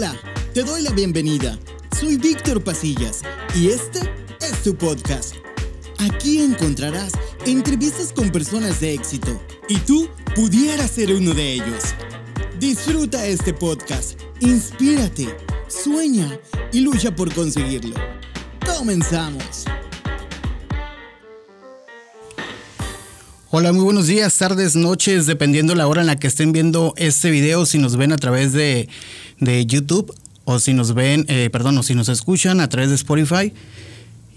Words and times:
Hola, 0.00 0.18
te 0.54 0.62
doy 0.62 0.80
la 0.80 0.92
bienvenida. 0.92 1.58
Soy 2.00 2.16
Víctor 2.16 2.64
Pasillas 2.64 3.20
y 3.54 3.68
este 3.68 4.00
es 4.40 4.62
tu 4.62 4.74
podcast. 4.74 5.34
Aquí 5.98 6.40
encontrarás 6.40 7.12
entrevistas 7.44 8.10
con 8.10 8.30
personas 8.30 8.80
de 8.80 8.94
éxito 8.94 9.38
y 9.68 9.76
tú 9.80 10.08
pudieras 10.34 10.92
ser 10.92 11.12
uno 11.12 11.34
de 11.34 11.52
ellos. 11.52 11.94
Disfruta 12.58 13.26
este 13.26 13.52
podcast, 13.52 14.18
inspírate, 14.40 15.36
sueña 15.68 16.40
y 16.72 16.80
lucha 16.80 17.14
por 17.14 17.30
conseguirlo. 17.34 17.94
Comenzamos. 18.78 19.66
Hola, 23.52 23.72
muy 23.72 23.82
buenos 23.82 24.06
días, 24.06 24.38
tardes, 24.38 24.76
noches, 24.76 25.26
dependiendo 25.26 25.74
la 25.74 25.88
hora 25.88 26.02
en 26.02 26.06
la 26.06 26.14
que 26.14 26.28
estén 26.28 26.52
viendo 26.52 26.94
este 26.96 27.32
video, 27.32 27.66
si 27.66 27.78
nos 27.78 27.96
ven 27.96 28.12
a 28.12 28.16
través 28.16 28.52
de, 28.52 28.88
YouTube 29.40 30.14
o 30.44 30.58
si 30.58 30.74
nos 30.74 30.94
ven, 30.94 31.24
eh, 31.28 31.48
perdón, 31.50 31.78
o 31.78 31.82
si 31.82 31.94
nos 31.94 32.08
escuchan 32.08 32.60
a 32.60 32.68
través 32.68 32.90
de 32.90 32.96
Spotify 32.96 33.52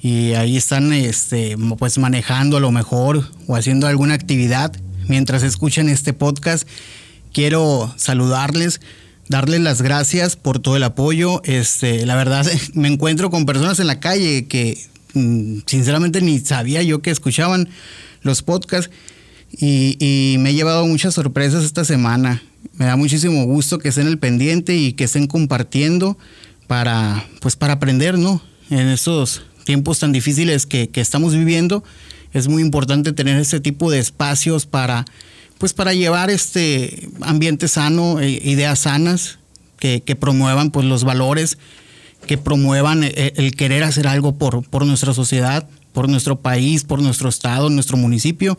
y 0.01 0.33
ahí 0.33 0.57
están 0.57 0.91
este, 0.91 1.55
pues 1.79 1.97
manejando 1.97 2.57
a 2.57 2.59
lo 2.59 2.71
mejor 2.71 3.29
o 3.47 3.55
haciendo 3.55 3.87
alguna 3.87 4.13
actividad 4.13 4.73
mientras 5.07 5.43
escuchan 5.43 5.89
este 5.89 6.13
podcast. 6.13 6.67
Quiero 7.31 7.93
saludarles, 7.97 8.81
darles 9.29 9.61
las 9.61 9.81
gracias 9.81 10.35
por 10.35 10.59
todo 10.59 10.75
el 10.75 10.83
apoyo. 10.83 11.41
Este, 11.45 12.05
la 12.05 12.15
verdad, 12.15 12.45
me 12.73 12.89
encuentro 12.89 13.29
con 13.29 13.45
personas 13.45 13.79
en 13.79 13.87
la 13.87 13.99
calle 13.99 14.45
que 14.47 14.77
mm, 15.13 15.59
sinceramente 15.65 16.21
ni 16.21 16.39
sabía 16.39 16.83
yo 16.83 17.01
que 17.01 17.09
escuchaban 17.11 17.69
los 18.21 18.41
podcasts 18.41 18.91
y, 19.51 20.35
me 20.39 20.49
he 20.49 20.53
llevado 20.53 20.85
muchas 20.85 21.13
sorpresas 21.13 21.63
esta 21.63 21.85
semana. 21.85 22.41
Me 22.73 22.85
da 22.85 22.95
muchísimo 22.95 23.43
gusto 23.45 23.77
que 23.77 23.89
estén 23.89 24.07
el 24.07 24.17
pendiente 24.17 24.75
y 24.75 24.93
que 24.93 25.03
estén 25.03 25.27
compartiendo 25.27 26.17
para, 26.67 27.27
pues 27.39 27.55
para 27.55 27.73
aprender, 27.73 28.17
¿no? 28.17 28.41
En 28.69 28.87
estos 28.87 29.43
tiempos 29.63 29.99
tan 29.99 30.11
difíciles 30.11 30.65
que, 30.65 30.89
estamos 30.95 31.33
viviendo, 31.33 31.83
es 32.33 32.47
muy 32.47 32.61
importante 32.61 33.13
tener 33.13 33.39
ese 33.39 33.59
tipo 33.59 33.91
de 33.91 33.99
espacios 33.99 34.65
para, 34.65 35.05
pues 35.57 35.73
para 35.73 35.93
llevar 35.93 36.29
este 36.29 37.09
ambiente 37.21 37.67
sano, 37.67 38.19
e 38.19 38.29
ideas 38.29 38.79
sanas, 38.79 39.39
que, 39.77 40.01
promuevan 40.15 40.71
pues 40.71 40.85
los 40.85 41.03
valores, 41.03 41.57
que 42.25 42.37
promuevan 42.37 43.03
eh, 43.03 43.33
el, 43.35 43.53
querer 43.55 43.83
hacer 43.83 44.07
algo 44.07 44.35
por, 44.35 44.63
por 44.63 44.85
nuestra 44.85 45.13
sociedad, 45.13 45.67
por 45.91 46.09
nuestro 46.09 46.39
país, 46.39 46.83
por 46.83 47.01
nuestro 47.01 47.29
estado, 47.29 47.69
nuestro 47.69 47.97
municipio. 47.97 48.57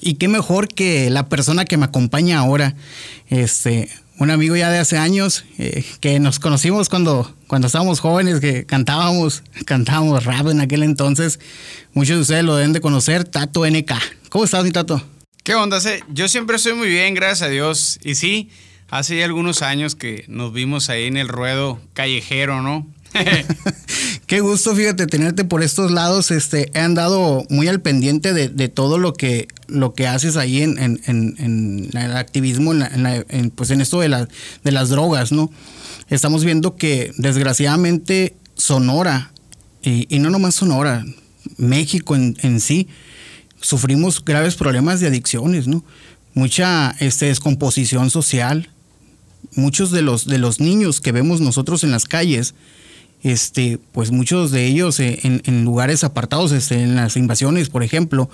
Y 0.00 0.14
qué 0.14 0.28
mejor 0.28 0.68
que 0.68 1.10
la 1.10 1.28
persona 1.28 1.64
que 1.64 1.76
me 1.76 1.86
acompaña 1.86 2.38
ahora, 2.38 2.74
este, 3.28 3.88
un 4.18 4.30
amigo 4.30 4.56
ya 4.56 4.70
de 4.70 4.78
hace 4.78 4.98
años, 4.98 5.44
eh, 5.58 5.84
que 6.00 6.20
nos 6.20 6.38
conocimos 6.38 6.88
cuando, 6.88 7.34
cuando 7.46 7.66
estábamos 7.66 8.00
jóvenes, 8.00 8.40
que 8.40 8.66
cantábamos, 8.66 9.42
cantábamos 9.64 10.24
rap 10.24 10.48
en 10.48 10.60
aquel 10.60 10.82
entonces. 10.82 11.40
Muchos 11.94 12.16
de 12.16 12.22
ustedes 12.22 12.44
lo 12.44 12.56
deben 12.56 12.72
de 12.72 12.80
conocer, 12.80 13.24
Tato 13.24 13.66
NK. 13.66 13.92
¿Cómo 14.28 14.44
estás, 14.44 14.64
mi 14.64 14.70
Tato? 14.70 15.02
¿Qué 15.42 15.54
onda? 15.54 15.78
Yo 16.12 16.28
siempre 16.28 16.56
estoy 16.56 16.74
muy 16.74 16.88
bien, 16.88 17.14
gracias 17.14 17.42
a 17.42 17.48
Dios. 17.48 17.98
Y 18.02 18.16
sí, 18.16 18.50
hace 18.90 19.18
ya 19.18 19.24
algunos 19.24 19.62
años 19.62 19.94
que 19.94 20.24
nos 20.28 20.52
vimos 20.52 20.90
ahí 20.90 21.06
en 21.06 21.16
el 21.16 21.28
ruedo 21.28 21.80
callejero, 21.94 22.60
¿no? 22.60 22.86
Qué 24.26 24.40
gusto, 24.40 24.74
fíjate, 24.74 25.06
tenerte 25.06 25.44
por 25.44 25.62
estos 25.62 25.90
lados. 25.90 26.30
Este, 26.30 26.70
he 26.74 26.80
andado 26.80 27.44
muy 27.48 27.68
al 27.68 27.80
pendiente 27.80 28.32
de, 28.32 28.68
todo 28.68 28.98
lo 28.98 29.14
que, 29.14 29.48
lo 29.66 29.94
que 29.94 30.06
haces 30.06 30.36
ahí 30.36 30.62
en, 30.62 31.00
el 31.06 32.16
activismo, 32.16 32.72
en, 32.74 33.50
pues 33.50 33.70
en 33.70 33.80
esto 33.80 34.00
de, 34.00 34.28
de 34.64 34.72
las 34.72 34.88
drogas, 34.90 35.32
¿no? 35.32 35.50
Estamos 36.08 36.44
viendo 36.44 36.76
que 36.76 37.12
desgraciadamente 37.16 38.34
Sonora, 38.54 39.32
y, 39.82 40.06
y 40.14 40.18
no 40.18 40.30
nomás 40.30 40.54
Sonora, 40.56 41.04
México 41.56 42.16
en, 42.16 42.60
sí, 42.60 42.88
sufrimos 43.60 44.24
graves 44.24 44.56
problemas 44.56 45.00
de 45.00 45.06
adicciones, 45.06 45.66
¿no? 45.66 45.84
Mucha 46.34 46.94
este, 47.00 47.26
descomposición 47.26 48.10
social. 48.10 48.70
Muchos 49.54 49.90
de 49.90 50.02
los, 50.02 50.26
de 50.26 50.38
los 50.38 50.60
niños 50.60 51.00
que 51.00 51.12
vemos 51.12 51.40
nosotros 51.40 51.82
en 51.82 51.90
las 51.90 52.04
calles, 52.04 52.54
este, 53.22 53.78
pues 53.92 54.10
muchos 54.10 54.50
de 54.50 54.66
ellos 54.66 55.00
eh, 55.00 55.20
en, 55.22 55.64
lugares 55.64 56.04
apartados, 56.04 56.52
este, 56.52 56.82
en 56.82 56.96
las 56.96 57.16
invasiones, 57.16 57.68
por 57.68 57.82
ejemplo, 57.82 58.30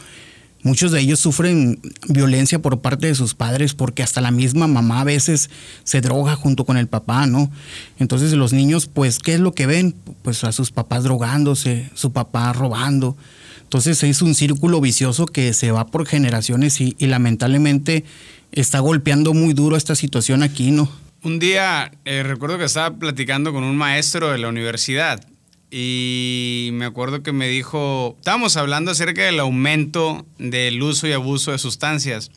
muchos 0.62 0.92
de 0.92 1.00
ellos 1.00 1.20
sufren 1.20 1.80
violencia 2.08 2.60
por 2.60 2.80
parte 2.80 3.06
de 3.06 3.14
sus 3.14 3.34
padres 3.34 3.74
porque 3.74 4.02
hasta 4.02 4.20
la 4.20 4.30
misma 4.30 4.66
mamá 4.66 5.00
a 5.00 5.04
veces 5.04 5.50
se 5.84 6.00
droga 6.00 6.36
junto 6.36 6.64
con 6.64 6.76
el 6.76 6.86
papá, 6.86 7.26
¿no? 7.26 7.50
Entonces 7.98 8.32
los 8.32 8.52
niños, 8.52 8.86
pues, 8.86 9.18
¿qué 9.18 9.34
es 9.34 9.40
lo 9.40 9.54
que 9.54 9.66
ven? 9.66 9.94
Pues 10.22 10.44
a 10.44 10.52
sus 10.52 10.70
papás 10.70 11.04
drogándose, 11.04 11.90
su 11.94 12.12
papá 12.12 12.52
robando. 12.52 13.16
Entonces 13.62 14.02
es 14.02 14.22
un 14.22 14.34
círculo 14.34 14.80
vicioso 14.80 15.26
que 15.26 15.52
se 15.52 15.70
va 15.70 15.86
por 15.86 16.06
generaciones 16.06 16.80
y, 16.80 16.94
y 16.98 17.06
lamentablemente 17.06 18.04
está 18.52 18.78
golpeando 18.78 19.34
muy 19.34 19.52
duro 19.52 19.76
esta 19.76 19.94
situación 19.94 20.42
aquí, 20.42 20.70
¿no? 20.70 20.88
Un 21.24 21.38
día 21.38 21.90
eh, 22.04 22.22
recuerdo 22.22 22.58
que 22.58 22.66
estaba 22.66 22.98
platicando 22.98 23.54
con 23.54 23.64
un 23.64 23.78
maestro 23.78 24.30
de 24.30 24.36
la 24.36 24.48
universidad 24.48 25.26
y 25.70 26.68
me 26.74 26.84
acuerdo 26.84 27.22
que 27.22 27.32
me 27.32 27.48
dijo, 27.48 28.14
estábamos 28.18 28.58
hablando 28.58 28.90
acerca 28.90 29.22
del 29.22 29.40
aumento 29.40 30.26
del 30.36 30.82
uso 30.82 31.08
y 31.08 31.12
abuso 31.12 31.52
de 31.52 31.58
sustancias. 31.58 32.30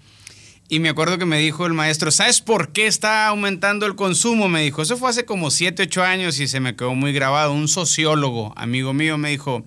Y 0.70 0.80
me 0.80 0.88
acuerdo 0.88 1.18
que 1.18 1.26
me 1.26 1.38
dijo 1.38 1.66
el 1.66 1.74
maestro, 1.74 2.12
¿sabes 2.12 2.40
por 2.40 2.72
qué 2.72 2.88
está 2.88 3.28
aumentando 3.28 3.86
el 3.86 3.96
consumo? 3.96 4.48
Me 4.48 4.64
dijo, 4.64 4.82
eso 4.82 4.96
fue 4.96 5.10
hace 5.10 5.26
como 5.26 5.52
7, 5.52 5.84
8 5.84 6.04
años 6.04 6.40
y 6.40 6.48
se 6.48 6.62
me 6.62 6.78
quedó 6.78 6.96
muy 6.96 7.12
grabado. 7.12 7.52
Un 7.52 7.68
sociólogo, 7.68 8.54
amigo 8.56 8.94
mío, 8.94 9.18
me 9.18 9.32
dijo, 9.32 9.66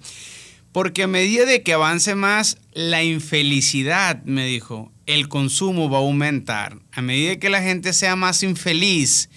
porque 0.73 1.03
a 1.03 1.09
medida 1.09 1.45
de 1.45 1.63
que 1.63 1.75
avance 1.75 2.15
más 2.15 2.57
la 2.73 3.03
infelicidad, 3.03 4.23
me 4.25 4.47
dijo, 4.47 4.91
el 5.15 5.29
consumo 5.29 5.91
va 5.91 5.99
a 5.99 6.03
aumentar. 6.03 6.79
A 6.93 7.03
medida 7.03 7.37
que 7.37 7.51
la 7.51 7.63
gente 7.63 7.93
sea 7.93 8.17
más 8.17 8.43
infeliz, 8.43 9.29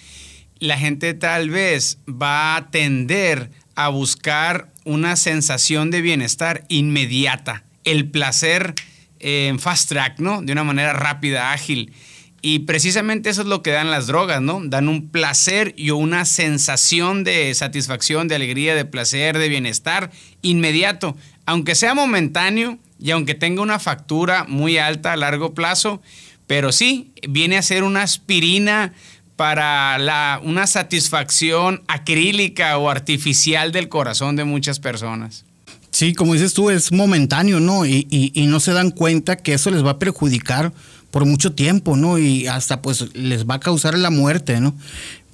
la 0.58 0.78
gente 0.78 1.14
tal 1.14 1.50
vez 1.50 1.98
va 2.08 2.56
a 2.56 2.70
tender 2.70 3.50
a 3.74 3.88
buscar 3.88 4.72
una 4.84 5.16
sensación 5.16 5.90
de 5.90 6.00
bienestar 6.00 6.64
inmediata, 6.68 7.64
el 7.84 8.08
placer 8.10 8.74
en 9.18 9.58
fast 9.58 9.88
track, 9.88 10.18
¿no? 10.18 10.42
De 10.42 10.52
una 10.52 10.64
manera 10.64 10.92
rápida, 10.92 11.52
ágil. 11.52 11.92
Y 12.42 12.60
precisamente 12.60 13.30
eso 13.30 13.40
es 13.40 13.46
lo 13.46 13.62
que 13.62 13.70
dan 13.70 13.90
las 13.90 14.06
drogas, 14.06 14.42
¿no? 14.42 14.60
Dan 14.62 14.88
un 14.88 15.08
placer 15.08 15.72
y 15.78 15.90
una 15.90 16.26
sensación 16.26 17.24
de 17.24 17.54
satisfacción, 17.54 18.28
de 18.28 18.34
alegría, 18.34 18.74
de 18.74 18.84
placer, 18.84 19.38
de 19.38 19.48
bienestar 19.48 20.10
inmediato. 20.42 21.16
Aunque 21.46 21.74
sea 21.74 21.94
momentáneo, 21.94 22.78
y 22.98 23.10
aunque 23.10 23.34
tenga 23.34 23.62
una 23.62 23.78
factura 23.78 24.44
muy 24.48 24.78
alta 24.78 25.12
a 25.12 25.16
largo 25.16 25.54
plazo, 25.54 26.00
pero 26.46 26.72
sí, 26.72 27.12
viene 27.28 27.56
a 27.56 27.62
ser 27.62 27.84
una 27.84 28.02
aspirina 28.02 28.92
para 29.36 29.98
la, 29.98 30.40
una 30.42 30.66
satisfacción 30.66 31.82
acrílica 31.88 32.78
o 32.78 32.88
artificial 32.88 33.72
del 33.72 33.88
corazón 33.88 34.36
de 34.36 34.44
muchas 34.44 34.78
personas. 34.78 35.44
Sí, 35.90 36.12
como 36.12 36.34
dices 36.34 36.54
tú, 36.54 36.70
es 36.70 36.92
momentáneo, 36.92 37.60
¿no? 37.60 37.86
Y, 37.86 38.06
y, 38.10 38.46
no 38.46 38.58
se 38.58 38.72
dan 38.72 38.90
cuenta 38.90 39.36
que 39.36 39.54
eso 39.54 39.70
les 39.70 39.84
va 39.84 39.92
a 39.92 39.98
perjudicar 39.98 40.72
por 41.12 41.24
mucho 41.24 41.52
tiempo, 41.52 41.96
¿no? 41.96 42.18
Y 42.18 42.48
hasta 42.48 42.82
pues 42.82 43.14
les 43.14 43.46
va 43.46 43.54
a 43.54 43.60
causar 43.60 43.96
la 43.96 44.10
muerte, 44.10 44.60
¿no? 44.60 44.74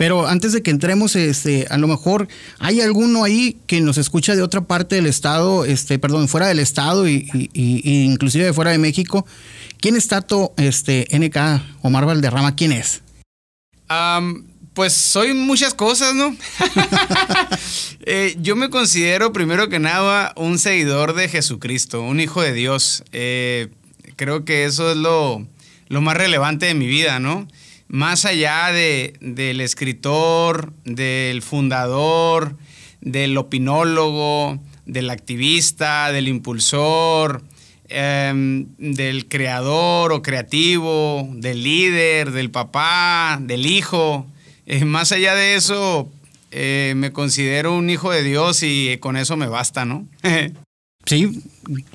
Pero 0.00 0.26
antes 0.26 0.54
de 0.54 0.62
que 0.62 0.70
entremos, 0.70 1.14
este, 1.14 1.66
a 1.68 1.76
lo 1.76 1.86
mejor 1.86 2.26
hay 2.58 2.80
alguno 2.80 3.22
ahí 3.22 3.58
que 3.66 3.82
nos 3.82 3.98
escucha 3.98 4.34
de 4.34 4.40
otra 4.40 4.62
parte 4.62 4.94
del 4.94 5.04
estado, 5.04 5.66
este, 5.66 5.98
perdón, 5.98 6.26
fuera 6.26 6.46
del 6.46 6.58
estado 6.58 7.06
y, 7.06 7.28
inclusive 7.52 8.46
de 8.46 8.54
fuera 8.54 8.70
de 8.70 8.78
México. 8.78 9.26
¿Quién 9.78 9.96
es 9.96 10.08
Tato 10.08 10.54
este, 10.56 11.06
NK 11.12 11.82
Omar 11.82 12.06
Valderrama? 12.06 12.56
¿Quién 12.56 12.72
es? 12.72 13.02
pues 14.72 14.94
soy 14.94 15.34
muchas 15.34 15.74
cosas, 15.74 16.14
¿no? 16.14 16.34
Eh, 18.06 18.34
yo 18.40 18.56
me 18.56 18.70
considero 18.70 19.34
primero 19.34 19.68
que 19.68 19.78
nada 19.78 20.32
un 20.34 20.58
seguidor 20.58 21.14
de 21.14 21.28
Jesucristo, 21.28 22.00
un 22.00 22.20
hijo 22.20 22.40
de 22.40 22.54
Dios. 22.54 23.04
Eh, 23.12 23.68
creo 24.16 24.46
que 24.46 24.64
eso 24.64 24.92
es 24.92 24.96
lo, 24.96 25.46
lo 25.88 26.00
más 26.00 26.16
relevante 26.16 26.64
de 26.64 26.72
mi 26.72 26.86
vida, 26.86 27.20
¿no? 27.20 27.46
Más 27.90 28.24
allá 28.24 28.70
de, 28.72 29.14
del 29.20 29.60
escritor, 29.60 30.72
del 30.84 31.42
fundador, 31.42 32.56
del 33.00 33.36
opinólogo, 33.36 34.60
del 34.86 35.10
activista, 35.10 36.12
del 36.12 36.28
impulsor, 36.28 37.42
em, 37.88 38.66
del 38.78 39.26
creador 39.26 40.12
o 40.12 40.22
creativo, 40.22 41.28
del 41.32 41.64
líder, 41.64 42.30
del 42.30 42.52
papá, 42.52 43.40
del 43.42 43.66
hijo. 43.66 44.24
Eh, 44.66 44.84
más 44.84 45.10
allá 45.10 45.34
de 45.34 45.56
eso, 45.56 46.08
eh, 46.52 46.94
me 46.96 47.10
considero 47.10 47.74
un 47.74 47.90
hijo 47.90 48.12
de 48.12 48.22
Dios 48.22 48.62
y 48.62 48.98
con 48.98 49.16
eso 49.16 49.36
me 49.36 49.48
basta, 49.48 49.84
¿no? 49.84 50.06
sí, 51.06 51.42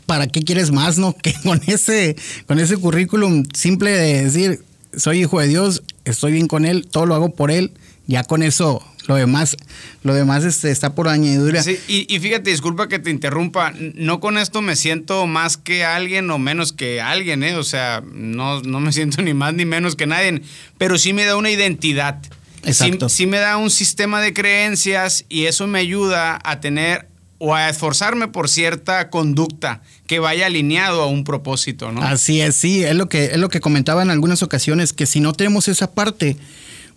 ¿para 0.06 0.28
qué 0.28 0.42
quieres 0.42 0.72
más, 0.72 0.98
no? 0.98 1.16
Que 1.24 1.34
con 1.42 1.62
ese, 1.68 2.18
con 2.48 2.60
ese 2.60 2.76
currículum 2.76 3.46
simple 3.54 3.92
de 3.92 4.24
decir, 4.26 4.60
soy 4.98 5.22
hijo 5.22 5.40
de 5.40 5.48
Dios, 5.48 5.84
estoy 6.06 6.32
bien 6.32 6.48
con 6.48 6.66
Él, 6.66 6.88
todo 6.88 7.06
lo 7.06 7.16
hago 7.16 7.34
por 7.34 7.52
Él, 7.52 7.72
ya 8.08 8.24
con 8.24 8.44
eso 8.44 8.84
Lo 9.08 9.16
demás, 9.16 9.56
lo 10.04 10.14
demás 10.14 10.44
este, 10.44 10.72
está 10.72 10.96
por 10.96 11.08
añadidura. 11.08 11.62
Sí, 11.62 11.78
y, 11.88 12.14
y, 12.14 12.20
fíjate, 12.20 12.50
disculpa 12.50 12.88
que 12.88 12.98
te 12.98 13.12
interrumpa, 13.12 13.72
no 13.94 14.20
con 14.20 14.38
esto 14.38 14.62
me 14.64 14.76
siento 14.76 15.28
más 15.28 15.58
que 15.58 15.86
alguien 15.86 16.30
o 16.32 16.40
menos 16.40 16.74
que 16.74 17.02
alguien, 17.02 17.44
¿eh? 17.44 17.56
O 17.56 17.64
sea, 17.64 18.04
no, 18.14 18.62
no 18.62 18.80
me 18.80 18.92
siento 18.94 19.22
ni 19.22 19.34
más 19.34 19.54
ni 19.54 19.66
menos 19.66 19.96
que 19.96 20.08
nadie, 20.08 20.42
pero 20.78 20.98
sí 20.98 21.14
me 21.14 21.26
da 21.26 21.36
una 21.36 21.52
identidad. 21.52 22.20
Exacto. 22.64 23.10
Sí, 23.10 23.18
sí 23.18 23.28
me 23.28 23.38
da 23.38 23.58
un 23.58 23.70
sistema 23.70 24.22
de 24.22 24.34
creencias 24.34 25.26
y 25.30 25.46
eso 25.46 25.68
me 25.68 25.78
ayuda 25.78 26.40
a 26.44 26.60
tener 26.60 27.08
o 27.38 27.54
a 27.54 27.70
esforzarme 27.70 28.28
por 28.28 28.50
cierta 28.50 29.10
conducta 29.10 29.82
que 30.08 30.20
vaya 30.20 30.46
alineado 30.46 31.02
a 31.02 31.08
un 31.08 31.24
propósito, 31.24 31.92
¿no? 31.92 32.02
Así 32.02 32.42
es, 32.42 32.56
sí, 32.56 32.84
es 32.84 32.96
lo 32.96 33.10
que 33.10 33.26
es 33.26 33.38
lo 33.38 33.50
que 33.50 33.60
comentaba 33.60 34.02
en 34.04 34.10
algunas 34.10 34.44
ocasiones 34.44 34.94
que 34.94 35.06
si 35.06 35.20
no 35.20 35.34
tenemos 35.34 35.68
esa 35.68 35.92
parte, 35.92 36.38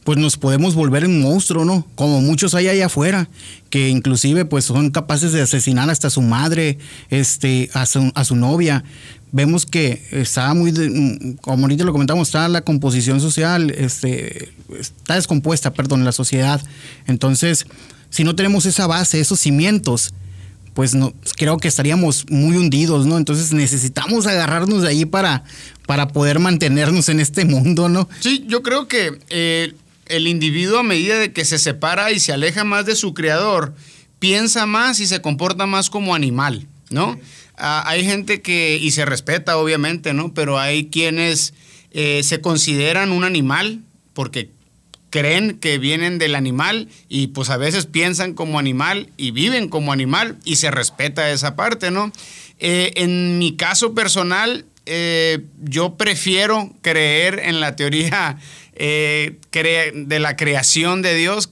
pues 0.05 0.19
nos 0.19 0.37
podemos 0.37 0.75
volver 0.75 1.05
un 1.05 1.21
monstruo, 1.21 1.65
¿no? 1.65 1.87
Como 1.95 2.21
muchos 2.21 2.55
hay 2.55 2.69
allá 2.69 2.87
afuera, 2.87 3.29
que 3.69 3.89
inclusive 3.89 4.45
pues 4.45 4.65
son 4.65 4.91
capaces 4.91 5.33
de 5.33 5.43
asesinar 5.43 5.91
hasta 5.91 6.07
a 6.07 6.11
su 6.11 6.23
madre, 6.23 6.79
este, 7.11 7.69
a 7.75 7.85
su, 7.85 8.11
a 8.15 8.25
su 8.25 8.37
novia. 8.37 8.85
Vemos 9.33 9.67
que 9.67 10.03
está 10.11 10.55
muy, 10.55 10.73
como 11.43 11.65
ahorita 11.65 11.85
lo 11.85 11.93
comentamos, 11.93 12.29
está 12.29 12.49
la 12.49 12.63
composición 12.63 13.21
social, 13.21 13.71
este, 13.71 14.51
está 14.79 15.17
descompuesta, 15.17 15.75
perdón, 15.75 16.05
la 16.05 16.13
sociedad. 16.13 16.63
Entonces, 17.07 17.67
si 18.09 18.25
no 18.25 18.35
tenemos 18.35 18.65
esa 18.65 18.87
base, 18.87 19.21
esos 19.21 19.41
cimientos, 19.41 20.15
pues 20.79 20.95
no, 20.95 21.13
creo 21.37 21.57
que 21.57 21.67
estaríamos 21.67 22.25
muy 22.31 22.57
hundidos, 22.57 23.05
¿no? 23.05 23.19
Entonces 23.19 23.53
necesitamos 23.53 24.29
agarrarnos 24.29 24.83
de 24.83 24.89
ahí 24.89 25.05
para, 25.05 25.43
para 25.89 26.07
poder 26.07 26.39
mantenernos 26.39 27.09
en 27.09 27.19
este 27.19 27.45
mundo, 27.45 27.89
¿no? 27.89 28.09
Sí, 28.21 28.45
yo 28.47 28.63
creo 28.63 28.87
que 28.87 29.19
eh, 29.29 29.75
el 30.07 30.29
individuo 30.29 30.79
a 30.79 30.85
medida 30.85 31.19
de 31.19 31.33
que 31.33 31.45
se 31.45 31.59
separa 31.59 32.13
y 32.13 32.21
se 32.21 32.33
aleja 32.33 32.63
más 32.63 32.87
de 32.87 32.95
su 32.95 33.13
creador, 33.13 33.75
piensa 34.21 34.67
más 34.67 35.01
y 35.01 35.09
se 35.09 35.21
comporta 35.21 35.67
más 35.67 35.91
como 35.91 36.15
animal, 36.15 36.69
¿no? 36.91 37.15
Sí. 37.15 37.21
Ah, 37.57 37.83
hay 37.85 38.05
gente 38.05 38.41
que, 38.41 38.79
y 38.81 38.93
se 38.93 39.05
respeta 39.05 39.57
obviamente, 39.57 40.15
¿no? 40.15 40.33
Pero 40.33 40.61
hay 40.61 40.91
quienes 40.91 41.55
eh, 41.91 42.23
se 42.23 42.41
consideran 42.41 43.11
un 43.11 43.25
animal 43.25 43.81
porque 44.15 44.53
creen 45.11 45.59
que 45.59 45.79
vienen 45.79 46.19
del 46.19 46.35
animal 46.35 46.89
y 47.09 47.29
pues 47.29 47.51
a 47.51 47.57
veces 47.57 47.87
piensan 47.87 48.35
como 48.35 48.59
animal 48.59 49.11
y 49.17 49.31
viven 49.31 49.69
como 49.69 49.93
animal 49.93 50.39
y 50.45 50.57
se 50.57 50.71
respeta 50.71 51.31
esa 51.31 51.57
parte, 51.57 51.91
¿no? 51.91 52.13
Eh, 52.59 52.93
en 52.97 53.39
mi 53.39 53.57
caso 53.57 53.95
personal, 53.95 54.65
eh, 54.87 55.41
yo 55.63 55.97
prefiero 55.97 56.73
creer 56.83 57.41
en 57.45 57.61
la 57.61 57.77
teoría 57.77 58.39
eh, 58.75 59.39
de 59.95 60.19
la 60.19 60.37
creación 60.37 61.03
de 61.03 61.15
Dios, 61.15 61.51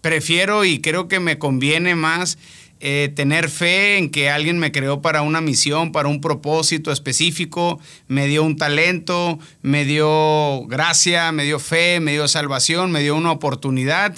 prefiero 0.00 0.64
y 0.64 0.80
creo 0.80 1.08
que 1.08 1.20
me 1.20 1.38
conviene 1.38 1.94
más 1.94 2.38
eh, 2.86 3.08
tener 3.08 3.48
fe 3.48 3.96
en 3.96 4.10
que 4.10 4.28
alguien 4.28 4.58
me 4.58 4.70
creó 4.70 5.00
para 5.00 5.22
una 5.22 5.40
misión, 5.40 5.90
para 5.90 6.10
un 6.10 6.20
propósito 6.20 6.92
específico, 6.92 7.80
me 8.08 8.26
dio 8.26 8.44
un 8.44 8.58
talento, 8.58 9.38
me 9.62 9.86
dio 9.86 10.66
gracia, 10.66 11.32
me 11.32 11.44
dio 11.44 11.58
fe, 11.58 11.98
me 12.00 12.12
dio 12.12 12.28
salvación, 12.28 12.92
me 12.92 13.00
dio 13.00 13.16
una 13.16 13.32
oportunidad. 13.32 14.14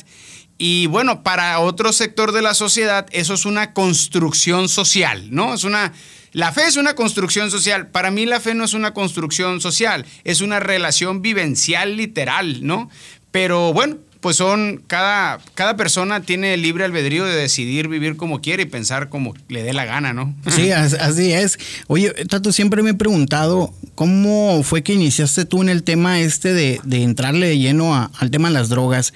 Y 0.58 0.88
bueno, 0.88 1.22
para 1.22 1.60
otro 1.60 1.92
sector 1.92 2.32
de 2.32 2.42
la 2.42 2.54
sociedad, 2.54 3.06
eso 3.12 3.34
es 3.34 3.44
una 3.44 3.72
construcción 3.72 4.68
social, 4.68 5.28
¿no? 5.30 5.54
Es 5.54 5.62
una. 5.62 5.92
La 6.32 6.50
fe 6.50 6.66
es 6.66 6.76
una 6.76 6.94
construcción 6.94 7.52
social. 7.52 7.86
Para 7.86 8.10
mí 8.10 8.26
la 8.26 8.40
fe 8.40 8.54
no 8.54 8.64
es 8.64 8.74
una 8.74 8.92
construcción 8.92 9.60
social, 9.60 10.04
es 10.24 10.40
una 10.40 10.58
relación 10.58 11.22
vivencial 11.22 11.96
literal, 11.96 12.66
¿no? 12.66 12.90
Pero 13.30 13.72
bueno, 13.72 13.98
pues 14.26 14.38
son, 14.38 14.82
cada, 14.88 15.38
cada 15.54 15.76
persona 15.76 16.20
tiene 16.20 16.56
libre 16.56 16.84
albedrío 16.84 17.24
de 17.24 17.36
decidir 17.36 17.86
vivir 17.86 18.16
como 18.16 18.40
quiere 18.40 18.64
y 18.64 18.66
pensar 18.66 19.08
como 19.08 19.34
le 19.48 19.62
dé 19.62 19.72
la 19.72 19.84
gana, 19.84 20.12
¿no? 20.12 20.34
Sí, 20.50 20.72
así 20.72 21.30
es. 21.30 21.60
Oye, 21.86 22.10
Tato, 22.28 22.50
siempre 22.50 22.82
me 22.82 22.90
he 22.90 22.94
preguntado, 22.94 23.72
¿cómo 23.94 24.64
fue 24.64 24.82
que 24.82 24.94
iniciaste 24.94 25.44
tú 25.44 25.62
en 25.62 25.68
el 25.68 25.84
tema 25.84 26.18
este 26.18 26.52
de, 26.54 26.80
de 26.82 27.04
entrarle 27.04 27.46
de 27.46 27.58
lleno 27.60 27.94
a, 27.94 28.10
al 28.18 28.32
tema 28.32 28.48
de 28.48 28.54
las 28.54 28.68
drogas? 28.68 29.14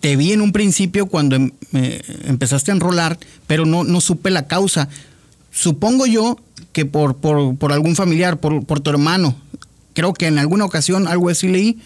Te 0.00 0.16
vi 0.16 0.32
en 0.32 0.40
un 0.40 0.50
principio 0.50 1.06
cuando 1.06 1.36
em, 1.36 1.52
eh, 1.72 2.02
empezaste 2.24 2.72
a 2.72 2.74
enrolar, 2.74 3.20
pero 3.46 3.66
no, 3.66 3.84
no 3.84 4.00
supe 4.00 4.30
la 4.30 4.48
causa. 4.48 4.88
Supongo 5.52 6.06
yo 6.06 6.40
que 6.72 6.86
por, 6.86 7.18
por, 7.18 7.56
por 7.56 7.72
algún 7.72 7.94
familiar, 7.94 8.40
por, 8.40 8.66
por 8.66 8.80
tu 8.80 8.90
hermano, 8.90 9.36
creo 9.94 10.12
que 10.12 10.26
en 10.26 10.38
alguna 10.38 10.64
ocasión 10.64 11.06
algo 11.06 11.28
así 11.28 11.46
leí. 11.46 11.78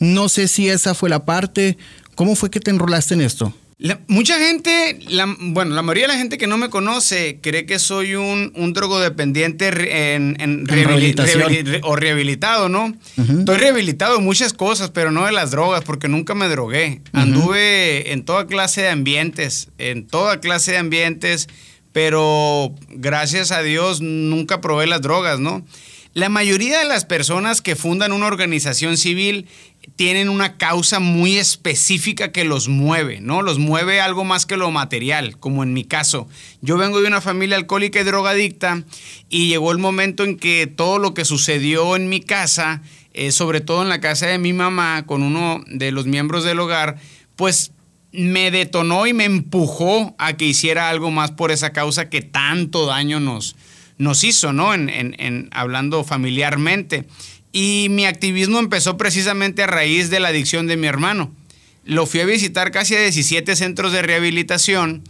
No 0.00 0.28
sé 0.28 0.48
si 0.48 0.68
esa 0.68 0.94
fue 0.94 1.08
la 1.08 1.24
parte. 1.24 1.76
¿Cómo 2.18 2.34
fue 2.34 2.50
que 2.50 2.58
te 2.58 2.72
enrolaste 2.72 3.14
en 3.14 3.20
esto? 3.20 3.54
La, 3.76 4.00
mucha 4.08 4.40
gente, 4.40 4.98
la, 5.06 5.32
bueno, 5.38 5.76
la 5.76 5.82
mayoría 5.82 6.08
de 6.08 6.14
la 6.14 6.18
gente 6.18 6.36
que 6.36 6.48
no 6.48 6.56
me 6.56 6.68
conoce 6.68 7.38
cree 7.40 7.64
que 7.64 7.78
soy 7.78 8.16
un, 8.16 8.52
un 8.56 8.72
drogodependiente 8.72 9.68
en, 10.16 10.66
o 11.84 11.94
rehabilitado, 11.94 12.68
¿no? 12.68 12.92
Estoy 13.16 13.56
rehabilitado 13.58 14.18
en 14.18 14.24
muchas 14.24 14.52
cosas, 14.52 14.90
pero 14.90 15.12
no 15.12 15.26
de 15.26 15.30
las 15.30 15.52
drogas, 15.52 15.84
porque 15.84 16.08
nunca 16.08 16.34
me 16.34 16.48
drogué. 16.48 17.02
Anduve 17.12 18.12
en 18.12 18.24
toda 18.24 18.48
clase 18.48 18.82
de 18.82 18.88
ambientes, 18.88 19.68
en 19.78 20.04
toda 20.04 20.40
clase 20.40 20.72
de 20.72 20.78
ambientes, 20.78 21.46
pero 21.92 22.74
gracias 22.88 23.52
a 23.52 23.62
Dios 23.62 24.00
nunca 24.00 24.60
probé 24.60 24.88
las 24.88 25.02
drogas, 25.02 25.38
¿no? 25.38 25.64
La 26.14 26.28
mayoría 26.28 26.80
de 26.80 26.84
las 26.84 27.04
personas 27.04 27.62
que 27.62 27.76
fundan 27.76 28.10
una 28.10 28.26
organización 28.26 28.96
civil 28.96 29.46
tienen 29.96 30.28
una 30.28 30.56
causa 30.56 31.00
muy 31.00 31.36
específica 31.36 32.32
que 32.32 32.44
los 32.44 32.68
mueve, 32.68 33.20
¿no? 33.20 33.42
Los 33.42 33.58
mueve 33.58 34.00
algo 34.00 34.24
más 34.24 34.46
que 34.46 34.56
lo 34.56 34.70
material, 34.70 35.38
como 35.38 35.62
en 35.62 35.72
mi 35.72 35.84
caso. 35.84 36.28
Yo 36.60 36.76
vengo 36.76 37.00
de 37.00 37.08
una 37.08 37.20
familia 37.20 37.56
alcohólica 37.56 38.00
y 38.00 38.04
drogadicta 38.04 38.84
y 39.28 39.48
llegó 39.48 39.72
el 39.72 39.78
momento 39.78 40.24
en 40.24 40.36
que 40.36 40.66
todo 40.66 40.98
lo 40.98 41.14
que 41.14 41.24
sucedió 41.24 41.96
en 41.96 42.08
mi 42.08 42.20
casa, 42.20 42.82
eh, 43.12 43.32
sobre 43.32 43.60
todo 43.60 43.82
en 43.82 43.88
la 43.88 44.00
casa 44.00 44.26
de 44.26 44.38
mi 44.38 44.52
mamá, 44.52 45.04
con 45.06 45.22
uno 45.22 45.62
de 45.66 45.92
los 45.92 46.06
miembros 46.06 46.44
del 46.44 46.60
hogar, 46.60 46.96
pues 47.36 47.72
me 48.12 48.50
detonó 48.50 49.06
y 49.06 49.12
me 49.12 49.24
empujó 49.24 50.14
a 50.18 50.34
que 50.34 50.46
hiciera 50.46 50.88
algo 50.88 51.10
más 51.10 51.30
por 51.30 51.50
esa 51.50 51.72
causa 51.72 52.08
que 52.08 52.22
tanto 52.22 52.86
daño 52.86 53.20
nos, 53.20 53.56
nos 53.98 54.24
hizo, 54.24 54.52
¿no? 54.52 54.74
En, 54.74 54.88
en, 54.88 55.14
en, 55.18 55.48
hablando 55.52 56.04
familiarmente. 56.04 57.06
Y 57.52 57.88
mi 57.90 58.06
activismo 58.06 58.58
empezó 58.58 58.96
precisamente 58.96 59.62
a 59.62 59.66
raíz 59.66 60.10
de 60.10 60.20
la 60.20 60.28
adicción 60.28 60.66
de 60.66 60.76
mi 60.76 60.86
hermano. 60.86 61.34
Lo 61.84 62.06
fui 62.06 62.20
a 62.20 62.26
visitar 62.26 62.70
casi 62.70 62.94
a 62.94 63.00
17 63.00 63.56
centros 63.56 63.92
de 63.92 64.02
rehabilitación 64.02 65.02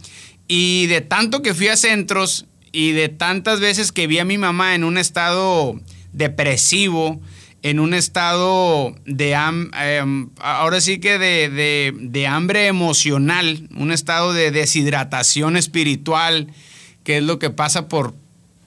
y 0.47 0.87
de 0.87 1.01
tanto 1.01 1.41
que 1.41 1.53
fui 1.53 1.67
a 1.67 1.75
centros 1.75 2.45
y 2.71 2.91
de 2.91 3.09
tantas 3.09 3.59
veces 3.59 3.91
que 3.91 4.07
vi 4.07 4.19
a 4.19 4.25
mi 4.25 4.37
mamá 4.37 4.75
en 4.75 4.83
un 4.83 4.97
estado 4.97 5.79
depresivo, 6.13 7.21
en 7.61 7.79
un 7.79 7.93
estado 7.93 8.95
de, 9.05 9.31
eh, 9.33 10.27
ahora 10.39 10.81
sí 10.81 10.99
que 10.99 11.19
de, 11.19 11.49
de, 11.49 11.93
de, 11.99 12.27
hambre 12.27 12.67
emocional, 12.67 13.67
un 13.75 13.91
estado 13.91 14.33
de 14.33 14.51
deshidratación 14.51 15.57
espiritual, 15.57 16.47
que 17.03 17.17
es 17.17 17.23
lo 17.23 17.39
que 17.39 17.49
pasa 17.49 17.89
por, 17.89 18.15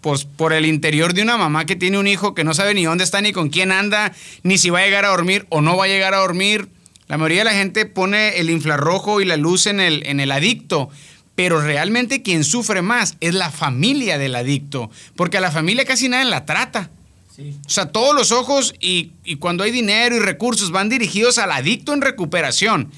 pues, 0.02 0.24
por 0.24 0.52
el 0.52 0.66
interior 0.66 1.14
de 1.14 1.22
una 1.22 1.38
mamá 1.38 1.64
que 1.64 1.76
tiene 1.76 1.96
un 1.96 2.08
hijo 2.08 2.34
que 2.34 2.44
no 2.44 2.52
sabe 2.52 2.74
ni 2.74 2.84
dónde 2.84 3.04
está, 3.04 3.22
ni 3.22 3.32
con 3.32 3.48
quién 3.48 3.72
anda, 3.72 4.12
ni 4.42 4.58
si 4.58 4.68
va 4.68 4.80
a 4.80 4.84
llegar 4.84 5.04
a 5.04 5.08
dormir 5.08 5.46
o 5.48 5.62
no 5.62 5.76
va 5.76 5.84
a 5.84 5.88
llegar 5.88 6.12
a 6.12 6.18
dormir. 6.18 6.68
La 7.06 7.18
mayoría 7.18 7.38
de 7.38 7.44
la 7.44 7.52
gente 7.52 7.86
pone 7.86 8.40
el 8.40 8.50
infrarrojo 8.50 9.20
y 9.20 9.24
la 9.24 9.36
luz 9.36 9.66
en 9.66 9.78
el, 9.80 10.04
en 10.06 10.18
el 10.18 10.32
adicto, 10.32 10.90
pero 11.36 11.60
realmente 11.60 12.20
quien 12.20 12.42
sufre 12.42 12.82
más 12.82 13.16
es 13.20 13.34
la 13.34 13.50
familia 13.50 14.18
del 14.18 14.34
adicto, 14.34 14.90
porque 15.14 15.38
a 15.38 15.40
la 15.40 15.52
familia 15.52 15.84
casi 15.84 16.08
nadie 16.08 16.28
la 16.28 16.44
trata. 16.44 16.90
Sí. 17.34 17.54
O 17.64 17.70
sea, 17.70 17.86
todos 17.86 18.14
los 18.14 18.32
ojos 18.32 18.74
y, 18.80 19.12
y, 19.24 19.36
cuando 19.36 19.64
hay 19.64 19.70
dinero 19.70 20.16
y 20.16 20.18
recursos 20.18 20.70
van 20.70 20.88
dirigidos 20.88 21.38
al 21.38 21.52
adicto 21.52 21.94
en 21.94 22.02
recuperación, 22.02 22.90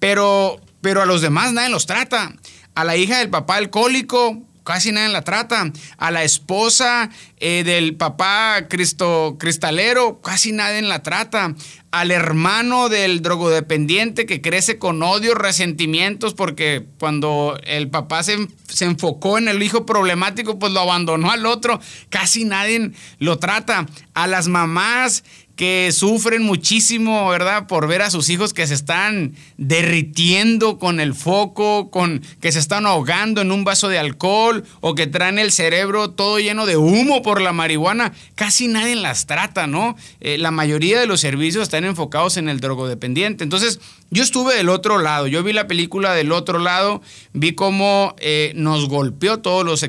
pero, 0.00 0.60
pero 0.80 1.02
a 1.02 1.06
los 1.06 1.20
demás 1.20 1.52
nadie 1.52 1.68
los 1.68 1.86
trata. 1.86 2.34
A 2.74 2.84
la 2.84 2.96
hija 2.96 3.18
del 3.18 3.30
papá 3.30 3.56
alcohólico 3.56 4.42
casi 4.66 4.92
nadie 4.92 5.08
la 5.08 5.22
trata. 5.22 5.70
A 5.96 6.10
la 6.10 6.24
esposa 6.24 7.08
eh, 7.38 7.62
del 7.64 7.94
papá 7.94 8.66
cristalero 8.68 10.20
casi 10.20 10.52
nadie 10.52 10.82
la 10.82 11.02
trata. 11.02 11.54
Al 11.92 12.10
hermano 12.10 12.90
del 12.90 13.22
drogodependiente 13.22 14.26
que 14.26 14.42
crece 14.42 14.78
con 14.78 15.02
odio, 15.02 15.34
resentimientos, 15.34 16.34
porque 16.34 16.84
cuando 16.98 17.58
el 17.64 17.88
papá 17.88 18.22
se, 18.22 18.48
se, 18.68 18.84
enfocó 18.84 19.38
en 19.38 19.48
el 19.48 19.62
hijo 19.62 19.86
problemático, 19.86 20.58
pues 20.58 20.72
lo 20.72 20.80
abandonó 20.80 21.30
al 21.30 21.46
otro. 21.46 21.80
Casi 22.10 22.44
nadie 22.44 22.90
lo 23.18 23.38
trata. 23.38 23.86
A 24.12 24.26
las 24.26 24.48
mamás 24.48 25.24
que 25.56 25.90
sufren 25.90 26.42
muchísimo, 26.42 27.28
¿verdad? 27.30 27.66
Por 27.66 27.88
ver 27.88 28.02
a 28.02 28.10
sus 28.10 28.28
hijos 28.28 28.52
que 28.52 28.66
se 28.66 28.74
están 28.74 29.34
derritiendo 29.56 30.78
con 30.78 31.00
el 31.00 31.14
foco, 31.14 31.90
con 31.90 32.22
que 32.42 32.52
se 32.52 32.58
están 32.58 32.84
ahogando 32.84 33.40
en 33.40 33.50
un 33.50 33.64
vaso 33.64 33.88
de 33.88 33.98
alcohol 33.98 34.64
o 34.82 34.94
que 34.94 35.06
traen 35.06 35.38
el 35.38 35.50
cerebro 35.50 36.10
todo 36.10 36.38
lleno 36.38 36.66
de 36.66 36.76
humo 36.76 37.22
por 37.22 37.40
la 37.40 37.54
marihuana. 37.54 38.12
Casi 38.34 38.68
nadie 38.68 38.96
las 38.96 39.24
trata, 39.24 39.66
¿no? 39.66 39.96
Eh, 40.20 40.36
la 40.36 40.50
mayoría 40.50 41.00
de 41.00 41.06
los 41.06 41.20
servicios 41.22 41.62
están 41.62 41.86
enfocados 41.86 42.36
en 42.36 42.50
el 42.50 42.60
drogodependiente. 42.60 43.42
Entonces, 43.42 43.80
Yo 44.10 44.22
estuve 44.22 44.54
del 44.54 44.68
otro 44.68 44.98
lado, 44.98 45.26
yo 45.26 45.42
vi 45.42 45.52
la 45.52 45.66
película 45.66 46.14
del 46.14 46.30
otro 46.30 46.60
lado, 46.60 47.02
vi 47.32 47.56
cómo 47.56 48.14
eh, 48.18 48.52
nos 48.54 48.88
golpeó 48.88 49.40
todos 49.40 49.64
los, 49.64 49.84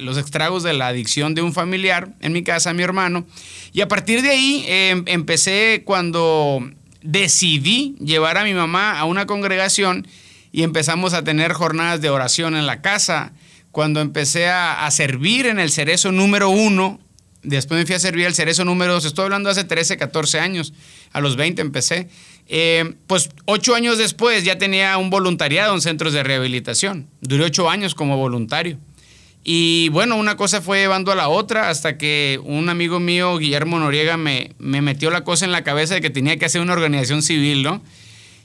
los 0.00 0.16
estragos 0.16 0.62
de 0.64 0.72
la 0.72 0.88
adicción 0.88 1.36
de 1.36 1.42
un 1.42 1.52
familiar, 1.52 2.08
en 2.20 2.32
mi 2.32 2.42
casa, 2.42 2.72
mi 2.72 2.82
hermano, 2.82 3.24
y 3.72 3.80
a 3.80 3.88
partir 3.88 4.22
de 4.22 4.30
ahí 4.30 4.64
em, 4.68 5.04
empecé 5.06 5.82
cuando 5.84 6.60
decidí 7.02 7.96
llevar 7.98 8.38
a 8.38 8.44
mi 8.44 8.54
mamá 8.54 8.98
a 8.98 9.04
una 9.04 9.26
congregación 9.26 10.06
y 10.52 10.62
empezamos 10.62 11.14
a 11.14 11.24
tener 11.24 11.52
jornadas 11.52 12.00
de 12.00 12.10
oración 12.10 12.54
en 12.54 12.66
la 12.66 12.82
casa, 12.82 13.32
cuando 13.70 14.00
empecé 14.00 14.48
a, 14.48 14.84
a 14.84 14.90
servir 14.90 15.46
en 15.46 15.58
el 15.58 15.70
cerezo 15.70 16.12
número 16.12 16.50
uno, 16.50 17.00
después 17.42 17.80
me 17.80 17.86
fui 17.86 17.94
a 17.94 17.98
servir 17.98 18.26
el 18.26 18.34
cerezo 18.34 18.64
número 18.64 18.92
dos, 18.92 19.04
estoy 19.04 19.24
hablando 19.24 19.50
hace 19.50 19.64
13, 19.64 19.96
14 19.96 20.40
años, 20.40 20.72
a 21.12 21.20
los 21.20 21.36
20 21.36 21.62
empecé. 21.62 22.08
Eh, 22.48 22.94
pues 23.06 23.30
ocho 23.44 23.74
años 23.74 23.98
después 23.98 24.44
ya 24.44 24.58
tenía 24.58 24.96
un 24.98 25.10
voluntariado 25.10 25.74
en 25.74 25.80
centros 25.80 26.12
de 26.12 26.22
rehabilitación. 26.22 27.08
Duré 27.20 27.44
ocho 27.44 27.70
años 27.70 27.94
como 27.94 28.16
voluntario. 28.16 28.78
Y 29.44 29.88
bueno, 29.88 30.16
una 30.16 30.36
cosa 30.36 30.60
fue 30.60 30.78
llevando 30.78 31.10
a 31.10 31.16
la 31.16 31.28
otra 31.28 31.68
hasta 31.68 31.98
que 31.98 32.40
un 32.44 32.68
amigo 32.68 33.00
mío, 33.00 33.36
Guillermo 33.38 33.78
Noriega, 33.78 34.16
me, 34.16 34.52
me 34.58 34.80
metió 34.80 35.10
la 35.10 35.24
cosa 35.24 35.44
en 35.44 35.52
la 35.52 35.64
cabeza 35.64 35.94
de 35.94 36.00
que 36.00 36.10
tenía 36.10 36.36
que 36.36 36.44
hacer 36.44 36.60
una 36.60 36.72
organización 36.72 37.22
civil, 37.22 37.62
¿no? 37.62 37.82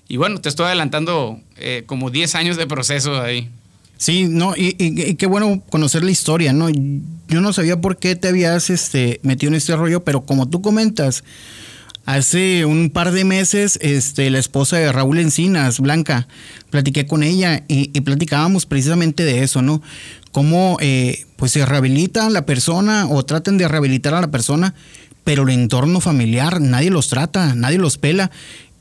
Y 0.07 0.17
bueno, 0.17 0.39
te 0.41 0.49
estoy 0.49 0.67
adelantando 0.67 1.39
eh, 1.57 1.83
como 1.85 2.09
10 2.09 2.33
años 2.35 2.57
de 2.57 2.65
proceso 2.65 3.21
ahí. 3.21 3.49
Sí, 3.97 4.27
no, 4.27 4.53
y, 4.55 5.15
qué 5.15 5.25
bueno 5.25 5.61
conocer 5.69 6.03
la 6.03 6.11
historia, 6.11 6.53
¿no? 6.53 6.69
Yo 6.69 7.41
no 7.41 7.51
sabía 7.51 7.81
por 7.81 7.97
qué 7.97 8.15
te 8.15 8.27
habías 8.27 8.69
este, 8.69 9.19
metido 9.23 9.49
en 9.49 9.55
este 9.55 9.75
rollo, 9.75 10.03
pero 10.03 10.21
como 10.21 10.47
tú 10.47 10.61
comentas, 10.61 11.23
Hace 12.07 12.63
un 12.63 12.89
par 12.89 13.11
de 13.11 13.25
meses, 13.25 13.77
este, 13.81 14.29
la 14.29 14.39
esposa 14.39 14.77
de 14.77 14.89
Raúl 14.93 15.19
Encinas, 15.19 15.81
Blanca, 15.81 16.29
platiqué 16.69 17.05
con 17.05 17.21
ella 17.21 17.65
y, 17.67 17.99
platicábamos 17.99 18.65
precisamente 18.65 19.25
de 19.25 19.43
eso, 19.43 19.61
¿no? 19.61 19.81
Cómo 20.37 20.77
eh, 20.81 21.25
pues 21.35 21.53
se 21.53 21.65
rehabilita 21.65 22.27
a 22.27 22.29
la 22.29 22.45
persona 22.45 23.07
o 23.09 23.25
tratan 23.25 23.57
de 23.57 23.67
rehabilitar 23.67 24.13
a 24.13 24.21
la 24.21 24.29
persona, 24.29 24.75
pero 25.23 25.41
el 25.41 25.49
entorno 25.49 25.99
familiar, 25.99 26.61
nadie 26.61 26.91
los 26.91 27.07
trata, 27.07 27.55
nadie 27.55 27.79
los 27.79 27.97
pela. 27.97 28.29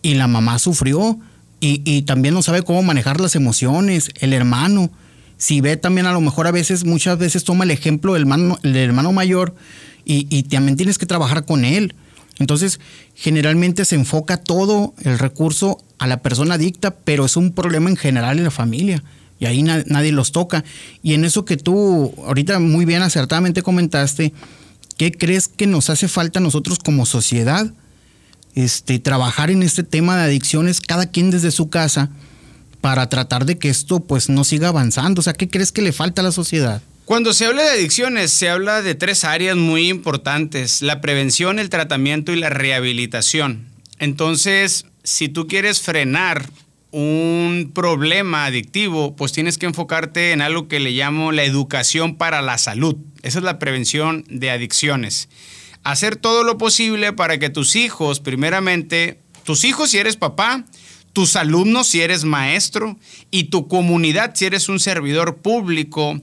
Y 0.03 0.17
la 0.17 0.27
mamá 0.27 0.59
sufrió 0.59 1.19
y, 1.59 2.03
también 2.03 2.35
no 2.35 2.43
sabe 2.43 2.61
cómo 2.61 2.83
manejar 2.83 3.23
las 3.23 3.37
emociones, 3.37 4.11
el 4.21 4.35
hermano. 4.35 4.91
Si 5.39 5.63
ve 5.63 5.79
también 5.79 6.07
a 6.07 6.13
lo 6.13 6.21
mejor 6.21 6.47
a 6.47 6.51
veces, 6.51 6.85
muchas 6.85 7.17
veces 7.17 7.43
toma 7.43 7.65
el 7.65 7.71
ejemplo 7.71 8.13
del 8.13 8.25
hermano, 8.25 8.59
hermano 8.63 9.13
mayor 9.15 9.55
y, 10.05 10.27
y 10.29 10.43
también 10.43 10.77
tienes 10.77 10.99
que 10.99 11.07
trabajar 11.07 11.47
con 11.47 11.65
él 11.65 11.95
entonces, 12.39 12.81
generalmente 13.15 13.85
se 13.85 13.95
enfoca 13.95 14.37
todo 14.37 14.95
el 15.03 15.19
recurso 15.19 15.79
a 15.99 16.07
la 16.07 16.21
persona 16.21 16.57
adicta, 16.57 16.91
pero 16.91 17.25
es 17.25 17.37
un 17.37 17.53
problema 17.53 17.89
en 17.89 17.97
general 17.97 18.37
en 18.37 18.45
la 18.45 18.51
familia. 18.51 19.03
Y 19.39 19.47
ahí 19.47 19.63
nadie 19.63 20.13
los 20.13 20.33
toca. 20.33 20.65
Y 21.03 21.15
en 21.15 21.25
eso 21.25 21.45
que 21.45 21.57
tú 21.57 22.15
ahorita 22.25 22.59
muy 22.59 22.85
bien 22.85 23.03
acertadamente 23.03 23.63
comentaste, 23.63 24.33
¿qué 24.97 25.13
crees 25.13 25.49
que 25.49 25.67
nos 25.67 25.91
hace 25.91 26.09
falta 26.09 26.39
a 26.39 26.43
nosotros 26.43 26.79
como 26.79 27.05
sociedad? 27.07 27.73
Este, 28.55 28.99
trabajar 28.99 29.51
en 29.51 29.63
este 29.63 29.83
tema 29.83 30.17
de 30.17 30.25
adicciones, 30.25 30.81
cada 30.81 31.11
quien 31.11 31.31
desde 31.31 31.51
su 31.51 31.69
casa, 31.69 32.11
para 32.81 33.09
tratar 33.09 33.45
de 33.45 33.59
que 33.59 33.69
esto 33.69 34.01
pues 34.01 34.31
no 34.31 34.45
siga 34.45 34.69
avanzando. 34.69 35.21
O 35.21 35.23
sea, 35.23 35.35
¿qué 35.35 35.49
crees 35.49 35.73
que 35.73 35.83
le 35.83 35.93
falta 35.93 36.23
a 36.23 36.25
la 36.25 36.33
sociedad? 36.33 36.81
Cuando 37.05 37.33
se 37.35 37.47
habla 37.47 37.63
de 37.63 37.71
adicciones, 37.71 38.33
se 38.33 38.49
habla 38.49 38.83
de 38.83 38.95
tres 38.95 39.23
áreas 39.25 39.57
muy 39.57 39.89
importantes, 39.89 40.83
la 40.83 41.01
prevención, 41.01 41.59
el 41.59 41.69
tratamiento 41.69 42.33
y 42.33 42.37
la 42.37 42.49
rehabilitación. 42.49 43.67
Entonces, 43.99 44.87
si 45.05 45.29
tú 45.29 45.47
quieres 45.47 45.81
frenar 45.81 46.51
un 46.99 47.73
problema 47.75 48.47
adictivo, 48.47 49.17
pues 49.17 49.31
tienes 49.31 49.59
que 49.59 49.67
enfocarte 49.67 50.33
en 50.33 50.41
algo 50.41 50.67
que 50.67 50.81
le 50.81 50.93
llamo 50.93 51.31
la 51.31 51.45
educación 51.45 52.17
para 52.17 52.41
la 52.41 52.57
salud. 52.57 52.97
Esa 53.23 53.39
es 53.39 53.45
la 53.45 53.59
prevención 53.59 54.25
de 54.31 54.51
adicciones. 54.51 55.29
Hacer 55.85 56.17
todo 56.17 56.43
lo 56.43 56.57
posible 56.57 57.13
para 57.13 57.39
que 57.39 57.51
tus 57.51 57.77
hijos, 57.77 58.21
primeramente, 58.21 59.21
tus 59.45 59.65
hijos 59.65 59.91
si 59.91 59.99
eres 59.99 60.17
papá, 60.17 60.65
tus 61.13 61.37
alumnos 61.37 61.89
si 61.89 62.01
eres 62.01 62.25
maestro 62.25 62.97
y 63.31 63.45
tu 63.45 63.69
comunidad 63.69 64.35
si 64.35 64.47
eres 64.47 64.71
un 64.71 64.81
servidor 64.81 65.37
público, 65.37 66.19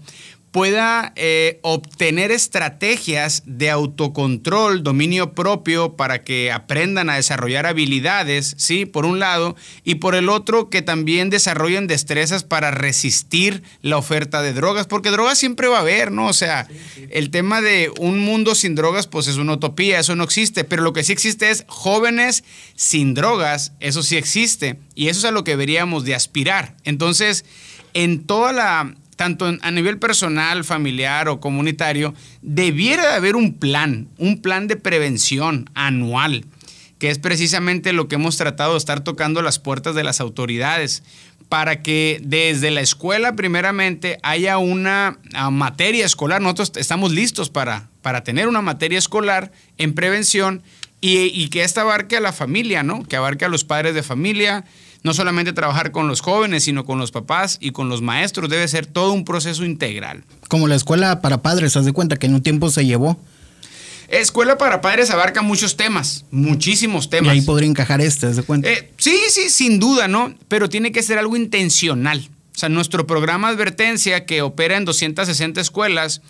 pueda 0.54 1.14
eh, 1.16 1.60
obtener 1.64 2.30
estrategias 2.30 3.42
de 3.48 3.72
autocontrol, 3.72 4.84
dominio 4.84 5.34
propio, 5.34 5.96
para 5.96 6.22
que 6.22 6.52
aprendan 6.52 7.10
a 7.10 7.16
desarrollar 7.16 7.66
habilidades, 7.66 8.54
¿sí? 8.60 8.86
Por 8.86 9.08
un 9.08 9.18
lado, 9.18 9.56
y 9.84 9.96
por 9.96 10.14
el 10.14 10.30
otro, 10.30 10.70
que 10.70 10.84
también 10.84 11.32
desarrollen 11.32 11.88
destrezas 11.88 12.44
para 12.44 12.70
resistir 12.70 13.64
la 13.82 13.98
oferta 13.98 14.44
de 14.44 14.54
drogas, 14.54 14.86
porque 14.86 15.10
drogas 15.10 15.40
siempre 15.40 15.68
va 15.68 15.78
a 15.78 15.82
haber, 15.82 16.12
¿no? 16.12 16.28
O 16.28 16.34
sea, 16.34 16.68
el 17.10 17.32
tema 17.32 17.60
de 17.60 17.92
un 17.98 18.20
mundo 18.20 18.54
sin 18.54 18.76
drogas, 18.76 19.08
pues 19.08 19.26
es 19.26 19.38
una 19.38 19.54
utopía, 19.54 20.00
eso 20.00 20.16
no 20.16 20.24
existe, 20.24 20.64
pero 20.64 20.84
lo 20.84 20.94
que 20.94 21.04
sí 21.04 21.12
existe 21.12 21.50
es 21.50 21.66
jóvenes 21.68 22.44
sin 22.76 23.16
drogas, 23.16 23.72
eso 23.80 24.04
sí 24.04 24.18
existe, 24.18 24.78
y 24.94 25.08
eso 25.08 25.18
es 25.22 25.26
a 25.26 25.32
lo 25.32 25.44
que 25.44 25.52
deberíamos 25.54 26.06
de 26.06 26.14
aspirar. 26.14 26.76
Entonces, 26.84 27.44
en 27.96 28.28
toda 28.28 28.54
la 28.54 28.96
tanto 29.24 29.46
a 29.62 29.72
nivel 29.72 30.00
personal, 30.00 30.66
familiar 30.66 31.30
o 31.30 31.40
comunitario, 31.40 32.14
debiera 32.42 33.08
de 33.08 33.16
haber 33.16 33.38
un 33.38 33.54
plan, 33.54 34.10
un 34.18 34.42
plan 34.42 34.68
de 34.68 34.76
prevención 34.76 35.70
anual, 35.76 36.44
que 37.00 37.10
es 37.10 37.20
precisamente 37.20 37.94
lo 37.94 38.10
que 38.10 38.16
hemos 38.16 38.36
tratado 38.36 38.74
de 38.74 38.80
estar 38.80 39.02
tocando 39.02 39.42
las 39.42 39.60
puertas 39.60 39.96
de 39.96 40.04
las 40.04 40.20
autoridades, 40.20 41.04
para 41.48 41.82
que 41.82 42.20
desde 42.22 42.70
la 42.70 42.82
escuela 42.82 43.34
primeramente 43.34 44.20
haya 44.24 44.58
una 44.58 45.20
ah, 45.34 45.50
materia 45.50 46.06
escolar. 46.06 46.42
Nosotros 46.42 46.74
estamos 46.76 47.14
listos 47.14 47.50
para, 47.50 47.88
para 48.02 48.26
tener 48.26 48.50
una 48.50 48.62
materia 48.62 49.00
escolar 49.00 49.54
en 49.78 49.94
prevención 49.94 50.64
y, 51.00 51.28
y 51.28 51.48
que 51.48 51.64
esta 51.64 51.82
abarque 51.82 52.18
a 52.18 52.20
la 52.20 52.34
familia, 52.34 52.84
¿no? 52.84 53.04
Que 53.04 53.16
abarque 53.16 53.46
a 53.46 53.50
los 53.50 53.64
padres 53.64 53.96
de 53.96 54.04
familia, 54.04 54.66
no 55.04 55.14
solamente 55.14 55.54
trabajar 55.54 55.92
con 55.92 56.08
los 56.08 56.22
jóvenes, 56.22 56.64
sino 56.64 56.86
con 56.86 56.98
los 56.98 57.12
papás 57.12 57.58
y 57.60 57.72
con 57.72 57.90
los 57.90 58.02
maestros. 58.02 58.50
Debe 58.50 58.68
ser 58.68 58.86
todo 58.86 59.12
un 59.12 59.26
proceso 59.26 59.66
integral. 59.66 60.24
Como 60.48 60.68
la 60.68 60.76
escuela 60.76 61.22
para 61.22 61.42
padres, 61.42 61.76
haz 61.76 61.86
de 61.86 61.94
cuenta 61.94 62.16
que 62.16 62.28
en 62.28 62.36
un 62.36 62.42
tiempo 62.42 62.70
se 62.70 62.86
llevó. 62.86 63.20
Escuela 64.08 64.58
para 64.58 64.80
padres 64.82 65.10
abarca 65.10 65.42
muchos 65.42 65.76
temas, 65.76 66.26
muchísimos 66.30 67.10
temas. 67.10 67.36
Y 67.36 67.40
ahí 67.40 67.42
podría 67.46 67.70
encajar 67.70 68.00
este, 68.00 68.28
haz 68.28 68.36
de 68.36 68.44
cuenta. 68.44 68.70
Eh, 68.70 68.92
sí, 68.98 69.18
sí, 69.30 69.50
sin 69.50 69.80
duda, 69.80 70.08
¿no? 70.08 70.34
Pero 70.48 70.70
tiene 70.70 70.92
que 70.92 71.02
ser 71.02 71.18
algo 71.18 71.36
intencional. 71.36 72.30
O 72.56 72.60
sea, 72.60 72.70
nuestro 72.70 73.08
programa 73.08 73.48
advertencia 73.48 74.26
que 74.26 74.42
opera 74.42 74.78
en 74.78 74.86
260 74.86 75.60
escuelas, 75.60 76.22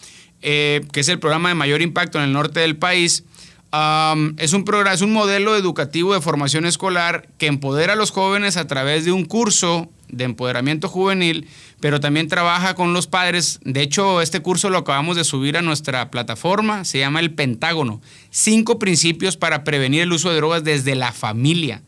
eh, 0.41 0.85
que 0.93 1.01
es 1.01 1.09
el 1.09 1.19
programa 1.19 1.49
de 1.49 1.55
mayor 1.55 1.81
impacto 1.81 2.17
en 2.19 2.25
el 2.25 2.33
norte 2.33 2.61
del 2.61 2.77
país, 2.77 3.25
es, 4.37 4.53
un 4.53 4.65
programa, 4.65 4.93
es 4.93 5.01
un 5.01 5.13
modelo 5.13 5.55
educativo 5.55 6.13
de 6.13 6.21
formación 6.21 6.65
escolar 6.65 7.27
que 7.39 7.47
empodera 7.47 7.93
a 7.93 7.95
los 7.95 8.11
jóvenes 8.11 8.55
a 8.55 8.67
través 8.67 9.05
de 9.05 9.11
un 9.11 9.25
curso 9.25 9.89
de 10.09 10.25
empoderamiento 10.25 10.87
juvenil, 10.87 11.47
pero 11.79 11.99
también 11.99 12.27
trabaja 12.27 12.75
con 12.75 12.93
los 12.93 13.07
padres. 13.07 13.59
De 13.63 13.81
hecho, 13.81 14.21
este 14.21 14.41
curso 14.41 14.69
lo 14.69 14.77
acabamos 14.77 15.15
de 15.15 15.23
subir 15.23 15.57
a 15.57 15.63
nuestra 15.63 16.11
plataforma, 16.11 16.85
se 16.85 16.99
llama 16.99 17.19
El 17.19 17.33
Pentágono. 17.33 17.99
Cinco 18.29 18.77
principios 18.77 19.37
para 19.37 19.63
prevenir 19.63 20.03
el 20.03 20.13
uso 20.13 20.29
de 20.29 20.35
drogas 20.35 20.63
desde 20.63 20.93
la 20.93 21.11
familia. 21.11 21.81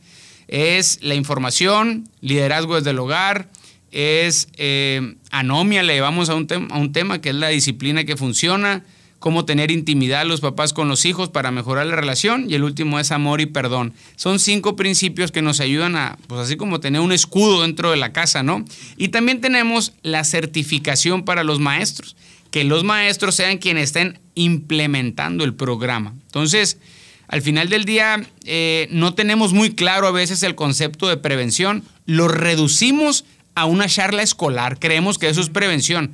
Es 0.48 1.00
la 1.04 1.14
información, 1.14 2.10
liderazgo 2.22 2.78
desde 2.78 2.92
el 2.92 3.00
hogar, 3.00 3.50
es 3.92 4.48
eh, 4.58 5.16
anomia, 5.30 5.84
le 5.84 5.94
llevamos 5.94 6.30
a 6.30 6.36
un, 6.36 6.48
a 6.72 6.78
un 6.80 6.92
tema 6.94 7.22
que 7.22 7.30
es 7.30 7.36
la 7.36 7.50
disciplina 7.50 8.06
que 8.06 8.18
funciona, 8.18 8.84
cómo 9.26 9.44
tener 9.44 9.72
intimidad 9.72 10.24
los 10.24 10.40
papás 10.40 10.72
con 10.72 10.88
los 10.88 11.04
hijos 11.04 11.30
para 11.30 11.50
mejorar 11.50 11.88
la 11.88 11.96
relación 11.96 12.46
y 12.48 12.54
el 12.54 12.64
último 12.64 13.00
es 13.00 13.12
amor 13.12 13.42
y 13.42 13.48
perdón. 13.48 13.96
Son 14.18 14.38
cinco 14.38 14.76
principios 14.76 15.32
que 15.32 15.42
nos 15.42 15.62
ayudan 15.62 15.96
a, 15.96 16.20
pues 16.28 16.42
así 16.42 16.58
como 16.58 16.80
tener 16.80 17.02
un 17.02 17.12
escudo 17.12 17.64
dentro 17.64 17.90
de 17.90 17.98
la 17.98 18.14
casa, 18.14 18.44
¿no? 18.44 18.64
Y 18.98 19.08
también 19.08 19.42
tenemos 19.42 19.94
la 20.04 20.24
certificación 20.26 21.26
para 21.26 21.44
los 21.44 21.60
maestros, 21.60 22.16
que 22.52 22.66
los 22.66 22.84
maestros 22.84 23.34
sean 23.34 23.58
quienes 23.58 23.86
estén 23.86 24.20
implementando 24.36 25.44
el 25.44 25.56
programa. 25.56 26.14
Entonces, 26.28 26.78
al 27.28 27.42
final 27.42 27.68
del 27.70 27.86
día, 27.86 28.24
eh, 28.44 28.88
no 28.92 29.16
tenemos 29.16 29.54
muy 29.54 29.74
claro 29.74 30.06
a 30.06 30.12
veces 30.12 30.44
el 30.44 30.54
concepto 30.54 31.08
de 31.08 31.18
prevención, 31.18 31.84
lo 32.06 32.28
reducimos 32.28 33.26
a 33.56 33.66
una 33.66 33.88
charla 33.88 34.22
escolar, 34.22 34.80
creemos 34.80 35.18
que 35.18 35.30
eso 35.30 35.42
es 35.42 35.50
prevención 35.50 36.12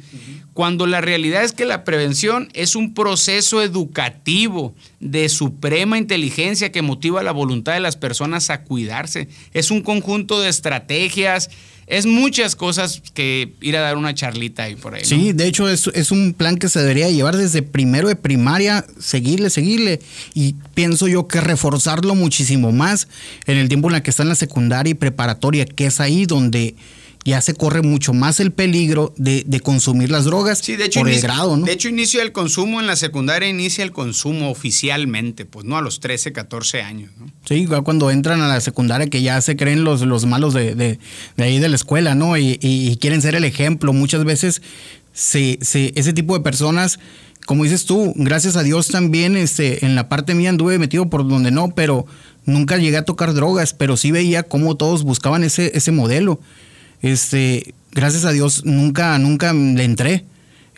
cuando 0.53 0.85
la 0.85 0.99
realidad 0.99 1.43
es 1.43 1.53
que 1.53 1.65
la 1.65 1.83
prevención 1.83 2.49
es 2.53 2.75
un 2.75 2.93
proceso 2.93 3.61
educativo 3.61 4.75
de 4.99 5.29
suprema 5.29 5.97
inteligencia 5.97 6.71
que 6.71 6.81
motiva 6.81 7.23
la 7.23 7.31
voluntad 7.31 7.73
de 7.73 7.79
las 7.79 7.95
personas 7.95 8.49
a 8.49 8.63
cuidarse. 8.63 9.29
Es 9.53 9.71
un 9.71 9.81
conjunto 9.81 10.41
de 10.41 10.49
estrategias, 10.49 11.49
es 11.87 12.05
muchas 12.05 12.57
cosas 12.57 13.01
que 13.13 13.53
ir 13.61 13.77
a 13.77 13.81
dar 13.81 13.95
una 13.95 14.13
charlita 14.13 14.63
ahí 14.63 14.75
por 14.75 14.95
ahí. 14.95 15.05
Sí, 15.05 15.31
de 15.31 15.47
hecho 15.47 15.69
es, 15.69 15.87
es, 15.93 16.11
un 16.11 16.33
plan 16.33 16.57
que 16.57 16.67
se 16.67 16.79
debería 16.79 17.09
llevar 17.09 17.37
desde 17.37 17.61
primero 17.61 18.09
de 18.09 18.17
primaria, 18.17 18.85
seguirle, 18.99 19.49
seguirle. 19.49 20.01
Y 20.33 20.55
pienso 20.73 21.07
yo 21.07 21.27
que 21.27 21.39
reforzarlo 21.39 22.13
muchísimo 22.13 22.73
más 22.73 23.07
en 23.45 23.57
el 23.57 23.69
tiempo 23.69 23.89
en 23.89 23.95
el 23.95 24.01
que 24.01 24.09
está 24.09 24.23
en 24.23 24.29
la 24.29 24.35
secundaria 24.35 24.91
y 24.91 24.95
preparatoria, 24.95 25.65
que 25.65 25.85
es 25.85 26.01
ahí 26.01 26.25
donde 26.25 26.75
ya 27.23 27.39
se 27.41 27.53
corre 27.53 27.81
mucho 27.81 28.13
más 28.13 28.39
el 28.39 28.51
peligro 28.51 29.13
de, 29.17 29.45
consumir 29.63 30.09
las 30.09 30.25
drogas 30.25 30.59
sí, 30.59 30.75
de 30.75 30.85
hecho, 30.85 31.01
por 31.01 31.09
el 31.09 31.21
grado, 31.21 31.55
¿no? 31.55 31.65
De 31.65 31.73
hecho, 31.73 31.87
inicia 31.89 32.23
el 32.23 32.31
consumo 32.31 32.79
en 32.79 32.87
la 32.87 32.95
secundaria, 32.95 33.47
inicia 33.47 33.83
el 33.83 33.91
consumo 33.91 34.49
oficialmente, 34.49 35.45
pues 35.45 35.65
no 35.65 35.77
a 35.77 35.81
los 35.81 35.99
13, 35.99 36.31
14 36.31 36.81
años, 36.81 37.11
¿no? 37.19 37.27
Sí, 37.45 37.67
cuando 37.83 38.09
entran 38.09 38.41
a 38.41 38.47
la 38.47 38.59
secundaria 38.59 39.07
que 39.07 39.21
ya 39.21 39.39
se 39.41 39.55
creen 39.55 39.83
los, 39.83 40.01
los 40.01 40.25
malos 40.25 40.53
de, 40.53 40.73
de, 40.75 40.99
ahí 41.37 41.59
de 41.59 41.69
la 41.69 41.75
escuela, 41.75 42.15
¿no? 42.15 42.37
Y, 42.37 42.97
quieren 42.99 43.21
ser 43.21 43.35
el 43.35 43.43
ejemplo. 43.43 43.93
Muchas 43.93 44.23
veces 44.25 44.61
se, 45.13 45.59
ese 45.61 46.13
tipo 46.13 46.35
de 46.35 46.43
personas 46.43 46.99
como 47.47 47.63
dices 47.63 47.85
tú, 47.85 48.13
gracias 48.15 48.55
a 48.55 48.61
Dios 48.61 48.87
también 48.89 49.35
este, 49.35 49.83
en 49.83 49.95
la 49.95 50.07
parte 50.09 50.35
mía 50.35 50.49
anduve 50.49 50.77
metido 50.77 51.09
por 51.09 51.27
donde 51.27 51.49
no, 51.49 51.73
pero 51.73 52.05
nunca 52.45 52.77
llegué 52.77 52.97
a 52.97 53.03
tocar 53.03 53.33
drogas, 53.33 53.73
pero 53.73 53.97
sí 53.97 54.11
veía 54.11 54.43
cómo 54.43 54.77
todos 54.77 55.03
buscaban 55.03 55.43
ese, 55.43 55.71
ese 55.75 55.91
modelo. 55.91 56.39
Este, 57.01 57.73
gracias 57.91 58.25
a 58.25 58.31
Dios 58.31 58.65
nunca, 58.65 59.17
nunca 59.17 59.53
le 59.53 59.83
entré. 59.83 60.25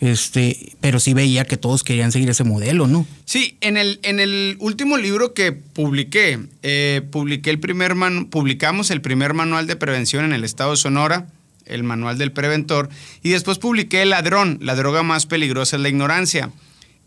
Este, 0.00 0.76
pero 0.80 0.98
sí 0.98 1.14
veía 1.14 1.44
que 1.44 1.56
todos 1.56 1.84
querían 1.84 2.10
seguir 2.10 2.28
ese 2.28 2.44
modelo, 2.44 2.88
¿no? 2.88 3.06
Sí, 3.24 3.56
en 3.60 3.76
el, 3.76 4.00
en 4.02 4.18
el 4.18 4.56
último 4.58 4.98
libro 4.98 5.34
que 5.34 5.52
publiqué, 5.52 6.40
eh, 6.62 7.00
publiqué 7.10 7.50
el 7.50 7.60
primer 7.60 7.94
publicamos 8.28 8.90
el 8.90 9.00
primer 9.00 9.34
manual 9.34 9.66
de 9.66 9.76
prevención 9.76 10.24
en 10.24 10.32
el 10.32 10.42
estado 10.42 10.72
de 10.72 10.78
Sonora, 10.78 11.28
el 11.64 11.84
manual 11.84 12.18
del 12.18 12.32
preventor, 12.32 12.88
y 13.22 13.30
después 13.30 13.58
publiqué 13.58 14.02
El 14.02 14.10
ladrón, 14.10 14.58
la 14.60 14.74
droga 14.74 15.02
más 15.02 15.26
peligrosa 15.26 15.76
es 15.76 15.82
la 15.82 15.88
ignorancia. 15.88 16.50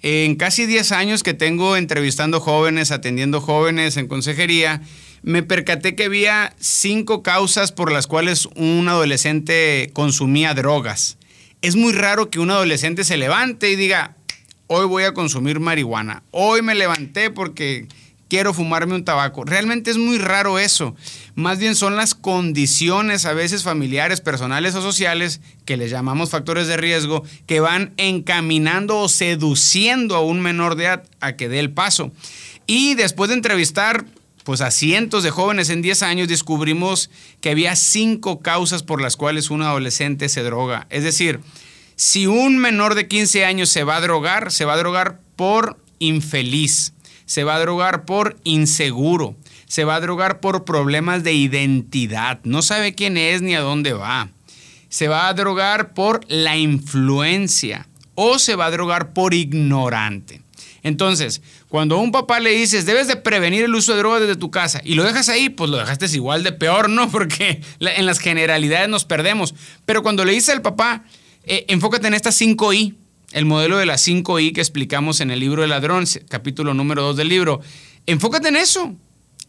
En 0.01 0.35
casi 0.35 0.65
10 0.65 0.91
años 0.91 1.23
que 1.23 1.33
tengo 1.33 1.75
entrevistando 1.75 2.39
jóvenes, 2.39 2.91
atendiendo 2.91 3.41
jóvenes 3.41 3.97
en 3.97 4.07
consejería, 4.07 4.81
me 5.27 5.43
percaté 5.43 5.93
que 5.93 6.05
había 6.05 6.55
cinco 6.57 7.21
causas 7.21 7.73
por 7.73 7.91
las 7.91 8.07
cuales 8.07 8.47
un 8.55 8.87
adolescente 8.87 9.89
consumía 9.91 10.53
drogas. 10.53 11.17
Es 11.61 11.75
muy 11.75 11.91
raro 11.91 12.29
que 12.29 12.39
un 12.39 12.49
adolescente 12.49 13.03
se 13.03 13.17
levante 13.17 13.69
y 13.69 13.75
diga, 13.75 14.15
hoy 14.67 14.85
voy 14.85 15.03
a 15.03 15.13
consumir 15.13 15.59
marihuana, 15.59 16.23
hoy 16.31 16.61
me 16.61 16.75
levanté 16.75 17.29
porque 17.29 17.89
quiero 18.29 18.53
fumarme 18.53 18.95
un 18.95 19.03
tabaco. 19.03 19.43
Realmente 19.43 19.91
es 19.91 19.97
muy 19.97 20.17
raro 20.17 20.59
eso. 20.59 20.95
Más 21.35 21.59
bien 21.59 21.75
son 21.75 21.97
las 21.97 22.15
condiciones 22.15 23.25
a 23.25 23.33
veces 23.33 23.63
familiares, 23.63 24.21
personales 24.21 24.75
o 24.75 24.81
sociales, 24.81 25.41
que 25.65 25.75
les 25.75 25.91
llamamos 25.91 26.29
factores 26.29 26.67
de 26.67 26.77
riesgo, 26.77 27.25
que 27.45 27.59
van 27.59 27.91
encaminando 27.97 28.99
o 28.99 29.09
seduciendo 29.09 30.15
a 30.15 30.21
un 30.21 30.39
menor 30.39 30.75
de 30.75 30.85
edad 30.85 31.03
a 31.19 31.35
que 31.35 31.49
dé 31.49 31.59
el 31.59 31.71
paso. 31.71 32.13
Y 32.65 32.95
después 32.95 33.27
de 33.27 33.35
entrevistar 33.35 34.05
pues 34.47 34.61
a 34.61 34.71
cientos 34.71 35.23
de 35.23 35.29
jóvenes 35.29 35.69
en 35.69 35.81
10 35.81 36.03
años 36.03 36.29
descubrimos 36.29 37.09
que 37.41 37.49
había 37.49 37.75
cinco 37.75 38.39
causas 38.39 38.81
por 38.81 39.01
las 39.01 39.17
cuales 39.17 39.49
un 39.49 39.61
adolescente 39.61 40.29
se 40.29 40.41
droga. 40.41 40.87
Es 40.89 41.03
decir, 41.03 41.41
si 41.97 42.27
un 42.27 42.57
menor 42.57 42.95
de 42.95 43.09
15 43.09 43.43
años 43.43 43.67
se 43.67 43.83
va 43.83 43.97
a 43.97 43.99
drogar, 43.99 44.53
se 44.53 44.63
va 44.63 44.75
a 44.75 44.77
drogar 44.77 45.19
por 45.35 45.77
infeliz, 45.99 46.93
se 47.25 47.43
va 47.43 47.55
a 47.55 47.59
drogar 47.59 48.05
por 48.05 48.37
inseguro, 48.45 49.35
se 49.65 49.83
va 49.83 49.95
a 49.95 49.99
drogar 49.99 50.39
por 50.39 50.63
problemas 50.63 51.25
de 51.25 51.33
identidad, 51.33 52.39
no 52.45 52.61
sabe 52.61 52.95
quién 52.95 53.17
es 53.17 53.41
ni 53.41 53.53
a 53.53 53.59
dónde 53.59 53.91
va. 53.91 54.29
Se 54.87 55.09
va 55.09 55.27
a 55.27 55.33
drogar 55.33 55.93
por 55.93 56.21
la 56.29 56.55
influencia 56.55 57.85
o 58.15 58.39
se 58.39 58.55
va 58.55 58.67
a 58.67 58.71
drogar 58.71 59.11
por 59.11 59.33
ignorante. 59.33 60.46
Entonces, 60.87 61.41
cuando 61.67 61.95
a 61.95 62.01
un 62.01 62.13
papá 62.13 62.39
le 62.39 62.51
dices, 62.51 62.85
debes 62.85 63.07
de 63.07 63.17
prevenir 63.17 63.65
el 63.65 63.75
uso 63.75 63.91
de 63.91 63.99
drogas 63.99 64.21
desde 64.21 64.37
tu 64.37 64.51
casa 64.51 64.81
y 64.85 64.95
lo 64.95 65.03
dejas 65.03 65.27
ahí, 65.27 65.49
pues 65.49 65.69
lo 65.69 65.77
dejaste 65.77 66.05
igual 66.13 66.43
de 66.43 66.53
peor, 66.53 66.89
¿no? 66.89 67.09
Porque 67.11 67.61
en 67.81 68.05
las 68.05 68.19
generalidades 68.19 68.87
nos 68.87 69.03
perdemos. 69.03 69.53
Pero 69.85 70.01
cuando 70.01 70.23
le 70.23 70.31
dices 70.31 70.55
al 70.55 70.61
papá, 70.61 71.03
eh, 71.43 71.65
enfócate 71.67 72.07
en 72.07 72.13
estas 72.13 72.35
5 72.35 72.73
I, 72.73 72.95
el 73.33 73.45
modelo 73.45 73.77
de 73.77 73.85
las 73.85 73.99
5 74.01 74.39
I 74.39 74.53
que 74.53 74.61
explicamos 74.61 75.19
en 75.19 75.29
el 75.29 75.41
libro 75.41 75.61
de 75.61 75.67
ladrón, 75.67 76.05
capítulo 76.29 76.73
número 76.73 77.01
2 77.03 77.17
del 77.17 77.27
libro, 77.27 77.59
enfócate 78.05 78.47
en 78.47 78.55
eso. 78.55 78.95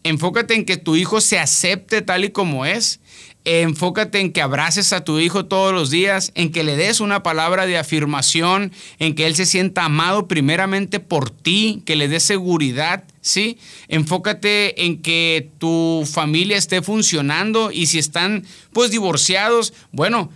Enfócate 0.03 0.55
en 0.55 0.65
que 0.65 0.77
tu 0.77 0.95
hijo 0.95 1.19
se 1.19 1.39
acepte 1.39 2.01
tal 2.01 2.23
y 2.23 2.31
como 2.31 2.65
es 2.65 2.99
enfócate 3.45 4.19
en 4.19 4.31
que 4.31 4.41
abraces 4.41 4.93
a 4.93 5.03
tu 5.03 5.19
hijo 5.19 5.45
todos 5.45 5.73
los 5.73 5.89
días, 5.89 6.31
en 6.35 6.51
que 6.51 6.63
le 6.63 6.75
des 6.75 6.99
una 6.99 7.23
palabra 7.23 7.65
de 7.65 7.77
afirmación, 7.77 8.71
en 8.99 9.15
que 9.15 9.27
él 9.27 9.35
se 9.35 9.45
sienta 9.45 9.85
amado 9.85 10.27
primeramente 10.27 10.99
por 10.99 11.29
ti, 11.29 11.81
que 11.85 11.95
le 11.95 12.07
des 12.07 12.23
seguridad, 12.23 13.05
¿sí? 13.21 13.57
Enfócate 13.87 14.85
en 14.85 15.01
que 15.01 15.49
tu 15.57 16.07
familia 16.11 16.57
esté 16.57 16.81
funcionando 16.81 17.71
y 17.71 17.87
si 17.87 17.99
están 17.99 18.45
pues 18.73 18.91
divorciados, 18.91 19.73
bueno, 19.91 20.29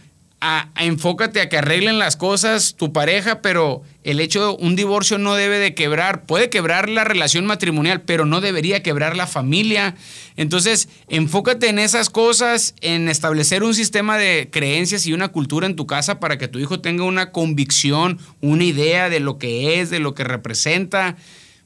enfócate 0.78 1.42
a 1.42 1.50
que 1.50 1.58
arreglen 1.58 2.00
las 2.00 2.18
cosas 2.18 2.76
tu 2.76 2.92
pareja, 2.92 3.42
pero 3.42 3.82
el 4.04 4.20
hecho 4.20 4.46
de 4.46 4.66
un 4.66 4.76
divorcio 4.76 5.18
no 5.18 5.36
debe 5.36 5.58
de 5.58 5.74
quebrar, 5.74 6.26
puede 6.26 6.50
quebrar 6.50 6.90
la 6.90 7.04
relación 7.04 7.46
matrimonial, 7.46 8.02
pero 8.02 8.26
no 8.26 8.42
debería 8.42 8.84
quebrar 8.84 9.16
la 9.16 9.28
familia. 9.28 9.96
Entonces, 10.36 10.90
enfócate 11.08 11.70
en 11.70 11.80
esas 11.80 12.10
cosas, 12.10 12.76
en 12.82 13.08
establecer 13.08 13.64
un 13.64 13.74
sistema 13.74 14.18
de 14.18 14.50
creencias 14.52 15.06
y 15.06 15.14
una 15.14 15.30
cultura 15.30 15.66
en 15.66 15.76
tu 15.76 15.88
casa 15.88 16.20
para 16.20 16.38
que 16.38 16.48
tu 16.48 16.60
hijo 16.60 16.82
tenga 16.82 17.06
una 17.06 17.32
convicción, 17.32 18.20
una 18.42 18.66
idea 18.66 19.10
de 19.10 19.20
lo 19.20 19.38
que 19.38 19.80
es, 19.80 19.90
de 19.90 20.00
lo 20.00 20.14
que 20.14 20.24
representa. 20.24 21.16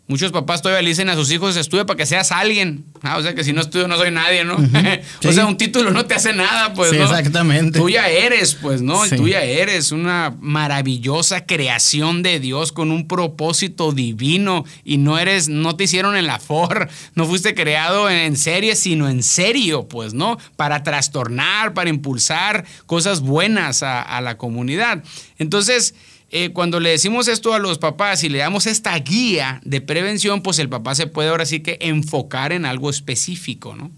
Muchos 0.10 0.32
papás 0.32 0.62
todavía 0.62 0.82
le 0.82 0.90
dicen 0.90 1.10
a 1.10 1.16
sus 1.16 1.30
hijos, 1.32 1.58
estudia 1.58 1.86
para 1.86 1.98
que 1.98 2.06
seas 2.06 2.32
alguien. 2.32 2.86
Ah, 3.02 3.18
o 3.18 3.22
sea 3.22 3.36
que 3.36 3.44
si 3.44 3.52
no 3.52 3.60
estudio 3.60 3.90
no 3.90 3.98
soy 3.98 4.10
nadie, 4.10 4.46
¿no? 4.46 4.56
o 5.26 5.32
sea, 5.34 5.46
un 5.46 5.58
título 5.58 5.92
no 5.92 6.06
te 6.06 6.16
hace 6.16 6.32
nada, 6.32 6.74
pues, 6.74 6.92
sí, 6.92 6.96
exactamente. 6.96 7.78
Tú 7.78 7.90
ya 7.90 8.08
eres, 8.08 8.56
pues, 8.56 8.82
¿no? 8.82 9.06
Tú 9.10 9.28
ya 9.28 9.44
eres 9.44 9.92
una 9.92 10.34
maravillosa 10.40 11.46
creación 11.46 12.24
de 12.24 12.40
Dios 12.40 12.72
con 12.72 12.92
un 12.92 13.06
propósito 13.10 13.92
divino 13.92 14.64
y 14.86 14.96
no 14.98 15.20
eres, 15.20 15.50
no 15.50 15.76
te 15.76 15.84
hicieron 15.84 16.16
en 16.16 16.26
la 16.26 16.40
for, 16.40 16.88
no 17.16 17.26
fuiste 17.26 17.54
creado 17.54 18.10
en 18.10 18.38
serie, 18.38 18.78
sino 18.78 19.10
en 19.10 19.24
serio, 19.24 19.90
pues, 19.90 20.14
¿no? 20.14 20.38
Para 20.56 20.84
trastornar, 20.84 21.74
para 21.74 21.90
impulsar 21.90 22.64
cosas 22.86 23.20
buenas 23.20 23.84
a, 23.84 24.04
a 24.04 24.22
la 24.22 24.38
comunidad. 24.38 25.04
Entonces, 25.38 25.96
eh, 26.30 26.52
cuando 26.52 26.80
le 26.80 26.90
decimos 26.90 27.28
esto 27.28 27.54
a 27.54 27.60
los 27.60 27.78
papás 27.78 28.24
y 28.24 28.30
le 28.30 28.40
damos 28.40 28.68
esta 28.68 28.98
guía 29.00 29.62
de 29.64 29.80
prevención, 29.80 30.42
pues 30.42 30.60
el 30.60 30.68
papá 30.68 30.94
se 30.94 31.08
puede 31.08 31.30
ahora 31.30 31.46
sí 31.46 31.62
que 31.62 31.78
enfocar 31.80 32.52
en 32.52 32.66
algo 32.66 32.90
específico, 32.90 33.76
¿no? 33.76 33.92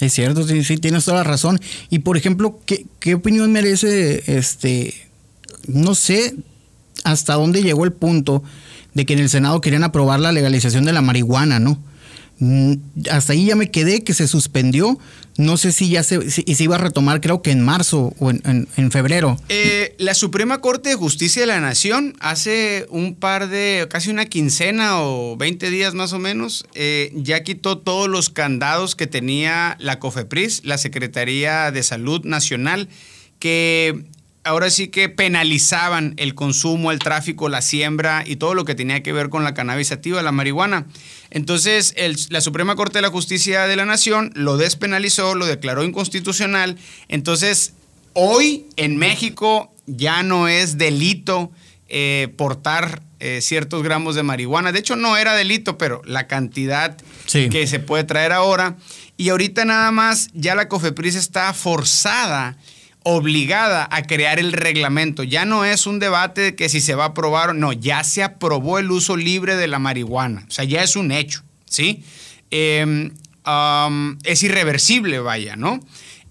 Es 0.00 0.12
cierto, 0.12 0.46
sí, 0.46 0.62
sí, 0.62 0.76
tienes 0.76 1.04
toda 1.04 1.18
la 1.18 1.24
razón. 1.24 1.58
Y 1.88 2.00
por 2.00 2.16
ejemplo, 2.16 2.60
¿qué, 2.66 2.86
¿qué, 3.00 3.14
opinión 3.14 3.52
merece, 3.52 4.22
este, 4.26 4.94
no 5.68 5.94
sé 5.94 6.34
hasta 7.04 7.34
dónde 7.34 7.62
llegó 7.62 7.84
el 7.84 7.92
punto 7.92 8.42
de 8.92 9.06
que 9.06 9.14
en 9.14 9.20
el 9.20 9.28
Senado 9.28 9.60
querían 9.60 9.84
aprobar 9.84 10.20
la 10.20 10.32
legalización 10.32 10.84
de 10.84 10.92
la 10.92 11.02
marihuana, 11.02 11.60
¿no? 11.60 11.78
Mm, 12.38 12.74
hasta 13.10 13.32
ahí 13.32 13.46
ya 13.46 13.56
me 13.56 13.70
quedé, 13.70 14.04
que 14.04 14.12
se 14.12 14.28
suspendió. 14.28 14.98
No 15.38 15.56
sé 15.56 15.72
si 15.72 15.90
ya 15.90 16.02
se, 16.02 16.30
si, 16.30 16.42
se 16.42 16.64
iba 16.64 16.76
a 16.76 16.78
retomar, 16.78 17.20
creo 17.20 17.42
que 17.42 17.50
en 17.50 17.62
marzo 17.62 18.14
o 18.18 18.30
en, 18.30 18.90
febrero. 18.90 19.38
Eh, 19.48 19.94
la 19.98 20.14
Suprema 20.14 20.60
Corte 20.60 20.90
de 20.90 20.94
Justicia 20.94 21.42
de 21.42 21.46
la 21.46 21.60
Nación 21.60 22.14
hace 22.20 22.86
un 22.90 23.14
par 23.14 23.48
de, 23.48 23.86
casi 23.90 24.10
una 24.10 24.26
quincena 24.26 25.00
o 25.02 25.36
20 25.36 25.70
días 25.70 25.94
más 25.94 26.12
o 26.14 26.18
menos, 26.18 26.66
eh, 26.74 27.12
ya 27.14 27.42
quitó 27.42 27.78
todos 27.78 28.08
los 28.08 28.30
candados 28.30 28.96
que 28.96 29.06
tenía 29.06 29.76
la 29.78 29.98
COFEPRIS, 29.98 30.62
la 30.64 30.78
Secretaría 30.78 31.70
de 31.70 31.82
Salud 31.82 32.24
Nacional, 32.24 32.88
que 33.38 34.06
ahora 34.46 34.70
sí 34.70 34.88
que 34.88 35.08
penalizaban 35.08 36.14
el 36.16 36.34
consumo, 36.34 36.92
el 36.92 37.00
tráfico, 37.00 37.48
la 37.48 37.60
siembra 37.60 38.22
y 38.24 38.36
todo 38.36 38.54
lo 38.54 38.64
que 38.64 38.74
tenía 38.74 39.02
que 39.02 39.12
ver 39.12 39.28
con 39.28 39.44
la 39.44 39.54
cannabis 39.54 39.92
activa, 39.92 40.22
la 40.22 40.32
marihuana. 40.32 40.86
Entonces, 41.36 41.94
la 42.30 42.40
Suprema 42.40 42.76
Corte 42.76 42.96
de 42.96 43.02
la 43.02 43.10
Justicia 43.10 43.66
de 43.66 43.76
la 43.76 43.84
Nación 43.84 44.32
lo 44.34 44.56
despenalizó, 44.56 45.34
lo 45.34 45.44
declaró 45.44 45.84
inconstitucional. 45.84 46.78
Entonces, 47.08 47.74
hoy 48.14 48.64
en 48.76 48.96
México 48.96 49.70
ya 49.84 50.22
no 50.22 50.48
es 50.48 50.78
delito 50.78 51.52
eh, 51.90 52.32
portar 52.38 53.02
eh, 53.20 53.40
ciertos 53.42 53.82
gramos 53.82 54.14
de 54.14 54.22
marihuana. 54.22 54.72
De 54.72 54.78
hecho, 54.78 54.96
no 54.96 55.18
era 55.18 55.34
delito, 55.34 55.76
pero 55.76 56.00
la 56.06 56.26
cantidad 56.26 56.96
que 57.30 57.66
se 57.66 57.80
puede 57.80 58.04
traer 58.04 58.32
ahora. 58.32 58.78
Y 59.18 59.28
ahorita 59.28 59.66
nada 59.66 59.92
más 59.92 60.30
ya 60.32 60.54
la 60.54 60.68
COFEPRIS 60.68 61.16
está 61.16 61.52
forzada 61.52 62.56
obligada 63.08 63.88
a 63.92 64.02
crear 64.02 64.40
el 64.40 64.52
reglamento. 64.52 65.22
Ya 65.22 65.44
no 65.44 65.64
es 65.64 65.86
un 65.86 66.00
debate 66.00 66.40
de 66.40 66.56
que 66.56 66.68
si 66.68 66.80
se 66.80 66.96
va 66.96 67.04
a 67.04 67.08
aprobar 67.08 67.50
o 67.50 67.54
no, 67.54 67.72
ya 67.72 68.02
se 68.02 68.24
aprobó 68.24 68.80
el 68.80 68.90
uso 68.90 69.16
libre 69.16 69.54
de 69.54 69.68
la 69.68 69.78
marihuana. 69.78 70.44
O 70.48 70.50
sea, 70.50 70.64
ya 70.64 70.82
es 70.82 70.96
un 70.96 71.12
hecho, 71.12 71.44
¿sí? 71.66 72.02
Em, 72.50 73.12
es 74.24 74.42
irreversible, 74.42 75.20
vaya, 75.20 75.54
¿no? 75.54 75.78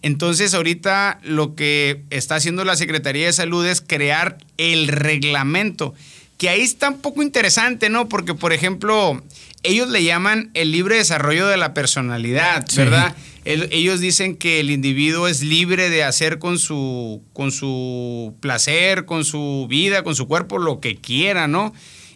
Entonces, 0.02 0.54
ahorita 0.54 1.22
lo 1.24 1.56
que 1.56 2.04
está 2.10 2.36
haciendo 2.36 2.66
la 2.66 2.76
Secretaría 2.76 3.28
de 3.28 3.32
Salud 3.32 3.66
es 3.66 3.80
crear 3.80 4.38
el 4.58 4.90
reglamento, 4.90 5.94
que 6.38 6.50
ahí 6.50 6.60
está 6.60 6.90
un 6.90 7.00
poco 7.00 7.24
interesante, 7.24 7.88
¿no? 7.88 8.10
Porque, 8.10 8.34
por 8.34 8.52
ejemplo, 8.52 9.24
ellos 9.65 9.89
le 9.89 10.04
llaman 10.04 10.51
el 10.54 10.71
libre 10.71 10.97
desarrollo 10.97 11.47
de 11.47 11.58
la 11.58 11.73
personalidad, 11.73 12.65
¿verdad? 12.75 13.15
ellos 13.45 13.99
dicen 13.99 14.36
que 14.36 14.60
el 14.60 14.71
individuo 14.71 15.28
es 15.28 15.43
libre 15.43 15.89
de 15.89 16.04
hacer 16.04 16.39
con 16.39 16.58
su, 16.58 17.21
con 17.34 17.51
su 17.51 18.36
placer, 18.39 19.06
con 19.06 19.23
su 19.23 19.67
vida, 19.69 20.04
con 20.04 20.15
su 20.15 20.28
cuerpo, 20.28 20.58
lo 20.58 20.80
que 20.80 20.95
quiera, 20.95 21.47
¿no? 21.47 21.73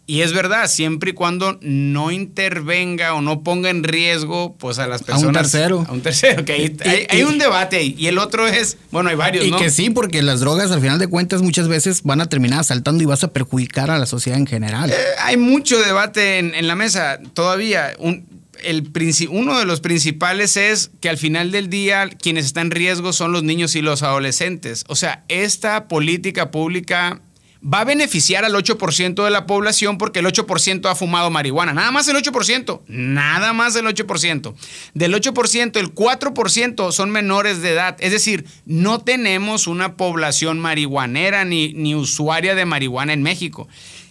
Y 0.09 0.23
es 0.23 0.33
verdad, 0.33 0.67
siempre 0.67 1.11
y 1.11 1.13
cuando 1.13 1.59
no 1.61 2.09
intervenga 2.09 3.13
o 3.13 3.21
no 3.21 3.43
ponga 3.43 3.69
en 3.69 3.83
riesgo 3.83 4.55
pues 4.57 4.79
a 4.79 4.87
las 4.87 5.03
personas. 5.03 5.23
A 5.23 5.27
un 5.27 5.33
tercero. 5.33 5.85
A 5.87 5.91
un 5.91 6.01
tercero, 6.01 6.43
que 6.45 6.53
hay, 6.53 7.05
hay, 7.07 7.21
un 7.21 7.37
debate 7.37 7.75
ahí. 7.75 7.93
Y 7.95 8.07
el 8.07 8.17
otro 8.17 8.47
es, 8.47 8.77
bueno, 8.89 9.11
hay 9.11 9.15
varios, 9.15 9.45
y 9.45 9.51
que 9.51 9.69
sí, 9.69 9.91
porque 9.91 10.23
las 10.23 10.39
drogas 10.39 10.71
al 10.71 10.81
final 10.81 10.97
de 10.97 11.05
cuentas 11.05 11.43
muchas 11.43 11.67
veces 11.67 12.01
van 12.01 12.21
a 12.21 12.25
terminar 12.25 12.61
asaltando 12.61 13.03
y 13.03 13.05
vas 13.05 13.23
a 13.23 13.31
perjudicar 13.33 13.91
a 13.91 13.99
la 13.99 14.07
sociedad 14.07 14.39
en 14.39 14.47
general. 14.47 14.89
Eh, 14.89 14.95
hay 15.19 15.37
mucho 15.37 15.77
debate 15.77 16.39
en, 16.39 16.55
en 16.55 16.65
la 16.65 16.73
mesa 16.73 17.19
todavía. 17.35 17.93
Un, 17.99 18.25
el, 18.63 18.91
uno 19.29 19.59
de 19.59 19.65
los 19.65 19.79
principales 19.79 20.57
es 20.57 20.91
que 21.01 21.09
al 21.09 21.17
final 21.17 21.51
del 21.51 21.69
día 21.69 22.09
quienes 22.09 22.45
están 22.45 22.67
en 22.67 22.71
riesgo 22.71 23.13
son 23.13 23.31
los 23.31 23.43
niños 23.43 23.75
y 23.75 23.83
los 23.83 24.03
adolescentes. 24.03 24.85
O 24.87 24.95
sea, 24.95 25.23
esta 25.27 25.87
política 25.87 26.51
pública 26.51 27.21
va 27.61 27.81
a 27.81 27.83
beneficiar 27.83 28.45
al 28.45 28.53
8% 28.53 29.23
de 29.23 29.29
la 29.29 29.45
población 29.45 29.97
porque 29.97 30.19
el 30.19 30.25
8% 30.25 30.89
ha 30.89 30.95
fumado 30.95 31.29
marihuana. 31.29 31.73
Nada 31.73 31.91
más 31.91 32.07
el 32.07 32.15
8%. 32.15 32.81
Nada 32.87 33.53
más 33.53 33.75
el 33.75 33.85
8%. 33.85 34.53
Del 34.93 35.13
8%, 35.13 35.77
el 35.77 35.93
4% 35.93 36.91
son 36.91 37.11
menores 37.11 37.61
de 37.61 37.71
edad. 37.71 37.97
Es 37.99 38.11
decir, 38.11 38.45
no 38.65 38.99
tenemos 38.99 39.67
una 39.67 39.97
población 39.97 40.59
marihuanera 40.59 41.45
ni, 41.45 41.73
ni 41.73 41.95
usuaria 41.95 42.55
de 42.55 42.65
marihuana 42.65 43.13
en 43.13 43.23
México 43.23 43.67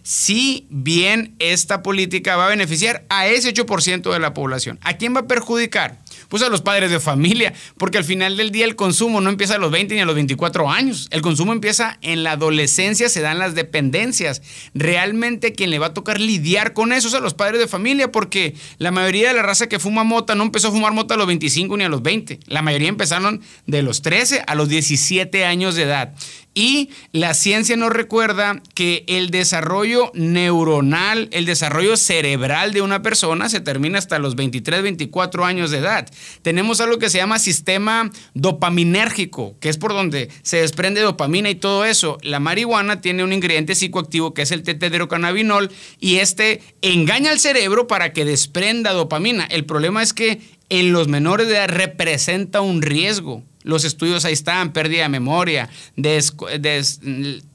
si 0.09 0.67
bien 0.71 1.35
esta 1.39 1.83
política 1.83 2.37
va 2.37 2.47
a 2.47 2.49
beneficiar 2.49 3.05
a 3.11 3.27
ese 3.27 3.53
8% 3.53 4.11
de 4.11 4.19
la 4.19 4.33
población. 4.33 4.79
¿A 4.81 4.95
quién 4.95 5.15
va 5.15 5.21
a 5.21 5.27
perjudicar? 5.27 5.99
Pues 6.29 6.43
a 6.43 6.49
los 6.49 6.61
padres 6.61 6.91
de 6.91 7.01
familia, 7.01 7.55
porque 7.77 7.99
al 7.99 8.05
final 8.05 8.37
del 8.37 8.51
día 8.51 8.64
el 8.64 8.77
consumo 8.77 9.21
no 9.21 9.31
empieza 9.31 9.55
a 9.55 9.59
los 9.59 9.71
20 9.71 9.95
ni 9.95 10.01
a 10.01 10.05
los 10.05 10.14
24 10.14 10.71
años. 10.71 11.09
El 11.11 11.23
consumo 11.23 11.53
empieza 11.53 11.99
en 12.03 12.23
la 12.23 12.33
adolescencia, 12.33 13.09
se 13.09 13.21
dan 13.21 13.38
las 13.38 13.55
dependencias. 13.55 14.43
Realmente 14.75 15.53
quien 15.53 15.71
le 15.71 15.79
va 15.79 15.87
a 15.87 15.95
tocar 15.95 16.21
lidiar 16.21 16.73
con 16.73 16.93
eso 16.93 17.09
es 17.09 17.14
a 17.14 17.21
los 17.21 17.35
padres 17.35 17.61
de 17.61 17.69
familia, 17.69 18.12
porque 18.12 18.55
la 18.79 18.91
mayoría 18.91 19.29
de 19.29 19.35
la 19.35 19.43
raza 19.43 19.69
que 19.69 19.79
fuma 19.79 20.05
mota 20.05 20.35
no 20.35 20.45
empezó 20.45 20.69
a 20.69 20.73
fumar 20.73 20.93
mota 20.93 21.14
a 21.14 21.17
los 21.17 21.27
25 21.27 21.77
ni 21.77 21.85
a 21.85 21.88
los 21.88 22.03
20. 22.03 22.41
La 22.47 22.62
mayoría 22.62 22.88
empezaron 22.88 23.41
de 23.67 23.83
los 23.83 24.03
13 24.03 24.45
a 24.47 24.55
los 24.55 24.69
17 24.69 25.45
años 25.45 25.75
de 25.75 25.83
edad. 25.83 26.14
Y 26.59 26.90
la 27.12 27.35
ciencia 27.35 27.77
nos 27.77 27.92
recuerda 27.92 28.61
que 28.75 29.05
el 29.07 29.31
desarrollo 29.31 30.11
neuronal, 30.12 31.29
el 31.31 31.44
desarrollo 31.44 31.97
cerebral 31.97 32.73
de 32.73 32.83
una 32.83 33.01
persona 33.01 33.49
se 33.49 33.61
termina 33.61 33.97
hasta 33.97 34.18
los 34.18 34.35
23, 34.35 34.83
24 34.83 35.44
años 35.44 35.71
de 35.71 35.79
edad. 35.79 36.11
Tenemos 36.42 36.81
algo 36.81 36.99
que 36.99 37.11
se 37.11 37.18
llama 37.18 37.38
sistema 37.38 38.11
dopaminérgico, 38.35 39.55
que 39.61 39.68
es 39.68 39.79
por 39.79 39.92
donde 39.92 40.31
se 40.42 40.57
desprende 40.57 41.01
dopamina 41.01 41.49
y 41.49 41.55
todo 41.55 41.85
eso. 41.85 42.18
La 42.23 42.40
marihuana 42.40 43.01
tiene 43.01 43.23
un 43.23 43.33
ingrediente 43.33 43.77
psicoactivo 43.77 44.35
que 44.35 44.42
es 44.42 44.51
el 44.51 44.64
tetedrocannabinol 44.64 45.71
y 46.01 46.16
este 46.16 46.61
engaña 46.83 47.31
al 47.31 47.38
cerebro 47.38 47.87
para 47.87 48.12
que 48.12 48.25
desprenda 48.25 48.94
dopamina. 48.94 49.44
El 49.44 49.64
problema 49.64 50.03
es 50.03 50.12
que 50.12 50.40
en 50.71 50.92
los 50.92 51.07
menores 51.07 51.47
de 51.47 51.55
edad 51.55 51.68
representa 51.68 52.62
un 52.62 52.83
riesgo. 52.83 53.44
Los 53.68 53.85
estudios 53.85 54.24
ahí 54.24 54.33
están, 54.33 54.72
pérdida 54.72 55.02
de 55.02 55.11
memoria, 55.11 55.68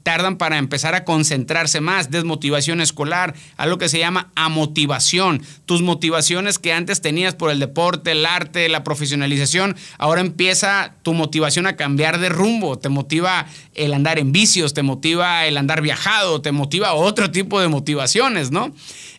tardan 0.04 0.38
para 0.38 0.58
empezar 0.58 0.94
a 0.94 1.04
concentrarse 1.04 1.80
más, 1.80 2.12
desmotivación 2.12 2.80
escolar, 2.80 3.34
algo 3.56 3.78
que 3.78 3.88
se 3.88 3.98
llama 3.98 4.30
amotivación. 4.36 5.42
Tus 5.66 5.82
motivaciones 5.82 6.60
que 6.60 6.72
antes 6.72 7.00
tenías 7.00 7.34
por 7.34 7.50
el 7.50 7.58
deporte, 7.58 8.12
el 8.12 8.26
arte, 8.26 8.68
la 8.68 8.84
profesionalización, 8.84 9.74
ahora 9.98 10.20
empieza 10.20 10.94
tu 11.02 11.14
motivación 11.14 11.66
a 11.66 11.74
cambiar 11.74 12.20
de 12.20 12.28
rumbo. 12.28 12.78
Te 12.78 12.90
motiva 12.90 13.46
el 13.74 13.92
andar 13.92 14.20
en 14.20 14.30
vicios, 14.30 14.72
te 14.72 14.84
motiva 14.84 15.46
el 15.46 15.56
andar 15.56 15.82
viajado, 15.82 16.40
te 16.40 16.52
motiva 16.52 16.94
otro 16.94 17.32
tipo 17.32 17.60
de 17.60 17.66
motivaciones, 17.66 18.52
¿no? 18.52 18.72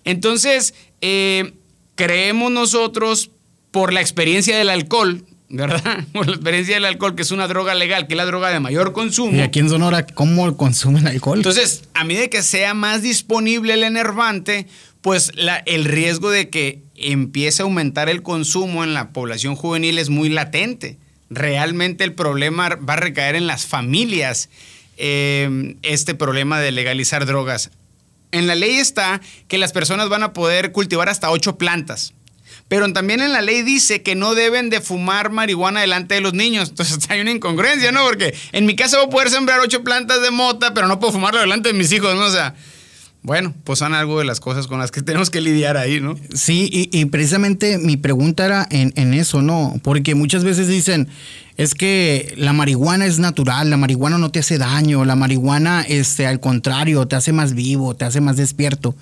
Entonces, 0.05 0.73
eh, 1.01 1.55
creemos 1.95 2.53
nosotros 2.53 3.31
por 3.71 3.91
la 3.91 3.99
experiencia 3.99 4.57
del 4.57 4.69
alcohol, 4.69 5.25
¿verdad? 5.49 6.03
Por 6.13 6.27
la 6.27 6.33
experiencia 6.33 6.75
del 6.75 6.85
alcohol, 6.85 7.15
que 7.15 7.21
es 7.21 7.31
una 7.31 7.47
droga 7.47 7.75
legal, 7.75 8.07
que 8.07 8.13
es 8.13 8.17
la 8.17 8.25
droga 8.25 8.49
de 8.49 8.59
mayor 8.59 8.93
consumo. 8.93 9.37
¿Y 9.37 9.41
aquí 9.41 9.59
en 9.59 9.69
Sonora 9.69 10.05
cómo 10.05 10.55
consumen 10.57 11.07
alcohol? 11.07 11.39
Entonces, 11.39 11.83
a 11.93 12.03
medida 12.03 12.27
que 12.27 12.43
sea 12.43 12.73
más 12.73 13.01
disponible 13.01 13.73
el 13.73 13.83
enervante, 13.83 14.67
pues 15.01 15.31
el 15.65 15.85
riesgo 15.85 16.31
de 16.31 16.49
que 16.49 16.81
empiece 16.95 17.61
a 17.61 17.65
aumentar 17.65 18.09
el 18.09 18.23
consumo 18.23 18.83
en 18.83 18.93
la 18.93 19.09
población 19.09 19.55
juvenil 19.55 19.99
es 19.99 20.09
muy 20.09 20.29
latente. 20.29 20.97
Realmente 21.29 22.03
el 22.03 22.13
problema 22.13 22.69
va 22.69 22.93
a 22.93 22.97
recaer 22.97 23.35
en 23.35 23.47
las 23.47 23.65
familias, 23.65 24.49
eh, 24.97 25.75
este 25.83 26.15
problema 26.15 26.59
de 26.59 26.71
legalizar 26.71 27.25
drogas. 27.25 27.71
En 28.31 28.47
la 28.47 28.55
ley 28.55 28.75
está 28.75 29.21
que 29.47 29.57
las 29.57 29.71
personas 29.71 30.09
van 30.09 30.23
a 30.23 30.33
poder 30.33 30.71
cultivar 30.71 31.09
hasta 31.09 31.29
ocho 31.31 31.57
plantas. 31.57 32.13
Pero 32.67 32.91
también 32.93 33.21
en 33.21 33.31
la 33.31 33.41
ley 33.41 33.61
dice 33.61 34.01
que 34.01 34.15
no 34.15 34.33
deben 34.33 34.69
de 34.69 34.81
fumar 34.81 35.31
marihuana 35.31 35.81
delante 35.81 36.15
de 36.15 36.21
los 36.21 36.33
niños. 36.33 36.69
Entonces 36.69 36.99
hay 37.09 37.21
una 37.21 37.31
incongruencia, 37.31 37.91
¿no? 37.91 38.03
Porque 38.03 38.33
en 38.51 38.65
mi 38.65 38.75
casa 38.75 38.97
voy 38.97 39.07
a 39.07 39.09
poder 39.09 39.29
sembrar 39.29 39.59
ocho 39.59 39.83
plantas 39.83 40.21
de 40.21 40.31
mota, 40.31 40.73
pero 40.73 40.87
no 40.87 40.99
puedo 40.99 41.13
fumarlo 41.13 41.39
delante 41.39 41.69
de 41.69 41.73
mis 41.73 41.91
hijos, 41.91 42.15
¿no? 42.15 42.25
O 42.25 42.31
sea, 42.31 42.55
bueno, 43.21 43.55
pues 43.63 43.79
son 43.79 43.95
algo 43.95 44.19
de 44.19 44.25
las 44.25 44.39
cosas 44.39 44.67
con 44.67 44.79
las 44.79 44.91
que 44.91 45.01
tenemos 45.03 45.29
que 45.29 45.41
lidiar 45.41 45.77
ahí, 45.77 45.99
¿no? 45.99 46.15
Sí, 46.33 46.69
y, 46.71 47.05
precisamente 47.05 47.77
mi 47.77 47.97
pregunta 47.97 48.45
era 48.45 48.67
en, 48.69 49.13
eso, 49.13 49.41
¿no? 49.41 49.79
Porque 49.83 50.15
muchas 50.15 50.43
veces 50.43 50.67
dicen, 50.67 51.07
es 51.57 51.73
que 51.75 52.33
la 52.37 52.53
marihuana 52.53 53.05
es 53.05 53.19
natural, 53.19 53.69
la 53.69 53.77
marihuana 53.77 54.17
no 54.17 54.31
te 54.31 54.39
hace 54.39 54.57
daño, 54.57 55.05
la 55.05 55.15
marihuana, 55.15 55.81
este, 55.87 56.27
al 56.27 56.39
contrario, 56.39 57.07
te 57.07 57.15
hace 57.15 57.31
más 57.31 57.53
vivo, 57.53 57.95
te 57.95 58.05
hace 58.05 58.21
más 58.21 58.37
despierto. 58.37 58.95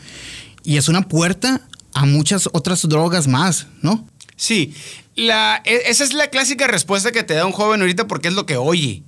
Y 0.63 0.78
es 0.78 0.88
una 0.88 1.02
puerta 1.02 1.62
a 1.93 2.06
muchas 2.06 2.49
otras 2.53 2.88
drogas 2.88 3.27
más, 3.27 3.67
¿no? 3.82 4.08
Sí, 4.36 4.73
e, 5.15 5.62
esa 5.86 6.03
es 6.03 6.13
la 6.13 6.27
clásica 6.27 6.67
respuesta 6.67 7.12
que 7.12 7.23
te 7.23 7.34
da 7.34 7.45
un 7.45 7.51
joven 7.51 7.82
ahorita 7.82 8.08
porque 8.08 8.29
es 8.29 8.34
lo 8.34 8.45
que 8.45 8.58
oye. 8.58 9.03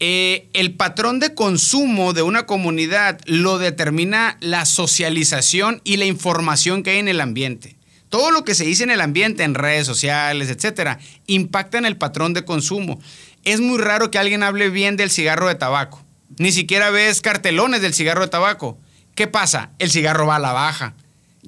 Eh, 0.00 0.48
el 0.52 0.74
patrón 0.74 1.18
de 1.18 1.34
consumo 1.34 2.12
de 2.12 2.22
una 2.22 2.46
comunidad 2.46 3.18
lo 3.26 3.58
determina 3.58 4.36
la 4.40 4.64
socialización 4.64 5.80
y 5.82 5.96
la 5.96 6.04
información 6.04 6.82
que 6.82 6.90
hay 6.90 6.98
en 6.98 7.08
el 7.08 7.20
ambiente. 7.20 7.76
Todo 8.08 8.30
lo 8.30 8.44
que 8.44 8.54
se 8.54 8.64
dice 8.64 8.84
en 8.84 8.90
el 8.90 9.00
ambiente, 9.00 9.42
en 9.42 9.54
redes 9.54 9.86
sociales, 9.86 10.48
etcétera, 10.48 10.98
impacta 11.26 11.78
en 11.78 11.84
el 11.84 11.96
patrón 11.96 12.32
de 12.32 12.44
consumo. 12.44 13.00
Es 13.44 13.60
muy 13.60 13.78
raro 13.78 14.10
que 14.10 14.18
alguien 14.18 14.44
hable 14.44 14.70
bien 14.70 14.96
del 14.96 15.10
cigarro 15.10 15.48
de 15.48 15.56
tabaco. 15.56 16.04
Ni 16.38 16.52
siquiera 16.52 16.90
ves 16.90 17.20
cartelones 17.20 17.82
del 17.82 17.92
cigarro 17.92 18.22
de 18.22 18.28
tabaco. 18.28 18.78
¿Qué 19.14 19.26
pasa? 19.26 19.72
El 19.78 19.90
cigarro 19.90 20.26
va 20.26 20.36
a 20.36 20.40
la 20.40 20.52
baja 20.52 20.94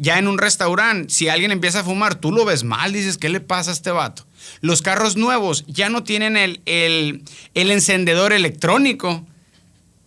ya 0.01 0.19
en 0.19 0.29
un 0.29 0.39
restaurante, 0.39 1.13
si 1.13 1.29
alguien 1.29 1.53
empieza 1.53 1.81
a 1.81 1.85
fumar, 1.85 2.15
tú 2.15 2.33
lo 2.33 2.47
ves 2.47 2.65
mal, 2.65 2.95
dices, 2.95 3.19
¿qué 3.19 3.29
le 3.29 3.41
pasa 3.41 3.71
a 3.71 3.75
este 3.75 3.91
vato? 3.91 4.27
Los 4.63 4.81
carros 4.81 5.19
nuevos 5.19 5.67
ya 5.69 5.91
no 5.91 6.05
tienen 6.05 6.39
el, 6.39 6.63
el, 6.65 7.71
encendedor 7.71 8.33
electrónico, 8.33 9.27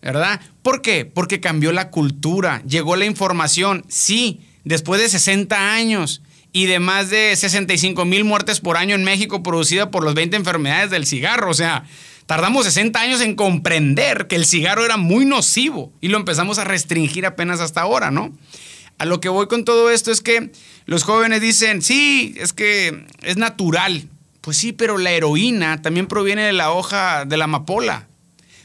¿verdad? 0.01 0.41
¿Por 0.63 0.81
qué? 0.81 1.05
Porque 1.05 1.39
cambió 1.39 1.71
la 1.71 1.91
cultura, 1.91 2.63
llegó 2.67 2.95
la 2.95 3.05
información, 3.05 3.85
sí, 3.87 4.41
después 4.63 4.99
de 4.99 5.09
60 5.09 5.75
años 5.75 6.23
y 6.51 6.65
de 6.65 6.79
más 6.79 7.11
de 7.11 7.35
65 7.35 8.03
mil 8.03 8.23
muertes 8.23 8.61
por 8.61 8.77
año 8.77 8.95
en 8.95 9.03
México 9.03 9.43
producida 9.43 9.91
por 9.91 10.03
las 10.03 10.15
20 10.15 10.35
enfermedades 10.35 10.89
del 10.89 11.05
cigarro, 11.05 11.51
o 11.51 11.53
sea, 11.53 11.85
tardamos 12.25 12.65
60 12.65 12.99
años 12.99 13.21
en 13.21 13.35
comprender 13.35 14.25
que 14.25 14.37
el 14.37 14.45
cigarro 14.45 14.85
era 14.85 14.97
muy 14.97 15.25
nocivo 15.25 15.93
y 16.01 16.07
lo 16.07 16.17
empezamos 16.17 16.57
a 16.57 16.63
restringir 16.63 17.27
apenas 17.27 17.59
hasta 17.59 17.81
ahora, 17.81 18.09
¿no? 18.09 18.33
A 18.97 19.05
lo 19.05 19.19
que 19.19 19.29
voy 19.29 19.47
con 19.47 19.65
todo 19.65 19.89
esto 19.89 20.11
es 20.11 20.21
que 20.21 20.51
los 20.85 21.03
jóvenes 21.03 21.41
dicen, 21.41 21.81
sí, 21.81 22.35
es 22.37 22.53
que 22.53 23.05
es 23.21 23.37
natural. 23.37 24.07
Pues 24.41 24.57
sí, 24.57 24.73
pero 24.73 24.97
la 24.97 25.11
heroína 25.11 25.81
también 25.81 26.07
proviene 26.07 26.43
de 26.43 26.53
la 26.53 26.71
hoja 26.71 27.25
de 27.25 27.37
la 27.37 27.45
amapola. 27.45 28.07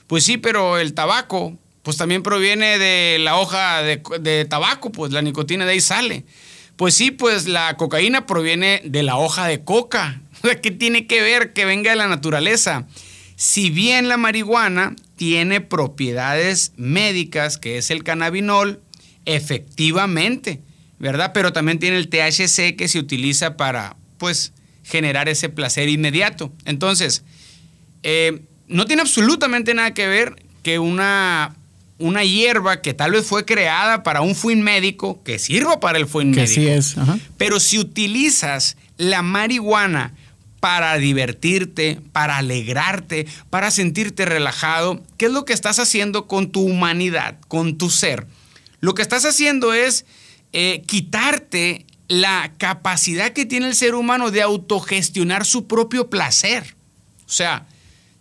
Pues 0.07 0.25
sí, 0.25 0.37
pero 0.39 0.79
el 0.79 0.95
tabaco, 0.95 1.57
pues 1.83 1.97
también 1.97 2.23
proviene 2.23 2.79
de 2.79 3.19
la 3.21 3.37
hoja 3.37 3.83
de, 3.83 4.47
tabaco, 4.49 4.91
pues 4.91 5.13
la 5.13 5.23
nicotina 5.23 5.65
de 5.65 5.73
ahí 5.73 5.81
sale. 5.81 6.25
Pues 6.77 6.95
sí, 6.95 7.11
pues 7.11 7.47
la 7.47 7.77
cocaína 7.77 8.27
proviene 8.27 8.83
de 8.85 9.03
la 9.03 9.17
hoja 9.17 9.47
de 9.47 9.65
coca. 9.65 10.21
¿qué 10.63 10.71
tiene 10.71 11.07
que 11.07 11.23
ver 11.23 11.53
que 11.53 11.65
venga 11.65 11.91
de 11.91 11.97
la 11.97 12.09
naturaleza? 12.09 12.87
si 13.39 13.71
bien 13.71 14.09
la 14.09 14.17
marihuana 14.17 14.97
tiene 15.15 15.61
propiedades 15.61 16.73
médicas, 16.77 17.57
que 17.57 17.79
es 17.79 17.93
el 17.93 18.03
cannabinol, 18.03 18.81
efectivamente, 19.29 20.61
¿verdad? 20.99 21.33
Pero 21.33 21.53
también 21.53 21.79
tiene 21.79 21.97
el 21.99 22.09
THC 22.09 22.77
que 22.77 22.89
se 22.89 22.99
utiliza 22.99 23.57
para, 23.57 23.97
pues, 24.19 24.53
generar 24.85 25.29
ese 25.29 25.49
placer 25.49 25.89
inmediato. 25.89 26.53
Entonces, 26.65 27.23
eh, 28.03 28.43
no 28.69 28.87
tiene 28.87 29.03
absolutamente 29.03 29.75
nada 29.75 29.95
que 29.95 30.07
ver 30.07 30.37
que 30.63 30.79
una, 30.79 31.55
una 31.99 32.25
hierba 32.25 32.81
que 32.83 32.95
tal 32.95 33.13
vez 33.13 33.27
fue 33.27 33.45
creada 33.45 34.03
para 34.03 34.23
un 34.23 34.35
fin 34.35 34.63
médico, 34.63 35.23
que 35.25 35.39
sirva 35.39 35.79
para 35.81 35.99
el 35.99 36.07
fin 36.07 36.33
Que 36.33 36.41
médico. 36.43 36.61
sí 36.61 36.67
es. 36.69 36.99
Ajá. 36.99 37.19
Pero 37.37 37.61
si 37.61 37.79
utilizas 37.79 38.77
la 38.97 39.23
marihuana 39.23 40.15
para 40.61 40.97
divertirte, 40.99 42.01
para 42.13 42.39
alegrarte, 42.39 43.27
para 43.49 43.71
sentirte 43.71 44.25
relajado, 44.25 45.03
¿qué 45.17 45.27
es 45.27 45.33
lo 45.33 45.45
que 45.45 45.53
estás 45.53 45.79
haciendo 45.79 46.27
con 46.27 46.51
tu 46.51 46.63
humanidad, 46.63 47.37
con 47.47 47.79
tu 47.79 47.91
ser? 47.91 48.27
Lo 48.81 48.95
que 48.95 49.03
estás 49.03 49.25
haciendo 49.25 49.73
es 49.73 50.05
eh, 50.53 50.83
quitarte 50.87 51.87
la 52.09 52.53
capacidad 52.57 53.33
que 53.33 53.45
tiene 53.45 53.69
el 53.69 53.75
ser 53.75 53.95
humano 53.95 54.31
de 54.31 54.43
autogestionar 54.43 55.45
su 55.45 55.67
propio 55.67 56.09
placer. 56.09 56.77
O 57.27 57.31
sea, 57.31 57.67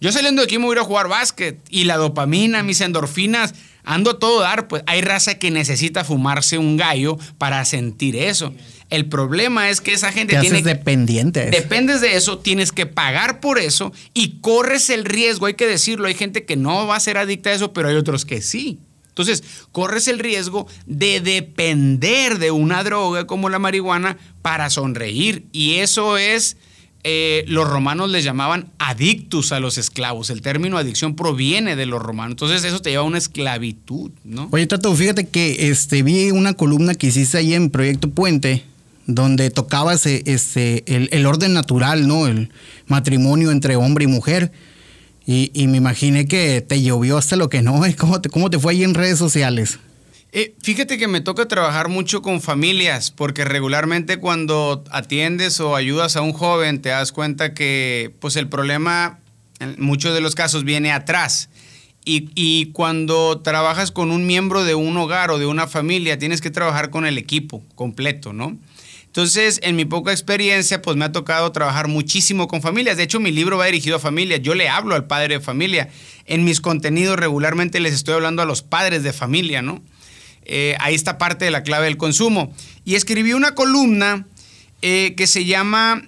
yo 0.01 0.11
saliendo 0.11 0.41
de 0.41 0.45
aquí 0.45 0.57
me 0.57 0.65
voy 0.65 0.77
a 0.77 0.83
jugar 0.83 1.07
básquet 1.07 1.59
y 1.69 1.85
la 1.85 1.97
dopamina, 1.97 2.63
mis 2.63 2.81
endorfinas, 2.81 3.55
ando 3.83 4.11
a 4.11 4.19
todo 4.19 4.41
dar, 4.41 4.67
pues 4.67 4.83
hay 4.85 5.01
raza 5.01 5.35
que 5.39 5.49
necesita 5.49 6.03
fumarse 6.03 6.57
un 6.57 6.75
gallo 6.75 7.17
para 7.37 7.63
sentir 7.63 8.15
eso. 8.15 8.53
El 8.89 9.07
problema 9.07 9.69
es 9.69 9.81
que 9.81 9.93
esa 9.93 10.11
gente 10.11 10.35
Te 10.35 10.41
tiene 10.41 10.57
haces 10.57 10.65
dependiente. 10.65 11.49
Dependes 11.49 12.01
de 12.01 12.15
eso, 12.15 12.39
tienes 12.39 12.71
que 12.71 12.85
pagar 12.85 13.39
por 13.39 13.57
eso 13.57 13.93
y 14.13 14.39
corres 14.41 14.89
el 14.89 15.05
riesgo, 15.05 15.45
hay 15.45 15.55
que 15.55 15.65
decirlo, 15.67 16.07
hay 16.07 16.15
gente 16.15 16.45
que 16.45 16.57
no 16.57 16.85
va 16.85 16.97
a 16.97 16.99
ser 16.99 17.17
adicta 17.17 17.49
a 17.49 17.53
eso, 17.53 17.73
pero 17.73 17.87
hay 17.87 17.95
otros 17.95 18.25
que 18.25 18.41
sí. 18.41 18.79
Entonces, 19.17 19.43
corres 19.71 20.07
el 20.07 20.19
riesgo 20.19 20.67
de 20.85 21.21
depender 21.21 22.37
de 22.37 22.51
una 22.51 22.83
droga 22.83 23.25
como 23.25 23.49
la 23.49 23.57
marihuana 23.57 24.19
para 24.43 24.69
sonreír. 24.69 25.47
Y 25.51 25.75
eso 25.75 26.19
es, 26.19 26.55
eh, 27.03 27.43
los 27.47 27.67
romanos 27.67 28.11
les 28.11 28.23
llamaban 28.23 28.71
adictus 28.77 29.51
a 29.53 29.59
los 29.59 29.79
esclavos. 29.79 30.29
El 30.29 30.43
término 30.43 30.77
adicción 30.77 31.15
proviene 31.15 31.75
de 31.75 31.87
los 31.87 31.99
romanos. 31.99 32.33
Entonces, 32.33 32.63
eso 32.63 32.79
te 32.79 32.91
lleva 32.91 33.01
a 33.01 33.07
una 33.07 33.17
esclavitud, 33.17 34.11
¿no? 34.23 34.49
Oye, 34.51 34.67
Tato, 34.67 34.93
fíjate 34.93 35.27
que 35.27 35.69
este, 35.69 36.03
vi 36.03 36.29
una 36.29 36.53
columna 36.53 36.93
que 36.93 37.07
hiciste 37.07 37.39
ahí 37.39 37.55
en 37.55 37.71
Proyecto 37.71 38.11
Puente, 38.11 38.65
donde 39.07 39.49
tocabas 39.49 40.05
eh, 40.05 40.21
este, 40.27 40.83
el, 40.95 41.09
el 41.11 41.25
orden 41.25 41.53
natural, 41.53 42.07
¿no? 42.07 42.27
El 42.27 42.51
matrimonio 42.85 43.49
entre 43.49 43.77
hombre 43.77 44.03
y 44.03 44.07
mujer. 44.07 44.51
Y, 45.27 45.51
y 45.53 45.67
me 45.67 45.77
imaginé 45.77 46.25
que 46.25 46.61
te 46.61 46.81
llovió 46.81 47.17
hasta 47.17 47.35
lo 47.35 47.49
que 47.49 47.61
no. 47.61 47.81
¿Cómo 47.97 48.21
te, 48.21 48.29
cómo 48.29 48.49
te 48.49 48.57
fue 48.57 48.71
ahí 48.71 48.83
en 48.83 48.95
redes 48.95 49.19
sociales? 49.19 49.77
Eh, 50.31 50.55
fíjate 50.61 50.97
que 50.97 51.07
me 51.07 51.21
toca 51.21 51.47
trabajar 51.47 51.89
mucho 51.89 52.21
con 52.21 52.41
familias, 52.41 53.11
porque 53.11 53.43
regularmente 53.45 54.17
cuando 54.17 54.83
atiendes 54.89 55.59
o 55.59 55.75
ayudas 55.75 56.15
a 56.15 56.21
un 56.21 56.33
joven 56.33 56.81
te 56.81 56.89
das 56.89 57.11
cuenta 57.11 57.53
que 57.53 58.13
pues 58.19 58.35
el 58.35 58.47
problema 58.47 59.19
en 59.59 59.75
muchos 59.79 60.13
de 60.13 60.21
los 60.21 60.33
casos 60.33 60.63
viene 60.63 60.91
atrás. 60.91 61.49
Y, 62.05 62.29
y 62.35 62.67
cuando 62.67 63.41
trabajas 63.41 63.91
con 63.91 64.11
un 64.11 64.25
miembro 64.25 64.63
de 64.63 64.75
un 64.75 64.95
hogar 64.95 65.29
o 65.29 65.39
de 65.39 65.45
una 65.45 65.67
familia, 65.67 66.17
tienes 66.17 66.39
que 66.39 66.51
trabajar 66.51 66.89
con 66.89 67.05
el 67.05 67.17
equipo 67.17 67.63
completo, 67.75 68.31
¿no? 68.31 68.57
Entonces, 69.17 69.59
en 69.63 69.75
mi 69.75 69.83
poca 69.83 70.11
experiencia, 70.11 70.79
pues 70.79 70.95
me 70.95 71.03
ha 71.03 71.11
tocado 71.11 71.51
trabajar 71.51 71.87
muchísimo 71.87 72.47
con 72.47 72.61
familias. 72.61 72.97
De 72.97 73.03
hecho, 73.03 73.19
mi 73.19 73.31
libro 73.31 73.57
va 73.57 73.65
dirigido 73.65 73.95
a 73.95 73.99
familias. 73.99 74.43
Yo 74.43 74.53
le 74.53 74.69
hablo 74.69 74.93
al 74.93 75.07
padre 75.07 75.39
de 75.39 75.41
familia. 75.41 75.89
En 76.27 76.43
mis 76.43 76.61
contenidos 76.61 77.17
regularmente 77.17 77.79
les 77.79 77.95
estoy 77.95 78.13
hablando 78.13 78.43
a 78.43 78.45
los 78.45 78.61
padres 78.61 79.01
de 79.01 79.13
familia, 79.13 79.63
¿no? 79.63 79.81
Eh, 80.43 80.77
ahí 80.79 80.93
está 80.93 81.17
parte 81.17 81.45
de 81.45 81.49
la 81.49 81.63
clave 81.63 81.85
del 81.85 81.97
consumo. 81.97 82.53
Y 82.85 82.93
escribí 82.93 83.33
una 83.33 83.55
columna 83.55 84.27
eh, 84.83 85.15
que 85.17 85.25
se 85.25 85.45
llama 85.45 86.03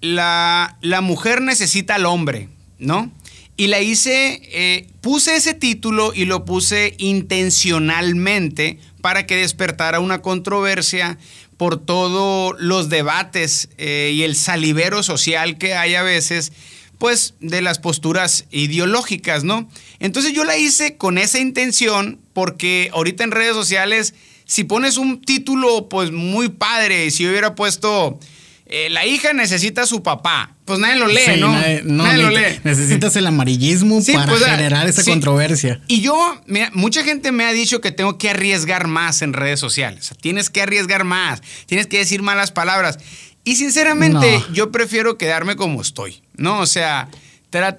la, 0.00 0.78
la 0.82 1.00
mujer 1.00 1.42
necesita 1.42 1.96
al 1.96 2.06
hombre, 2.06 2.48
¿no? 2.78 3.10
Y 3.56 3.66
la 3.66 3.80
hice, 3.80 4.40
eh, 4.52 4.86
puse 5.00 5.34
ese 5.34 5.54
título 5.54 6.12
y 6.14 6.26
lo 6.26 6.44
puse 6.44 6.94
intencionalmente 6.98 8.78
para 9.00 9.26
que 9.26 9.36
despertara 9.36 9.98
una 9.98 10.22
controversia 10.22 11.18
por 11.62 11.76
todos 11.76 12.56
los 12.58 12.88
debates 12.88 13.68
eh, 13.78 14.10
y 14.12 14.24
el 14.24 14.34
salivero 14.34 15.04
social 15.04 15.58
que 15.58 15.74
hay 15.74 15.94
a 15.94 16.02
veces, 16.02 16.50
pues 16.98 17.34
de 17.38 17.62
las 17.62 17.78
posturas 17.78 18.46
ideológicas, 18.50 19.44
¿no? 19.44 19.68
Entonces 20.00 20.32
yo 20.32 20.42
la 20.42 20.56
hice 20.56 20.96
con 20.96 21.18
esa 21.18 21.38
intención 21.38 22.18
porque 22.32 22.90
ahorita 22.92 23.22
en 23.22 23.30
redes 23.30 23.54
sociales, 23.54 24.12
si 24.44 24.64
pones 24.64 24.96
un 24.96 25.22
título 25.22 25.88
pues 25.88 26.10
muy 26.10 26.48
padre, 26.48 27.08
si 27.12 27.28
hubiera 27.28 27.54
puesto... 27.54 28.18
eh, 28.74 28.88
la 28.90 29.04
hija 29.06 29.32
necesita 29.34 29.82
a 29.82 29.86
su 29.86 30.02
papá. 30.02 30.56
Pues 30.64 30.78
nadie 30.78 30.96
lo 30.96 31.06
lee, 31.06 31.20
Sí, 31.26 31.40
¿no? 31.40 31.52
nadie- 31.52 31.82
no, 31.84 32.04
nadie 32.04 32.22
lo 32.22 32.30
lee. 32.30 32.60
Necesitas 32.64 33.14
el 33.16 33.26
amarillismo 33.26 34.00
Sí, 34.00 34.12
para 34.14 34.26
pues, 34.32 34.44
generar 34.44 34.88
esa 34.88 35.02
sí. 35.02 35.10
controversia. 35.10 35.80
Y 35.88 36.00
yo, 36.00 36.40
mira, 36.46 36.70
mucha 36.72 37.04
gente 37.04 37.32
me 37.32 37.44
ha 37.44 37.52
dicho 37.52 37.80
que 37.80 37.90
tengo 37.92 38.16
que 38.16 38.30
arriesgar 38.30 38.86
más 38.88 39.20
en 39.22 39.34
redes 39.34 39.60
sociales. 39.60 40.00
O 40.00 40.08
sea, 40.08 40.16
tienes 40.18 40.48
que 40.50 40.62
arriesgar 40.62 41.04
más, 41.04 41.42
tienes 41.66 41.86
que 41.86 41.98
decir 41.98 42.22
malas 42.22 42.50
palabras. 42.52 42.98
Y 43.44 43.56
sinceramente, 43.56 44.38
No. 44.48 44.54
yo 44.54 44.70
prefiero 44.72 45.18
quedarme 45.18 45.56
como 45.56 45.82
estoy, 45.82 46.22
¿no? 46.36 46.60
O 46.60 46.66
sea, 46.66 47.08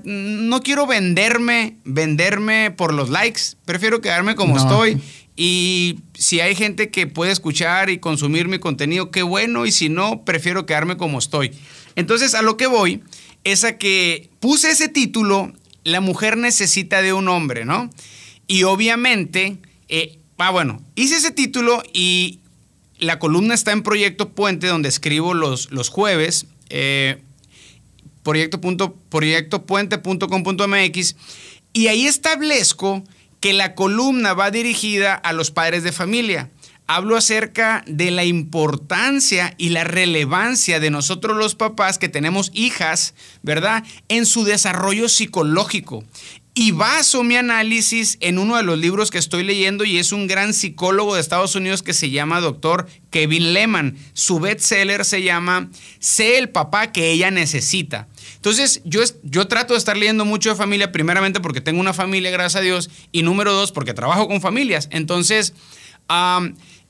no 0.03 0.61
quiero 0.61 0.85
venderme, 0.85 1.77
venderme 1.83 2.69
por 2.71 2.93
los 2.93 3.09
likes. 3.09 3.41
Prefiero 3.65 4.01
quedarme 4.01 4.35
como 4.35 4.55
No. 4.55 4.61
estoy. 4.61 5.01
Y 5.35 5.99
si 6.13 6.39
hay 6.39 6.55
gente 6.55 6.89
que 6.89 7.07
puede 7.07 7.31
escuchar 7.31 7.89
y 7.89 7.97
consumir 7.97 8.47
mi 8.47 8.59
contenido, 8.59 9.11
qué 9.11 9.23
bueno. 9.23 9.65
Y 9.65 9.71
si 9.71 9.89
no, 9.89 10.23
prefiero 10.23 10.65
quedarme 10.65 10.97
como 10.97 11.19
estoy. 11.19 11.51
Entonces, 11.95 12.35
a 12.35 12.41
lo 12.41 12.57
que 12.57 12.67
voy 12.67 13.01
es 13.43 13.63
a 13.63 13.77
que 13.77 14.29
puse 14.39 14.71
ese 14.71 14.89
título, 14.89 15.53
La 15.83 16.01
mujer 16.01 16.37
necesita 16.37 17.01
de 17.01 17.13
un 17.13 17.27
hombre, 17.27 17.65
¿no? 17.65 17.89
Y 18.47 18.63
obviamente, 18.63 19.57
eh, 19.89 20.19
ah, 20.37 20.51
bueno, 20.51 20.81
hice 20.95 21.17
ese 21.17 21.31
título 21.31 21.83
y 21.93 22.39
la 22.99 23.19
columna 23.19 23.53
está 23.53 23.71
en 23.71 23.83
Proyecto 23.83 24.29
Puente, 24.29 24.67
donde 24.67 24.89
escribo 24.89 25.33
los, 25.33 25.71
los 25.71 25.89
jueves. 25.89 26.47
Eh, 26.69 27.21
proyectopuente.com.mx 28.23 31.15
y 31.73 31.87
ahí 31.87 32.05
establezco 32.05 33.03
que 33.43 33.51
la 33.51 33.75
columna 33.75 34.33
va 34.33 34.51
dirigida 34.51 35.15
a 35.15 35.33
los 35.33 35.51
padres 35.51 35.83
de 35.83 35.91
familia. 35.91 36.49
Hablo 36.87 37.17
acerca 37.17 37.83
de 37.87 38.09
la 38.09 38.23
importancia 38.23 39.53
y 39.57 39.67
la 39.67 39.83
relevancia 39.83 40.79
de 40.79 40.89
nosotros 40.89 41.35
los 41.35 41.53
papás 41.53 41.97
que 41.97 42.07
tenemos 42.07 42.51
hijas, 42.53 43.15
¿verdad? 43.41 43.83
En 44.07 44.25
su 44.25 44.45
desarrollo 44.45 45.09
psicológico. 45.09 46.05
Y 46.55 46.71
baso 46.71 47.23
mi 47.23 47.35
análisis 47.35 48.17
en 48.19 48.37
uno 48.37 48.57
de 48.57 48.63
los 48.63 48.77
libros 48.77 49.09
que 49.09 49.17
estoy 49.17 49.43
leyendo 49.43 49.85
y 49.85 49.97
es 49.97 50.11
un 50.11 50.27
gran 50.27 50.53
psicólogo 50.53 51.15
de 51.15 51.21
Estados 51.21 51.55
Unidos 51.55 51.81
que 51.81 51.93
se 51.93 52.11
llama 52.11 52.41
doctor 52.41 52.87
Kevin 53.09 53.53
Lehman. 53.53 53.97
Su 54.13 54.39
bestseller 54.39 55.03
se 55.03 55.23
llama 55.23 55.71
Sé 55.99 56.37
el 56.37 56.49
papá 56.49 56.91
que 56.91 57.09
ella 57.09 57.31
necesita. 57.31 58.07
Entonces, 58.35 58.81
yo, 58.85 59.01
yo 59.23 59.47
trato 59.47 59.73
de 59.73 59.79
estar 59.79 59.97
leyendo 59.97 60.25
mucho 60.25 60.51
de 60.51 60.55
familia, 60.55 60.91
primeramente 60.91 61.39
porque 61.39 61.59
tengo 61.59 61.79
una 61.79 61.93
familia, 61.93 62.29
gracias 62.29 62.61
a 62.61 62.63
Dios, 62.63 62.91
y 63.11 63.23
número 63.23 63.51
dos, 63.53 63.71
porque 63.71 63.95
trabajo 63.95 64.27
con 64.27 64.39
familias. 64.39 64.89
Entonces, 64.91 65.53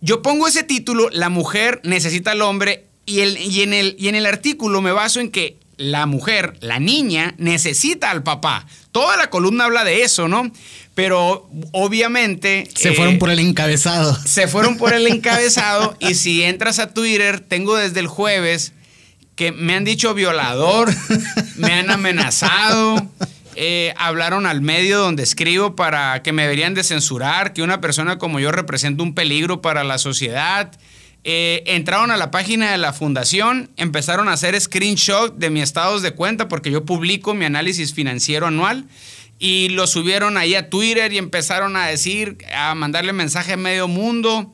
yo 0.01 0.21
pongo 0.21 0.47
ese 0.47 0.63
título, 0.63 1.09
La 1.11 1.29
mujer 1.29 1.79
necesita 1.83 2.31
al 2.31 2.41
hombre, 2.41 2.87
y, 3.05 3.19
el, 3.19 3.37
y, 3.37 3.61
en 3.61 3.73
el, 3.73 3.95
y 3.97 4.09
en 4.09 4.15
el 4.15 4.25
artículo 4.25 4.81
me 4.81 4.91
baso 4.91 5.19
en 5.19 5.29
que 5.29 5.57
la 5.83 6.05
mujer, 6.05 6.55
la 6.61 6.79
niña, 6.79 7.35
necesita 7.37 8.11
al 8.11 8.23
papá. 8.23 8.65
Toda 8.91 9.17
la 9.17 9.29
columna 9.29 9.65
habla 9.65 9.83
de 9.83 10.03
eso, 10.03 10.27
¿no? 10.27 10.51
Pero 10.95 11.49
obviamente... 11.71 12.69
Se 12.75 12.89
eh, 12.89 12.93
fueron 12.93 13.19
por 13.19 13.29
el 13.29 13.39
encabezado. 13.39 14.17
se 14.25 14.47
fueron 14.47 14.77
por 14.77 14.93
el 14.93 15.07
encabezado 15.11 15.97
y 15.99 16.15
si 16.15 16.43
entras 16.43 16.79
a 16.79 16.93
Twitter, 16.93 17.39
tengo 17.39 17.75
desde 17.75 17.99
el 17.99 18.07
jueves 18.07 18.73
que 19.35 19.51
me 19.51 19.73
han 19.73 19.83
dicho 19.83 20.13
violador, 20.13 20.93
me 21.57 21.73
han 21.73 21.89
amenazado, 21.89 23.09
eh, 23.55 23.93
hablaron 23.97 24.45
al 24.45 24.61
medio 24.61 24.99
donde 24.99 25.23
escribo 25.23 25.75
para 25.75 26.21
que 26.21 26.31
me 26.31 26.43
deberían 26.43 26.75
de 26.75 26.83
censurar, 26.83 27.53
que 27.53 27.63
una 27.63 27.81
persona 27.81 28.17
como 28.17 28.39
yo 28.39 28.51
representa 28.51 29.03
un 29.03 29.15
peligro 29.15 29.61
para 29.61 29.83
la 29.83 29.97
sociedad. 29.97 30.71
Eh, 31.25 31.63
entraron 31.67 32.11
a 32.11 32.17
la 32.17 32.31
página 32.31 32.71
de 32.71 32.77
la 32.77 32.91
fundación, 32.91 33.69
empezaron 33.77 34.27
a 34.27 34.33
hacer 34.33 34.59
screenshot 34.59 35.33
de 35.37 35.49
mis 35.49 35.63
estados 35.63 36.01
de 36.01 36.11
cuenta 36.11 36.49
porque 36.49 36.69
yo 36.69 36.83
publico 36.83 37.33
mi 37.33 37.45
análisis 37.45 37.93
financiero 37.93 38.47
anual 38.47 38.85
y 39.39 39.69
lo 39.69 39.87
subieron 39.87 40.37
ahí 40.37 40.55
a 40.55 40.69
Twitter 40.69 41.13
y 41.13 41.17
empezaron 41.17 41.75
a 41.77 41.87
decir, 41.87 42.37
a 42.53 42.75
mandarle 42.75 43.13
mensaje 43.13 43.53
a 43.53 43.57
medio 43.57 43.87
mundo. 43.87 44.53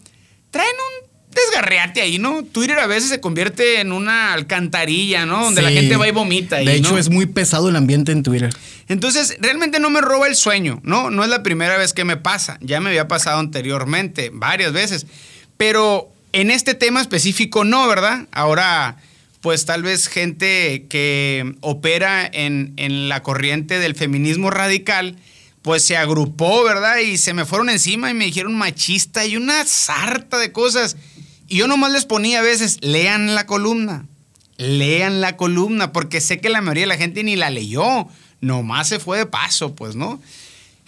Traen 0.52 0.70
un 0.70 1.10
desgarreate 1.32 2.02
ahí, 2.02 2.18
¿no? 2.20 2.44
Twitter 2.44 2.80
a 2.80 2.88
veces 2.88 3.10
se 3.10 3.20
convierte 3.20 3.82
en 3.82 3.92
una 3.92 4.34
alcantarilla, 4.34 5.26
¿no? 5.26 5.44
Donde 5.44 5.62
la 5.62 5.72
gente 5.72 5.96
va 5.96 6.08
y 6.08 6.12
vomita. 6.12 6.58
ahí, 6.58 6.66
De 6.66 6.76
hecho, 6.76 6.92
¿no? 6.92 6.98
es 6.98 7.10
muy 7.10 7.26
pesado 7.28 7.70
el 7.70 7.76
ambiente 7.76 8.12
en 8.12 8.24
Twitter. 8.24 8.50
Entonces, 8.88 9.38
realmente 9.40 9.80
no 9.80 9.90
me 9.90 10.02
roba 10.02 10.28
el 10.28 10.36
sueño, 10.36 10.82
¿no? 10.84 11.12
No 11.12 11.24
es 11.24 11.30
la 11.30 11.44
primera 11.44 11.78
vez 11.78 11.94
que 11.94 12.04
me 12.04 12.18
pasa, 12.18 12.58
ya 12.62 12.80
me 12.80 12.90
había 12.90 13.08
pasado 13.08 13.40
anteriormente, 13.40 14.32
varias 14.34 14.74
veces, 14.74 15.06
pero 15.58 16.12
en 16.32 16.52
este 16.52 16.74
tema 16.74 17.02
específico 17.02 17.64
no, 17.64 17.88
¿verdad? 17.88 18.28
Ahora, 18.32 18.98
pues 19.42 19.66
tal 19.66 19.84
vez 19.84 20.08
gente 20.08 20.86
que 20.90 21.56
opera 21.62 22.30
en, 22.32 22.74
en 22.78 23.10
la 23.10 23.24
corriente 23.24 23.80
del 23.80 23.96
feminismo 23.96 24.50
radical, 24.50 25.16
pues 25.62 25.84
se 25.84 25.98
agrupó, 25.98 26.64
¿verdad? 26.64 26.98
Y 26.98 27.18
se 27.18 27.34
me 27.34 27.46
fueron 27.46 27.70
encima 27.70 28.10
y 28.10 28.14
me 28.14 28.26
dijeron 28.26 28.56
machista 28.56 29.26
y 29.26 29.38
una 29.38 29.66
sarta 29.66 30.38
de 30.38 30.52
cosas. 30.52 30.98
Y 31.48 31.58
yo 31.58 31.68
nomás 31.68 31.92
les 31.92 32.06
ponía 32.06 32.40
a 32.40 32.44
veces, 32.44 32.78
lean 32.82 33.36
la 33.36 33.46
columna, 33.46 34.06
lean 34.58 35.22
la 35.22 35.36
columna, 35.36 35.92
porque 35.92 36.22
sé 36.22 36.40
que 36.40 36.50
la 36.50 36.62
mayoría 36.62 36.84
de 36.84 36.88
la 36.88 36.98
gente 36.98 37.24
ni 37.24 37.36
la 37.36 37.50
leyó, 37.50 38.08
nomás 38.42 38.90
se 38.90 39.00
fue 39.00 39.18
de 39.18 39.26
paso, 39.26 39.74
pues, 39.74 39.96
¿no? 39.96 40.22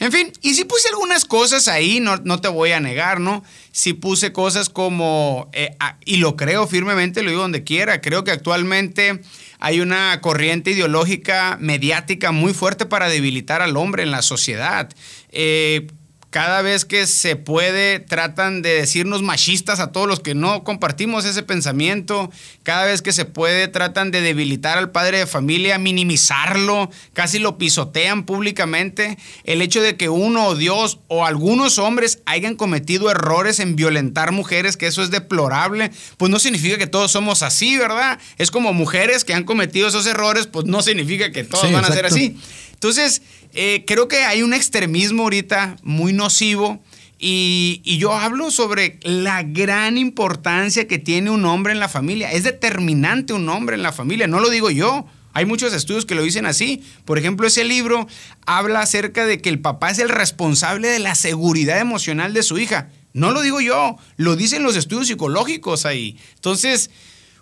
En 0.01 0.11
fin, 0.11 0.33
y 0.41 0.55
sí 0.55 0.65
puse 0.65 0.89
algunas 0.89 1.25
cosas 1.25 1.67
ahí, 1.67 1.99
no, 1.99 2.17
no 2.17 2.41
te 2.41 2.47
voy 2.47 2.71
a 2.71 2.79
negar, 2.79 3.19
¿no? 3.19 3.43
Sí 3.71 3.93
puse 3.93 4.33
cosas 4.33 4.67
como, 4.67 5.51
eh, 5.53 5.77
y 6.05 6.17
lo 6.17 6.35
creo 6.35 6.65
firmemente, 6.65 7.21
lo 7.21 7.29
digo 7.29 7.43
donde 7.43 7.63
quiera, 7.63 8.01
creo 8.01 8.23
que 8.23 8.31
actualmente 8.31 9.21
hay 9.59 9.79
una 9.79 10.19
corriente 10.19 10.71
ideológica 10.71 11.55
mediática 11.61 12.31
muy 12.31 12.55
fuerte 12.55 12.87
para 12.87 13.09
debilitar 13.09 13.61
al 13.61 13.77
hombre 13.77 14.01
en 14.01 14.09
la 14.09 14.23
sociedad. 14.23 14.89
Eh, 15.29 15.85
cada 16.31 16.61
vez 16.61 16.85
que 16.85 17.07
se 17.07 17.35
puede 17.35 17.99
tratan 17.99 18.61
de 18.61 18.69
decirnos 18.69 19.21
machistas 19.21 19.81
a 19.81 19.91
todos 19.91 20.07
los 20.07 20.21
que 20.21 20.33
no 20.33 20.63
compartimos 20.63 21.25
ese 21.25 21.43
pensamiento. 21.43 22.31
Cada 22.63 22.85
vez 22.85 23.01
que 23.01 23.11
se 23.11 23.25
puede 23.25 23.67
tratan 23.67 24.11
de 24.11 24.21
debilitar 24.21 24.77
al 24.77 24.91
padre 24.91 25.19
de 25.19 25.27
familia, 25.27 25.77
minimizarlo, 25.77 26.89
casi 27.11 27.37
lo 27.37 27.57
pisotean 27.57 28.25
públicamente. 28.25 29.17
El 29.43 29.61
hecho 29.61 29.81
de 29.81 29.97
que 29.97 30.07
uno 30.07 30.47
o 30.47 30.55
Dios 30.55 30.99
o 31.09 31.25
algunos 31.25 31.77
hombres 31.77 32.19
hayan 32.25 32.55
cometido 32.55 33.11
errores 33.11 33.59
en 33.59 33.75
violentar 33.75 34.31
mujeres, 34.31 34.77
que 34.77 34.87
eso 34.87 35.03
es 35.03 35.11
deplorable, 35.11 35.91
pues 36.15 36.31
no 36.31 36.39
significa 36.39 36.77
que 36.77 36.87
todos 36.87 37.11
somos 37.11 37.43
así, 37.43 37.77
¿verdad? 37.77 38.19
Es 38.37 38.51
como 38.51 38.71
mujeres 38.71 39.25
que 39.25 39.33
han 39.33 39.43
cometido 39.43 39.89
esos 39.89 40.05
errores, 40.05 40.47
pues 40.47 40.65
no 40.65 40.81
significa 40.81 41.33
que 41.33 41.43
todos 41.43 41.69
van 41.73 41.83
a 41.83 41.91
ser 41.91 42.05
así. 42.05 42.37
Entonces, 42.81 43.21
eh, 43.53 43.83
creo 43.85 44.07
que 44.07 44.23
hay 44.23 44.43
un 44.43 44.53
extremismo 44.53 45.23
ahorita 45.23 45.77
muy 45.83 46.13
nocivo. 46.13 46.81
Y, 47.23 47.81
yo 47.99 48.13
hablo 48.13 48.49
sobre 48.49 48.99
la 49.03 49.43
gran 49.43 49.97
importancia 49.97 50.87
que 50.87 50.97
tiene 50.97 51.29
un 51.29 51.45
hombre 51.45 51.71
en 51.71 51.79
la 51.79 51.87
familia. 51.87 52.31
Es 52.31 52.43
determinante 52.43 53.33
un 53.33 53.47
hombre 53.47 53.75
en 53.75 53.83
la 53.83 53.91
familia, 53.91 54.25
no 54.25 54.39
lo 54.39 54.49
digo 54.49 54.71
yo. 54.71 55.05
Hay 55.33 55.45
muchos 55.45 55.71
estudios 55.73 56.05
que 56.05 56.15
lo 56.15 56.23
dicen 56.23 56.45
así. 56.45 56.83
Por 57.05 57.19
ejemplo, 57.19 57.47
ese 57.47 57.63
libro 57.63 58.07
habla 58.45 58.81
acerca 58.81 59.25
de 59.25 59.39
que 59.39 59.49
el 59.49 59.59
papá 59.59 59.91
es 59.91 59.99
el 59.99 60.09
responsable 60.09 60.87
de 60.87 60.99
la 60.99 61.15
seguridad 61.15 61.79
emocional 61.79 62.33
de 62.33 62.43
su 62.43 62.57
hija. 62.57 62.89
No 63.13 63.31
lo 63.31 63.41
digo 63.41 63.61
yo, 63.61 63.97
lo 64.17 64.35
dicen 64.35 64.63
los 64.63 64.75
estudios 64.75 65.07
psicológicos 65.07 65.85
ahí. 65.85 66.17
Entonces, 66.35 66.89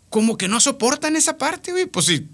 como 0.10 0.38
que 0.38 0.48
no 0.48 0.60
soportan 0.60 1.16
esa 1.16 1.38
parte, 1.38 1.72
güey. 1.72 1.86
Pues 1.86 2.06
sí, 2.06 2.28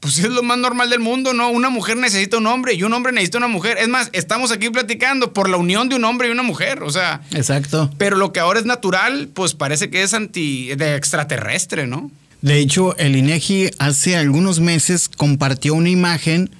pues 0.00 0.18
es 0.18 0.28
lo 0.28 0.42
más 0.42 0.58
normal 0.58 0.90
del 0.90 1.00
mundo, 1.00 1.32
¿no? 1.32 1.50
Una 1.50 1.70
mujer 1.70 1.96
necesita 1.96 2.36
un 2.36 2.46
hombre 2.46 2.74
y 2.74 2.82
un 2.82 2.92
hombre 2.92 3.12
necesita 3.12 3.38
una 3.38 3.48
mujer. 3.48 3.78
Es 3.78 3.88
más, 3.88 4.10
estamos 4.12 4.52
aquí 4.52 4.70
platicando 4.70 5.32
por 5.32 5.48
la 5.48 5.56
unión 5.56 5.88
de 5.88 5.96
un 5.96 6.04
hombre 6.04 6.28
y 6.28 6.30
una 6.30 6.42
mujer, 6.42 6.82
o 6.82 6.90
sea. 6.90 7.22
Exacto. 7.32 7.90
Pero 7.98 8.16
lo 8.16 8.32
que 8.32 8.40
ahora 8.40 8.60
es 8.60 8.66
natural, 8.66 9.28
pues 9.32 9.54
parece 9.54 9.90
que 9.90 10.02
es 10.02 10.14
anti 10.14 10.74
de 10.74 10.96
extraterrestre, 10.96 11.86
¿no? 11.86 12.10
De 12.42 12.58
hecho, 12.58 12.96
el 12.98 13.16
INEGI 13.16 13.70
hace 13.78 14.16
algunos 14.16 14.60
meses 14.60 15.08
compartió 15.08 15.74
una 15.74 15.88
imagen 15.88 16.50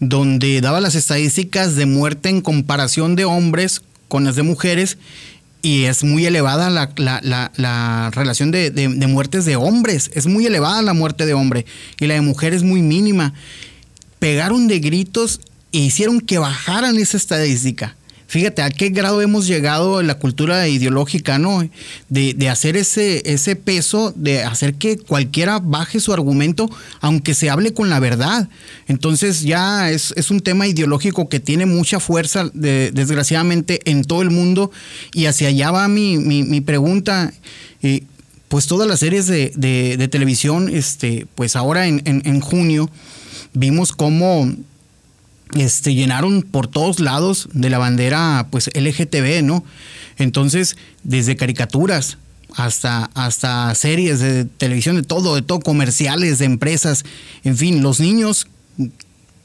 donde 0.00 0.60
daba 0.60 0.80
las 0.80 0.94
estadísticas 0.94 1.76
de 1.76 1.86
muerte 1.86 2.28
en 2.28 2.40
comparación 2.40 3.16
de 3.16 3.24
hombres 3.24 3.82
con 4.08 4.24
las 4.24 4.36
de 4.36 4.42
mujeres 4.42 4.96
y 5.64 5.86
es 5.86 6.04
muy 6.04 6.26
elevada 6.26 6.68
la, 6.68 8.10
relación 8.12 8.50
de, 8.50 9.06
muertes 9.08 9.46
de 9.46 9.56
hombres. 9.56 10.10
Es 10.12 10.26
muy 10.26 10.44
elevada 10.44 10.82
la 10.82 10.92
muerte 10.92 11.24
de 11.24 11.32
hombre 11.32 11.64
y 11.98 12.06
la 12.06 12.12
de 12.14 12.20
mujer 12.20 12.52
es 12.52 12.62
muy 12.62 12.82
mínima. 12.82 13.32
Pegaron 14.18 14.68
de 14.68 14.78
gritos 14.80 15.40
e 15.72 15.78
hicieron 15.78 16.20
que 16.20 16.36
bajaran 16.36 16.98
esa 16.98 17.16
estadística. 17.16 17.96
Fíjate 18.26 18.62
a 18.62 18.70
qué 18.70 18.88
grado 18.88 19.20
hemos 19.20 19.46
llegado 19.46 20.00
en 20.00 20.06
la 20.06 20.18
cultura 20.18 20.66
ideológica, 20.68 21.38
¿no? 21.38 21.68
De, 22.08 22.48
hacer 22.48 22.76
ese, 22.76 23.22
ese 23.32 23.54
peso, 23.54 24.12
de 24.16 24.42
hacer 24.42 24.74
que 24.74 24.98
cualquiera 24.98 25.58
baje 25.58 26.00
su 26.00 26.12
argumento, 26.12 26.70
aunque 27.00 27.34
se 27.34 27.50
hable 27.50 27.74
con 27.74 27.90
la 27.90 28.00
verdad. 28.00 28.48
Entonces 28.88 29.42
ya 29.42 29.90
es, 29.90 30.12
un 30.30 30.40
tema 30.40 30.66
ideológico 30.66 31.28
que 31.28 31.38
tiene 31.38 31.66
mucha 31.66 32.00
fuerza, 32.00 32.50
desgraciadamente, 32.52 33.80
en 33.90 34.04
todo 34.04 34.22
el 34.22 34.30
mundo. 34.30 34.70
Y 35.12 35.26
hacia 35.26 35.48
allá 35.48 35.70
va 35.70 35.88
mi, 35.88 36.60
pregunta. 36.62 37.32
pues 38.48 38.66
todas 38.66 38.88
las 38.88 39.00
series 39.00 39.26
de, 39.26 40.08
televisión, 40.10 40.68
este, 40.68 41.26
pues 41.34 41.56
ahora 41.56 41.86
en, 41.86 42.02
en 42.04 42.40
junio, 42.40 42.90
vimos 43.52 43.92
cómo 43.92 44.50
este, 45.56 45.94
llenaron 45.94 46.42
por 46.42 46.66
todos 46.66 47.00
lados 47.00 47.48
de 47.52 47.70
la 47.70 47.78
bandera 47.78 48.48
pues 48.50 48.70
LGTB, 48.74 49.42
¿no? 49.42 49.64
Entonces, 50.18 50.76
desde 51.02 51.36
caricaturas 51.36 52.18
hasta, 52.54 53.10
hasta 53.14 53.74
series 53.74 54.20
de 54.20 54.44
televisión, 54.44 54.96
de 54.96 55.02
todo, 55.02 55.34
de 55.34 55.42
todo, 55.42 55.60
comerciales, 55.60 56.38
de 56.38 56.44
empresas, 56.44 57.04
en 57.42 57.56
fin, 57.56 57.82
los 57.82 58.00
niños 58.00 58.46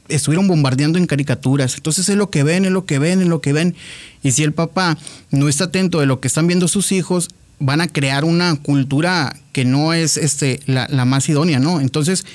estuvieron 0.07 0.47
bombardeando 0.47 0.97
en 0.97 1.05
caricaturas. 1.05 1.75
Entonces 1.75 2.09
es 2.09 2.15
lo 2.15 2.29
que 2.29 2.43
ven, 2.43 2.65
es 2.65 2.71
lo 2.71 2.85
que 2.85 2.99
ven, 2.99 3.21
es 3.21 3.27
lo 3.27 3.41
que 3.41 3.53
ven. 3.53 3.75
Y 4.23 4.31
si 4.31 4.43
el 4.43 4.53
papá 4.53 4.97
no 5.31 5.47
está 5.47 5.65
atento 5.65 5.99
de 5.99 6.05
lo 6.05 6.19
que 6.19 6.27
están 6.27 6.47
viendo 6.47 6.67
sus 6.67 6.91
hijos, 6.91 7.29
van 7.59 7.81
a 7.81 7.87
crear 7.87 8.25
una 8.25 8.55
cultura 8.55 9.35
que 9.51 9.65
no 9.65 9.93
es 9.93 10.17
este, 10.17 10.59
la, 10.65 10.87
la 10.89 11.05
más 11.05 11.27
idónea, 11.29 11.59
¿no? 11.59 11.81
Entonces, 11.81 12.25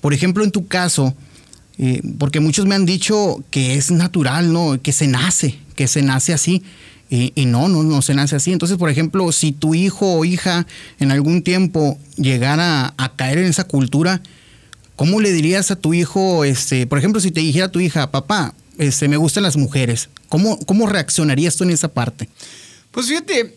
por 0.00 0.14
ejemplo, 0.14 0.44
en 0.44 0.52
tu 0.52 0.68
caso, 0.68 1.14
eh, 1.78 2.02
porque 2.18 2.40
muchos 2.40 2.66
me 2.66 2.74
han 2.74 2.86
dicho 2.86 3.42
que 3.50 3.74
es 3.74 3.90
natural, 3.90 4.52
¿no? 4.52 4.80
Que 4.82 4.92
se 4.92 5.06
nace, 5.06 5.58
que 5.76 5.86
se 5.86 6.02
nace 6.02 6.32
así. 6.32 6.62
Y, 7.10 7.46
no, 7.46 7.68
no, 7.68 7.82
no 7.82 8.02
se 8.02 8.14
nace 8.14 8.36
así. 8.36 8.52
Entonces, 8.52 8.76
por 8.76 8.90
ejemplo, 8.90 9.32
si 9.32 9.52
tu 9.52 9.74
hijo 9.74 10.12
o 10.12 10.26
hija 10.26 10.66
en 11.00 11.10
algún 11.10 11.40
tiempo 11.40 11.98
llegara 12.16 12.92
a, 12.98 13.16
caer 13.16 13.38
en 13.38 13.46
esa 13.46 13.64
cultura, 13.64 14.20
¿cómo 14.94 15.18
le 15.18 15.32
dirías 15.32 15.70
a 15.70 15.76
tu 15.76 15.94
hijo, 15.94 16.44
este, 16.44 16.86
por 16.86 16.98
ejemplo, 16.98 17.18
si 17.18 17.30
te 17.30 17.40
dijera 17.40 17.72
tu 17.72 17.80
hija, 17.80 18.10
papá, 18.10 18.52
este, 18.76 19.08
me 19.08 19.16
gustan 19.16 19.42
las 19.42 19.56
mujeres, 19.56 20.10
¿cómo, 20.28 20.58
cómo 20.66 20.86
reaccionarías 20.86 21.56
tú 21.56 21.64
en 21.64 21.70
esa 21.70 21.88
parte? 21.88 22.28
Pues 22.90 23.06
fíjate, 23.06 23.56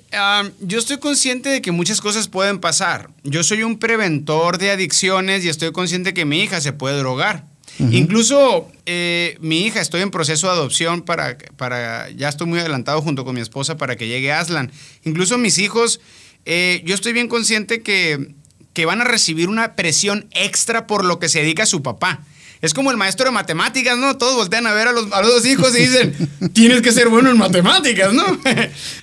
yo 0.62 0.79
estoy 0.79 0.99
consciente 0.99 1.49
de 1.49 1.62
que 1.62 1.71
muchas 1.71 1.99
cosas 1.99 2.29
pueden 2.29 2.60
pasar. 2.60 3.10
Yo 3.23 3.43
soy 3.43 3.63
un 3.63 3.79
preventor 3.79 4.60
de 4.60 4.71
adicciones 4.71 5.43
y 5.43 5.49
estoy 5.49 5.73
consciente 5.73 6.13
que 6.13 6.23
mi 6.23 6.41
hija 6.41 6.62
se 6.62 6.71
puede 6.71 6.97
drogar. 6.97 7.45
Incluso 7.79 8.69
eh, 8.86 9.38
mi 9.41 9.65
hija, 9.65 9.81
estoy 9.81 10.01
en 10.01 10.12
proceso 10.12 10.47
de 10.47 10.53
adopción 10.53 11.01
para, 11.01 11.38
para, 11.57 12.10
ya 12.12 12.29
estoy 12.29 12.47
muy 12.47 12.60
adelantado 12.60 13.01
junto 13.01 13.25
con 13.25 13.34
mi 13.34 13.41
esposa 13.41 13.77
para 13.77 13.95
que 13.95 14.07
llegue 14.07 14.31
Aslan. 14.31 14.71
Incluso 15.03 15.38
mis 15.38 15.57
hijos, 15.57 15.99
eh, 16.45 16.81
yo 16.86 16.93
estoy 16.93 17.13
bien 17.13 17.27
consciente 17.27 17.81
que, 17.81 18.34
que 18.73 18.86
van 18.86 19.01
a 19.01 19.03
recibir 19.03 19.49
una 19.49 19.75
presión 19.75 20.27
extra 20.31 20.86
por 20.86 21.05
lo 21.05 21.19
que 21.19 21.29
se 21.29 21.39
dedica 21.39 21.63
a 21.63 21.67
su 21.67 21.81
papá. 21.81 22.21
Es 22.62 22.75
como 22.75 22.91
el 22.91 22.97
maestro 22.97 23.25
de 23.25 23.31
matemáticas, 23.31 23.97
¿no? 23.97 24.17
Todos 24.17 24.36
voltean 24.36 24.67
a 24.67 24.73
ver 24.73 24.88
a 24.88 24.91
los, 24.91 25.12
a 25.12 25.21
los 25.21 25.31
dos 25.31 25.45
hijos 25.45 25.75
y 25.75 25.81
dicen, 25.81 26.29
tienes 26.53 26.81
que 26.81 26.91
ser 26.91 27.10
bueno 27.10 27.31
en 27.31 27.38
matemáticas, 27.38 28.13
¿no? 28.13 28.23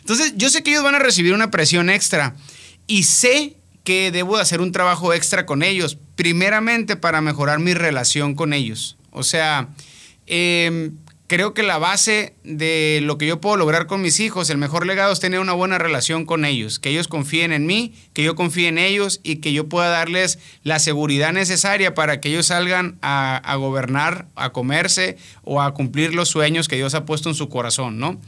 Entonces, 0.01 0.35
yo 0.37 0.49
sé 0.49 0.63
que 0.63 0.71
ellos 0.71 0.85
van 0.85 0.95
a 0.95 1.01
recibir 1.01 1.35
una 1.35 1.51
presión 1.51 1.91
extra 1.91 2.37
y 2.87 3.03
sé 3.03 3.58
que 3.89 4.11
debo 4.11 4.37
de 4.37 4.43
hacer 4.43 4.61
un 4.61 4.71
trabajo 4.71 5.15
extra 5.15 5.47
con 5.47 5.63
ellos, 5.63 5.97
primeramente 6.15 6.95
para 6.95 7.23
mejorar 7.23 7.59
mi 7.59 7.73
relación 7.73 8.35
con 8.35 8.53
ellos. 8.53 8.99
O 9.13 9.23
sea, 9.23 9.71
em, 10.27 10.93
creo 11.27 11.55
que 11.55 11.63
la 11.63 11.79
base 11.79 12.35
de 12.45 13.01
lo 13.03 13.17
que 13.17 13.27
yo 13.27 13.41
puedo 13.41 13.57
lograr 13.57 13.87
con 13.87 14.03
mis 14.03 14.21
hijos, 14.21 14.51
el 14.51 14.59
mejor 14.59 14.87
legado 14.87 15.11
es 15.11 15.21
tener 15.21 15.41
una 15.41 15.55
buena 15.55 15.79
relación 15.79 16.27
con 16.27 16.45
ellos, 16.45 16.79
que 16.79 16.91
ellos 16.91 17.09
confíen 17.09 17.51
en 17.51 17.65
mí, 17.65 17.95
que 18.13 18.23
yo 18.23 18.35
confíe 18.35 18.69
en 18.69 18.77
ellos 18.77 19.21
y 19.23 19.37
que 19.37 19.55
yo 19.55 19.71
pueda 19.71 19.89
darles 19.89 20.39
la 20.65 20.81
seguridad 20.81 21.33
necesaria 21.33 21.95
para 21.95 22.21
que 22.21 22.29
ellos 22.29 22.49
salgan 22.49 22.99
a, 23.01 23.55
gobernar, 23.57 24.27
a 24.35 24.51
comerse 24.51 25.17
o 25.45 25.63
a 25.63 25.73
cumplir 25.73 26.15
los 26.15 26.29
sueños 26.29 26.69
que 26.69 26.77
Dios 26.77 26.93
ha 26.93 27.07
puesto 27.07 27.31
en 27.31 27.35
su 27.35 27.49
corazón, 27.49 27.99
¿no? 27.99 28.21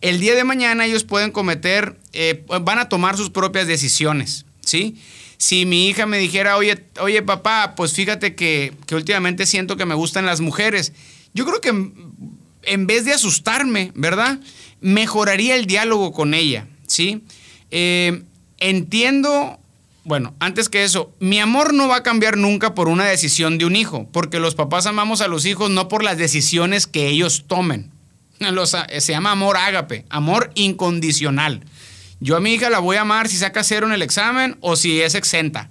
El 0.00 0.18
día 0.18 0.34
de 0.34 0.42
mañana 0.42 0.86
ellos 0.86 1.04
pueden 1.04 1.30
cometer, 1.30 2.00
eh, 2.12 2.44
van 2.62 2.80
a 2.80 2.88
tomar 2.88 3.16
sus 3.16 3.30
propias 3.30 3.68
decisiones. 3.68 4.44
¿Sí? 4.64 4.96
Si 5.36 5.66
mi 5.66 5.88
hija 5.88 6.06
me 6.06 6.18
dijera, 6.18 6.56
oye, 6.56 6.84
oye 7.00 7.22
papá, 7.22 7.74
pues 7.76 7.92
fíjate 7.92 8.34
que, 8.34 8.72
últimamente 8.92 9.46
siento 9.46 9.76
que 9.76 9.86
me 9.86 9.94
gustan 9.94 10.26
las 10.26 10.40
mujeres, 10.40 10.92
yo 11.34 11.44
creo 11.44 11.60
que 11.60 11.92
en 12.62 12.86
vez 12.86 13.04
de 13.04 13.12
asustarme, 13.12 13.92
¿verdad? 13.94 14.38
Mejoraría 14.80 15.56
el 15.56 15.66
diálogo 15.66 16.12
con 16.12 16.34
ella, 16.34 16.66
¿sí? 16.86 17.22
Eh, 17.70 18.22
entiendo 18.58 19.58
bueno, 20.04 20.34
antes 20.38 20.68
que 20.68 20.84
eso, 20.84 21.10
mi 21.18 21.40
amor 21.40 21.72
no 21.72 21.88
va 21.88 21.96
a 21.96 22.02
cambiar 22.02 22.36
nunca 22.36 22.74
por 22.74 22.88
una 22.88 23.06
decisión 23.06 23.56
de 23.56 23.64
un 23.64 23.74
hijo, 23.74 24.06
porque 24.12 24.38
los 24.38 24.54
papás 24.54 24.84
amamos 24.84 25.22
a 25.22 25.28
los 25.28 25.46
hijos 25.46 25.70
no 25.70 25.88
por 25.88 26.04
las 26.04 26.18
decisiones 26.18 26.86
que 26.86 27.08
ellos 27.08 27.44
tomen. 27.46 27.90
se 28.98 29.12
llama 29.12 29.32
amor 29.32 29.56
ágape, 29.56 30.04
amor 30.10 30.50
incondicional. 30.54 31.62
Yo 32.24 32.36
a 32.36 32.40
mi 32.40 32.54
hija 32.54 32.70
la 32.70 32.78
voy 32.78 32.96
a 32.96 33.02
amar 33.02 33.28
si 33.28 33.36
saca 33.36 33.62
cero 33.62 33.86
en 33.86 33.92
el 33.92 34.00
examen 34.00 34.56
o 34.62 34.76
si 34.76 35.02
es 35.02 35.14
exenta. 35.14 35.68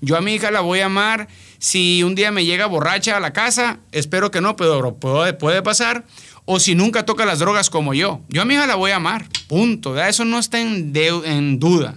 Yo 0.00 0.16
a 0.16 0.20
mi 0.20 0.34
hija 0.34 0.52
la 0.52 0.60
voy 0.60 0.78
a 0.78 0.86
amar 0.86 1.26
si 1.58 2.04
un 2.04 2.14
día 2.14 2.30
me 2.30 2.44
llega 2.44 2.66
borracha 2.66 3.16
a 3.16 3.20
la 3.20 3.32
casa, 3.32 3.80
espero 3.90 4.30
que 4.30 4.40
no, 4.40 4.54
pero 4.54 4.94
puede, 4.94 5.62
pasar. 5.62 6.06
O 6.44 6.60
si 6.60 6.76
nunca 6.76 7.04
toca 7.04 7.26
las 7.26 7.40
drogas 7.40 7.70
como 7.70 7.92
yo. 7.92 8.20
Yo 8.28 8.42
a 8.42 8.44
mi 8.44 8.54
hija 8.54 8.68
la 8.68 8.76
voy 8.76 8.92
a 8.92 8.96
amar, 8.96 9.26
punto. 9.48 10.00
Eso 10.00 10.24
no 10.24 10.38
está 10.38 10.60
en, 10.60 10.92
en 10.94 11.58
duda 11.58 11.96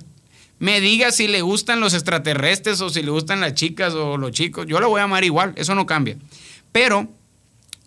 me 0.57 0.81
diga 0.81 1.11
si 1.11 1.27
le 1.27 1.41
gustan 1.41 1.79
los 1.79 1.93
extraterrestres 1.93 2.81
o 2.81 2.89
si 2.89 3.01
le 3.01 3.11
gustan 3.11 3.39
las 3.39 3.53
chicas 3.53 3.93
o 3.93 4.17
los 4.17 4.31
chicos, 4.31 4.65
yo 4.67 4.81
la 4.81 4.87
voy 4.87 4.99
a 4.99 5.05
amar 5.05 5.23
igual, 5.23 5.53
eso 5.55 5.73
no 5.73 5.85
cambia. 5.85 6.17
Pero, 6.73 7.07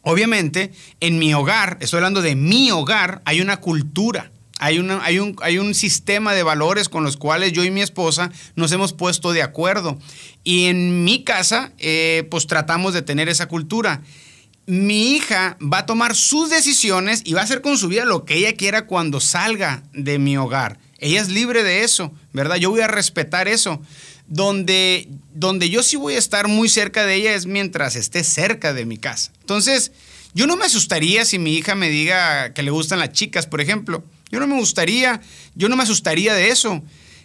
obviamente, 0.01 0.73
en 1.01 1.19
mi 1.19 1.35
hogar, 1.35 1.77
estoy 1.81 1.99
hablando 1.99 2.23
de 2.23 2.35
mi 2.35 2.71
hogar, 2.71 3.21
hay 3.27 3.43
una 3.43 3.59
cultura. 3.59 4.32
Hay, 4.65 4.79
una, 4.79 5.05
hay, 5.05 5.19
un, 5.19 5.37
hay 5.43 5.59
un 5.59 5.75
sistema 5.75 6.35
de 6.35 6.43
valores 6.43 6.89
con 6.89 7.03
los 7.03 7.17
cuales 7.17 7.53
yo 7.53 7.65
y 7.65 7.71
mi 7.71 7.83
esposa 7.83 8.31
nos 8.55 8.71
hemos 8.73 8.93
puesto 8.93 9.33
de 9.33 9.43
acuerdo. 9.43 9.99
Y 10.45 10.67
en 10.67 11.05
mi 11.05 11.25
casa, 11.25 11.73
eh, 11.79 12.27
pues 12.31 12.47
tratamos 12.47 12.95
de 12.95 13.03
tener 13.03 13.29
esa 13.29 13.47
cultura 13.47 14.03
mi 14.67 15.17
hija 15.17 15.57
va 15.61 15.79
a 15.79 15.87
tomar 15.87 16.15
sus 16.15 16.51
decisiones 16.51 17.23
y 17.25 17.33
va 17.33 17.41
a 17.41 17.45
hacer 17.45 17.63
con 17.63 17.77
su 17.77 17.89
vida 17.89 18.05
lo 18.05 18.25
que 18.25 18.37
ella 18.37 18.55
quiera 18.55 18.87
cuando 18.87 19.21
salga 19.21 19.83
de 19.93 20.19
mi 20.19 20.37
hogar. 20.37 20.79
Ella 20.99 21.21
es 21.21 21.29
libre 21.29 21.65
de 21.65 21.83
eso, 21.83 22.13
¿verdad? 22.33 22.57
Yo 22.57 22.71
voy 22.71 22.81
a 22.81 22.87
respetar 22.87 23.49
eso. 23.49 23.83
Donde, 24.29 25.09
donde 25.35 25.69
yo 25.69 25.83
sí 25.83 25.97
voy 25.97 26.15
a 26.15 26.19
estar 26.19 26.47
muy 26.47 26.69
cerca 26.69 27.05
de 27.05 27.17
ella 27.17 27.35
es 27.35 27.45
mientras 27.45 27.97
esté 27.97 28.23
cerca 28.25 28.73
de 28.73 28.87
mi 28.87 28.97
casa. 28.97 29.33
Entonces, 29.41 29.93
yo 30.33 30.47
no 30.47 30.57
me 30.57 30.65
asustaría 30.65 31.25
si 31.25 31.39
mi 31.39 31.55
hija 31.55 31.75
me 31.75 31.91
diga 31.91 32.55
que 32.55 32.63
le 32.63 32.71
gustan 32.71 33.01
las 33.01 33.13
chicas, 33.13 33.47
por 33.47 33.61
ejemplo. 33.61 34.05
Yo 34.33 34.41
no 34.41 34.47
me 34.47 34.57
gustaría, 34.57 35.21
yo 35.55 35.69
no 35.69 35.77
me 35.77 35.83
asustaría 35.83 36.35
de 36.35 36.49
eso. 36.49 36.83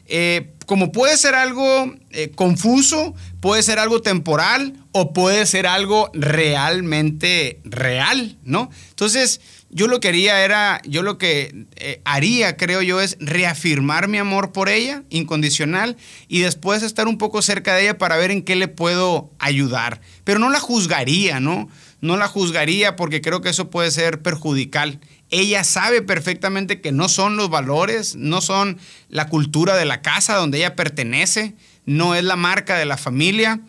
Eh, 0.10 0.54
como 0.66 0.92
puede 0.92 1.18
ser 1.18 1.36
algo 1.36 1.94
eh, 2.12 2.32
confuso, 2.36 3.16
puede 3.40 3.64
ser 3.64 3.80
algo 3.80 4.02
temporal 4.02 4.74
o 4.92 5.14
puede 5.14 5.46
ser 5.46 5.68
algo 5.68 6.12
realmente 6.14 7.62
real, 7.64 8.38
¿no? 8.44 8.70
Entonces, 8.90 9.40
yo 9.70 9.88
lo 9.88 10.00
que 10.00 10.10
haría 10.10 10.44
era, 10.44 10.82
yo 10.86 11.04
lo 11.04 11.18
que 11.18 11.66
eh, 11.76 12.02
haría, 12.06 12.56
creo 12.56 12.82
yo, 12.82 13.02
es 13.02 13.18
reafirmar 13.20 14.08
mi 14.08 14.18
amor 14.18 14.52
por 14.52 14.70
ella, 14.70 15.04
incondicional, 15.10 15.98
y 16.28 16.40
después 16.40 16.84
estar 16.84 17.08
un 17.08 17.18
poco 17.18 17.42
cerca 17.42 17.76
de 17.76 17.84
ella 17.84 17.98
para 17.98 18.18
ver 18.18 18.32
en 18.32 18.44
qué 18.44 18.56
le 18.56 18.68
puedo 18.68 19.30
ayudar. 19.40 20.02
Pero 20.24 20.40
no 20.40 20.50
la 20.50 20.60
juzgaría, 20.60 21.40
¿no? 21.40 21.70
No 22.00 22.16
la 22.16 22.28
juzgaría 22.28 22.96
porque 22.96 23.22
creo 23.22 23.42
que 23.42 23.50
eso 23.50 23.70
puede 23.70 23.92
ser 23.92 24.22
perjudicial. 24.22 25.00
Ella 25.30 25.64
sabe 25.64 26.02
perfectamente 26.02 26.82
que 26.82 26.92
no 26.92 27.10
son 27.10 27.38
los 27.38 27.50
valores, 27.50 28.16
no 28.16 28.42
son 28.42 28.78
la 29.10 29.28
cultura 29.28 29.76
de 29.76 29.86
la 29.86 30.02
casa 30.02 30.36
donde 30.36 30.60
ella 30.60 30.76
pertenece, 30.76 31.54
no 31.86 32.16
es 32.16 32.24
la 32.24 32.36
marca 32.36 32.78
de 32.78 32.86
la 32.86 32.98
familia, 32.98 33.62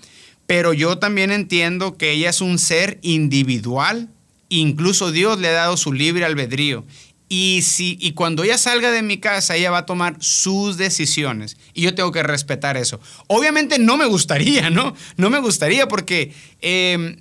pero 0.47 0.73
yo 0.73 0.99
también 0.99 1.31
entiendo 1.31 1.97
que 1.97 2.13
ella 2.13 2.31
es 2.31 2.41
un 2.41 2.59
ser 2.59 2.99
individual 3.03 4.09
Incluso 4.49 5.13
Dios 5.13 5.39
le 5.39 5.49
ha 5.49 5.53
dado 5.53 5.77
su 5.77 5.93
libre 5.93 6.25
albedrío. 6.25 6.85
Y, 7.29 7.61
si, 7.63 7.99
y 8.01 8.13
cuando 8.13 8.43
ella 8.43 8.57
salga 8.57 8.91
de 8.91 9.03
mi 9.03 9.19
casa, 9.19 9.55
ella 9.55 9.71
va 9.71 9.79
a 9.79 9.87
tomar 9.87 10.17
sus 10.21 10.79
decisiones. 10.79 11.59
Y 11.75 11.83
yo 11.83 11.95
tengo 11.95 12.11
que 12.11 12.23
respetar 12.23 12.79
eso. 12.79 13.01
Obviamente 13.27 13.79
no 13.79 13.99
me 13.99 14.07
gustaría, 14.07 14.71
¿no? 14.71 14.95
No 15.19 15.29
me 15.29 15.39
gustaría 15.39 15.89
porque 15.89 16.33
em, 16.63 17.17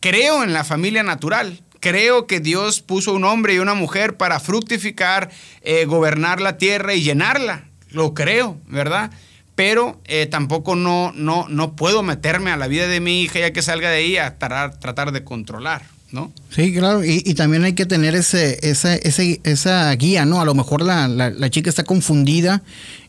creo 0.00 0.42
en 0.42 0.52
la 0.52 0.64
familia 0.64 1.04
natural. 1.04 1.60
Creo 1.84 2.26
que 2.26 2.40
Dios 2.40 2.80
puso 2.80 3.12
un 3.12 3.24
hombre 3.24 3.52
y 3.52 3.58
una 3.58 3.74
mujer 3.74 4.16
para 4.16 4.40
fructificar, 4.40 5.30
eh, 5.60 5.84
gobernar 5.84 6.40
la 6.40 6.56
tierra 6.56 6.94
y 6.94 7.02
llenarla. 7.02 7.66
Lo 7.90 8.14
creo, 8.14 8.58
¿verdad? 8.66 9.10
pero 9.54 10.00
eh, 10.06 10.24
tampoco 10.24 10.76
no, 10.76 11.12
no, 11.14 11.46
no 11.50 11.76
puedo 11.76 12.02
meterme 12.02 12.52
a 12.52 12.56
la 12.56 12.68
vida 12.68 12.88
de 12.88 13.00
mi 13.00 13.20
hija 13.20 13.38
ya 13.40 13.52
que 13.52 13.60
salga 13.60 13.90
de 13.90 13.98
ahí 13.98 14.16
a 14.16 14.38
tratar, 14.38 15.12
de 15.12 15.24
controlar, 15.24 15.82
¿no? 16.10 16.32
Sí, 16.48 16.72
claro, 16.72 17.04
y, 17.04 17.20
también 17.34 17.64
hay 17.64 17.74
que 17.74 17.84
tener 17.84 18.14
ese, 18.14 18.58
ese, 18.62 19.40
esa 19.44 19.94
guía, 19.96 20.24
¿no? 20.24 20.40
A 20.40 20.46
lo 20.46 20.54
mejor 20.54 20.80
la, 20.80 21.06
la, 21.06 21.50
chica 21.50 21.68
está 21.68 21.84
confundida 21.84 22.62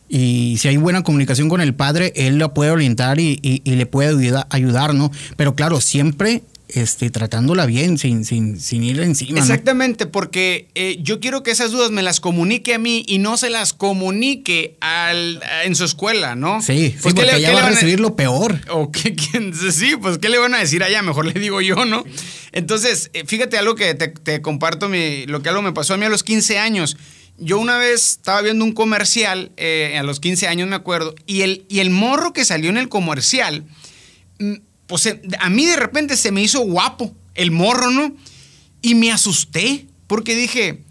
y 0.09 0.57
si 0.59 0.67
hay 0.67 0.75
buena 0.75 1.01
comunicación 1.01 1.47
con 1.47 1.61
el 1.61 1.73
padre, 1.75 2.11
él 2.17 2.39
la 2.39 2.53
puede 2.53 2.71
orientar 2.71 3.21
y, 3.21 3.39
y, 3.41 3.61
le 3.71 3.85
puede 3.85 4.33
ayudar, 4.49 4.93
¿no? 4.93 5.13
Pero 5.37 5.55
claro, 5.55 5.79
siempre 5.79 6.43
este, 6.75 7.09
tratándola 7.09 7.65
bien, 7.65 7.97
sin, 7.97 8.25
sin, 8.25 8.59
sin 8.59 8.83
ir 8.83 8.99
encima. 8.99 9.39
Exactamente, 9.39 10.05
porque 10.05 10.67
eh, 10.75 10.97
yo 11.01 11.19
quiero 11.19 11.43
que 11.43 11.51
esas 11.51 11.71
dudas 11.71 11.91
me 11.91 12.01
las 12.01 12.19
comunique 12.19 12.73
a 12.73 12.79
mí 12.79 13.05
y 13.07 13.17
no 13.17 13.37
se 13.37 13.49
las 13.49 13.73
comunique 13.73 14.77
al, 14.81 15.41
en 15.63 15.75
su 15.75 15.85
escuela, 15.85 16.35
¿no? 16.35 16.61
Sí, 16.61 16.95
pues 17.01 17.13
porque 17.13 17.35
ella 17.35 17.53
va 17.53 17.65
a 17.65 17.69
recibir 17.69 17.99
lo 17.99 18.15
peor. 18.15 18.59
O 18.69 18.91
sí, 19.71 19.95
pues 20.01 20.17
¿qué 20.17 20.29
le 20.29 20.37
van 20.37 20.53
a 20.53 20.59
decir 20.59 20.83
allá? 20.83 21.01
Mejor 21.01 21.25
le 21.25 21.39
digo 21.39 21.61
yo, 21.61 21.85
¿no? 21.85 22.03
Entonces, 22.51 23.09
eh, 23.13 23.23
fíjate 23.25 23.57
algo 23.57 23.75
que 23.75 23.93
te, 23.95 24.41
comparto, 24.41 24.89
mi, 24.89 25.25
lo 25.25 25.41
que 25.41 25.49
algo 25.49 25.61
me 25.61 25.73
pasó 25.73 25.93
a 25.93 25.97
mí 25.97 26.05
a 26.05 26.09
los 26.09 26.23
15 26.23 26.57
años. 26.57 26.97
Yo 27.37 27.59
una 27.59 27.77
vez 27.77 28.11
estaba 28.11 28.41
viendo 28.41 28.63
un 28.63 28.71
comercial, 28.71 29.51
eh, 29.57 29.97
a 29.99 30.03
los 30.03 30.19
15 30.19 30.47
años 30.47 30.69
me 30.69 30.75
acuerdo, 30.75 31.15
y 31.25 31.41
el, 31.41 31.65
y 31.67 31.79
el 31.79 31.89
morro 31.89 32.31
que 32.31 32.45
salió 32.45 32.69
en 32.69 32.77
el 32.77 32.87
comercial 32.87 33.65
mm, 34.39 34.53
pues 34.87 35.05
eh, 35.05 35.21
a 35.39 35.49
mí 35.49 35.65
de 35.65 35.75
repente 35.75 36.17
se 36.17 36.31
me 36.31 36.41
hizo 36.41 36.61
guapo 36.61 37.13
el 37.33 37.51
morro, 37.51 37.91
¿no? 37.91 38.15
Y 38.81 38.95
me 38.95 39.11
asusté 39.11 39.87
porque 40.07 40.35
dije, 40.35 40.83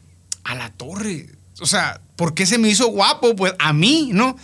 a 0.42 0.54
la 0.54 0.70
torre, 0.70 1.28
o 1.60 1.66
sea, 1.66 2.00
¿por 2.16 2.34
qué 2.34 2.46
se 2.46 2.58
me 2.58 2.68
hizo 2.68 2.88
guapo? 2.88 3.36
Pues 3.36 3.54
a 3.58 3.72
mí, 3.72 4.10
¿no? 4.12 4.36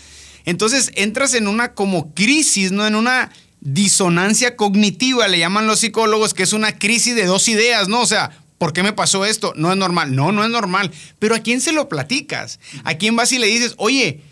Entonces 0.45 0.91
entras 0.95 1.35
en 1.35 1.49
una 1.49 1.75
como 1.75 2.15
crisis, 2.15 2.73
¿no? 2.73 2.87
En 2.87 2.95
una 2.95 3.31
disonancia 3.61 4.57
cognitiva, 4.57 5.29
le 5.29 5.39
llaman 5.39 5.67
los 5.67 5.81
psicólogos, 5.81 6.35
que 6.35 6.43
es 6.43 6.53
una 6.53 6.79
crisis 6.79 7.15
de 7.15 7.27
dos 7.27 7.49
ideas, 7.49 7.89
¿no? 7.89 8.01
O 8.01 8.07
sea, 8.07 8.31
¿por 8.59 8.73
qué 8.73 8.83
me 8.83 8.93
pasó 8.93 9.25
esto? 9.25 9.53
No 9.57 9.71
es 9.71 9.77
normal. 9.77 10.15
No, 10.15 10.33
no 10.33 10.45
es 10.45 10.51
normal. 10.51 10.91
Pero 11.19 11.35
¿a 11.35 11.41
quién 11.41 11.61
se 11.61 11.73
lo 11.73 11.89
platicas? 11.89 12.59
¿A 12.85 12.95
quién 12.95 13.17
vas 13.17 13.33
y 13.33 13.39
le 13.39 13.47
dices, 13.47 13.75
oye, 13.77 14.23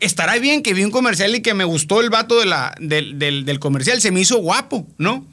estará 0.00 0.38
bien 0.38 0.62
que 0.62 0.74
vi 0.74 0.84
un 0.84 0.90
comercial 0.90 1.34
y 1.34 1.42
que 1.42 1.54
me 1.54 1.64
gustó 1.64 2.00
el 2.00 2.10
vato 2.10 2.38
de 2.38 2.46
la, 2.46 2.74
del, 2.80 3.58
comercial, 3.60 4.00
se 4.00 4.10
me 4.10 4.20
hizo 4.20 4.38
guapo, 4.38 4.86
¿no? 4.98 5.26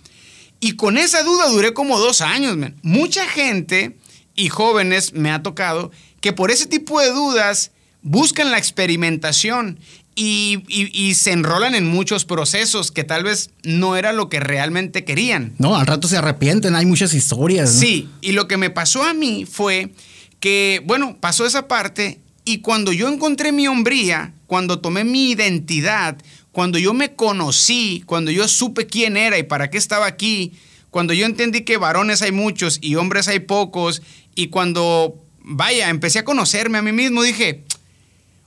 Y 0.59 0.74
con 0.74 0.97
esa 0.97 1.24
duda 1.24 1.49
duré 1.49 1.74
como 1.74 1.99
dos 1.99 2.22
años, 2.22 2.57
man. 2.57 2.76
Mucha 2.82 3.26
gente 3.28 3.97
y 4.36 4.49
jóvenes 4.49 5.13
me 5.13 5.32
ha 5.32 5.43
tocado 5.43 5.91
que 6.22 6.34
por 6.34 6.51
ese 6.51 6.66
tipo 6.66 6.99
de 6.99 7.11
dudas 7.11 7.72
buscan 8.01 8.51
la 8.51 8.57
experimentación 8.57 9.80
y, 10.18 10.63
y, 10.70 11.13
se 11.16 11.34
enrolan 11.34 11.76
en 11.76 11.86
muchos 11.86 12.24
procesos 12.24 12.89
que 12.89 13.03
tal 13.03 13.26
vez 13.26 13.49
no 13.63 13.97
era 13.97 14.13
lo 14.13 14.30
que 14.30 14.39
realmente 14.39 15.03
querían. 15.03 15.53
No, 15.57 15.76
al 15.76 15.86
rato 15.86 16.07
se 16.07 16.16
arrepienten, 16.16 16.74
hay 16.74 16.86
muchas 16.86 17.13
historias. 17.13 17.70
Sí, 17.70 18.07
y 18.22 18.32
lo 18.32 18.47
que 18.47 18.55
me 18.55 18.70
pasó 18.70 19.03
a 19.03 19.13
mí 19.13 19.45
fue 19.45 19.91
que, 20.39 20.82
bueno, 20.86 21.18
pasó 21.20 21.45
esa 21.45 21.68
parte 21.68 22.22
y 22.45 22.59
cuando 22.59 22.93
yo 22.93 23.09
encontré 23.09 23.51
mi 23.51 23.68
hombría, 23.68 24.34
cuando 24.47 24.79
tomé 24.79 25.03
mi 25.03 25.31
identidad, 25.31 26.17
cuando 26.51 26.77
yo 26.77 26.93
me 26.93 27.15
conocí, 27.15 28.03
cuando 28.05 28.31
yo 28.31 28.47
supe 28.47 28.87
quién 28.87 29.17
era 29.17 29.37
y 29.37 29.43
para 29.43 29.69
qué 29.69 29.77
estaba 29.77 30.05
aquí, 30.05 30.53
cuando 30.89 31.13
yo 31.13 31.25
entendí 31.25 31.61
que 31.61 31.77
varones 31.77 32.21
hay 32.21 32.31
muchos 32.31 32.79
y 32.81 32.95
hombres 32.95 33.27
hay 33.27 33.39
pocos, 33.39 34.01
y 34.35 34.47
cuando, 34.47 35.15
vaya, 35.39 35.89
empecé 35.89 36.19
a 36.19 36.25
conocerme 36.25 36.77
a 36.77 36.81
mí 36.81 36.91
mismo, 36.91 37.23
dije, 37.23 37.63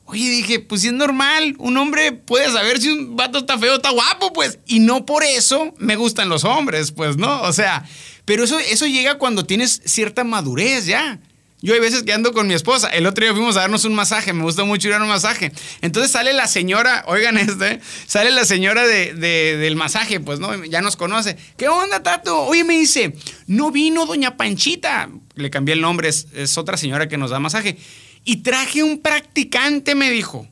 oye, 0.07 0.31
dije, 0.31 0.61
pues 0.61 0.85
es 0.85 0.93
normal, 0.93 1.55
un 1.59 1.77
hombre 1.77 2.13
puede 2.13 2.51
saber 2.51 2.81
si 2.81 2.89
un 2.89 3.17
vato 3.17 3.39
está 3.39 3.59
feo 3.59 3.77
está 3.77 3.91
guapo, 3.91 4.33
pues, 4.33 4.59
y 4.67 4.81
no 4.81 5.05
por 5.05 5.23
eso 5.23 5.75
me 5.79 5.97
gustan 5.97 6.31
los 6.31 6.45
hombres, 6.45 6.93
pues, 6.93 7.19
¿no? 7.19 7.43
O 7.43 7.53
sea, 7.53 7.85
pero 8.25 8.45
eso, 8.45 8.59
eso 8.59 8.87
llega 8.87 9.19
cuando 9.19 9.45
tienes 9.45 9.83
cierta 9.85 10.25
madurez 10.25 10.87
ya. 10.87 11.21
Yo 11.61 11.75
hay 11.75 11.81
veces 11.81 12.05
que 12.05 12.13
ando 12.13 12.33
con 12.33 12.47
mi 12.47 12.55
esposa. 12.55 12.89
El 12.89 13.07
otro 13.07 13.25
día 13.25 13.33
fuimos 13.33 13.57
a 13.57 13.61
darnos 13.61 13.85
un 13.85 13.95
masaje. 13.95 14.33
Me 14.33 14.43
gusta 14.43 14.65
mucho 14.65 14.89
ir 14.89 14.95
a 14.95 15.03
un 15.03 15.09
masaje. 15.09 15.53
Entonces 15.81 16.13
sale 16.13 16.33
la 16.33 16.47
señora, 16.47 17.05
oigan 17.09 17.37
este, 17.37 17.81
sale 18.07 18.31
la 18.31 18.45
señora 18.45 18.87
de, 18.87 19.15
del 19.15 19.77
masaje, 19.77 20.21
pues, 20.21 20.39
¿no? 20.39 20.65
Ya 20.65 20.81
nos 20.81 20.97
conoce. 20.97 21.37
¿Qué 21.57 21.69
onda, 21.69 22.03
Tato? 22.03 22.43
Oye, 22.43 22.65
me 22.65 22.79
dice, 22.79 23.15
no 23.47 23.71
vino 23.71 24.07
doña 24.07 24.37
Panchita. 24.37 25.09
Le 25.35 25.51
cambié 25.51 25.75
el 25.75 25.81
nombre, 25.81 26.09
es, 26.09 26.29
es 26.35 26.57
otra 26.59 26.77
señora 26.77 27.09
que 27.09 27.19
nos 27.19 27.31
da 27.31 27.41
masaje. 27.41 27.77
Y 28.25 28.39
traje 28.39 28.83
un 28.83 28.99
practicante, 28.99 29.95
me 29.95 30.11
dijo 30.11 30.47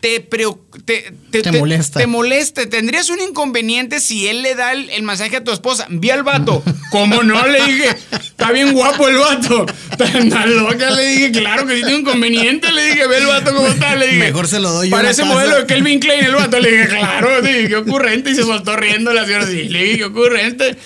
te, 0.00 0.20
te, 0.20 1.42
te, 1.42 1.52
molesta. 1.52 1.98
Te 1.98 2.06
molesta. 2.06 2.68
Tendrías 2.68 3.10
un 3.10 3.20
inconveniente 3.20 3.98
si 3.98 4.28
él 4.28 4.42
le 4.42 4.54
da 4.54 4.72
el, 4.72 5.02
masaje 5.02 5.36
a 5.36 5.44
tu 5.44 5.50
esposa. 5.50 5.86
Vi 5.90 6.10
al 6.10 6.22
vato. 6.22 6.62
¿Cómo 6.92 7.24
no? 7.24 7.44
Le 7.48 7.64
dije, 7.64 7.96
está 8.22 8.52
bien 8.52 8.72
guapo 8.74 9.08
el 9.08 9.16
vato. 9.16 9.66
Tan 9.98 10.56
loca, 10.56 10.90
le 10.90 11.04
dije, 11.08 11.32
claro 11.32 11.66
que 11.66 11.74
sí 11.74 11.80
tiene 11.80 11.96
un 11.96 12.00
inconveniente. 12.02 12.70
Le 12.70 12.84
dije, 12.90 13.08
ve 13.08 13.18
el 13.18 13.26
vato 13.26 13.52
cómo 13.52 13.66
está. 13.66 13.96
Le 13.96 14.06
dije, 14.06 14.18
Mejor 14.18 14.46
se 14.46 14.60
lo 14.60 14.70
doy 14.70 14.88
yo. 14.88 14.96
Parece 14.96 15.24
modelo 15.24 15.56
de 15.56 15.66
Kelvin 15.66 15.98
Klein 15.98 16.24
el 16.24 16.34
vato. 16.36 16.60
Le 16.60 16.70
dije, 16.70 16.88
claro, 16.88 17.30
sí, 17.44 17.66
qué 17.66 17.76
ocurrente. 17.76 18.30
Y 18.30 18.34
se 18.36 18.42
soltó 18.42 18.76
riendo 18.76 19.12
la 19.12 19.26
señora. 19.26 19.46
Sí, 19.46 19.64
le 19.64 19.82
dije, 19.82 19.96
qué 19.98 20.04
ocurrente. 20.04 20.76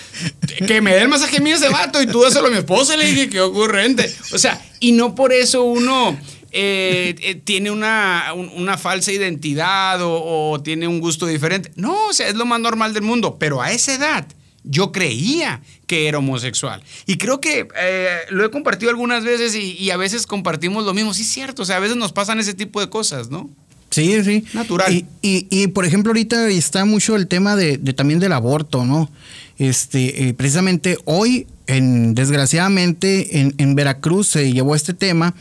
Que 0.66 0.80
me 0.80 0.94
dé 0.94 1.02
el 1.02 1.08
masaje 1.08 1.38
mío 1.40 1.56
ese 1.56 1.68
vato 1.68 2.00
y 2.00 2.06
tú 2.06 2.22
dáselo 2.22 2.46
a 2.46 2.50
mi 2.50 2.56
esposa. 2.56 2.96
Le 2.96 3.04
dije, 3.04 3.28
qué 3.28 3.40
ocurrente. 3.40 4.10
O 4.32 4.38
sea, 4.38 4.58
y 4.80 4.92
no 4.92 5.14
por 5.14 5.34
eso 5.34 5.64
uno. 5.64 6.18
Eh, 6.54 7.14
eh, 7.22 7.34
tiene 7.36 7.70
una, 7.70 8.34
una, 8.34 8.76
falsa 8.76 9.10
identidad 9.10 10.00
o, 10.02 10.60
tiene 10.62 10.86
un 10.86 11.00
gusto 11.00 11.26
diferente. 11.26 11.72
No, 11.76 12.08
o 12.08 12.12
sea, 12.12 12.28
es 12.28 12.34
lo 12.34 12.44
más 12.44 12.60
normal 12.60 12.92
del 12.92 13.02
mundo. 13.02 13.38
Pero 13.38 13.62
a 13.62 13.72
esa 13.72 13.94
edad, 13.94 14.26
yo 14.62 14.92
creía 14.92 15.62
que 15.86 16.08
era 16.08 16.18
homosexual. 16.18 16.82
Y 17.06 17.16
creo 17.16 17.40
que 17.40 17.68
eh, 17.80 18.16
lo 18.28 18.44
he 18.44 18.50
compartido 18.50 18.90
algunas 18.90 19.24
veces 19.24 19.54
y, 19.54 19.90
a 19.90 19.96
veces 19.96 20.26
compartimos 20.26 20.84
lo 20.84 20.92
mismo. 20.92 21.14
Sí, 21.14 21.22
es 21.22 21.28
cierto. 21.28 21.62
O 21.62 21.64
sea, 21.64 21.76
a 21.76 21.80
veces 21.80 21.96
nos 21.96 22.12
pasan 22.12 22.38
ese 22.38 22.52
tipo 22.52 22.80
de 22.80 22.90
cosas, 22.90 23.30
¿no? 23.30 23.48
Sí, 23.88 24.22
sí. 24.22 24.44
Natural. 24.52 24.92
Y, 24.92 25.06
y, 25.22 25.66
por 25.68 25.86
ejemplo, 25.86 26.10
ahorita 26.10 26.48
está 26.48 26.84
mucho 26.84 27.16
el 27.16 27.28
tema 27.28 27.56
de, 27.56 27.78
también 27.94 28.20
del 28.20 28.32
aborto, 28.32 28.84
¿no? 28.84 29.10
Este, 29.58 30.34
precisamente 30.36 30.98
hoy, 31.04 31.46
en, 31.66 32.14
desgraciadamente, 32.14 33.40
en, 33.40 33.54
en 33.56 33.74
Veracruz 33.74 34.28
se 34.28 34.52
llevó 34.52 34.74
este 34.74 34.92
tema 34.92 35.34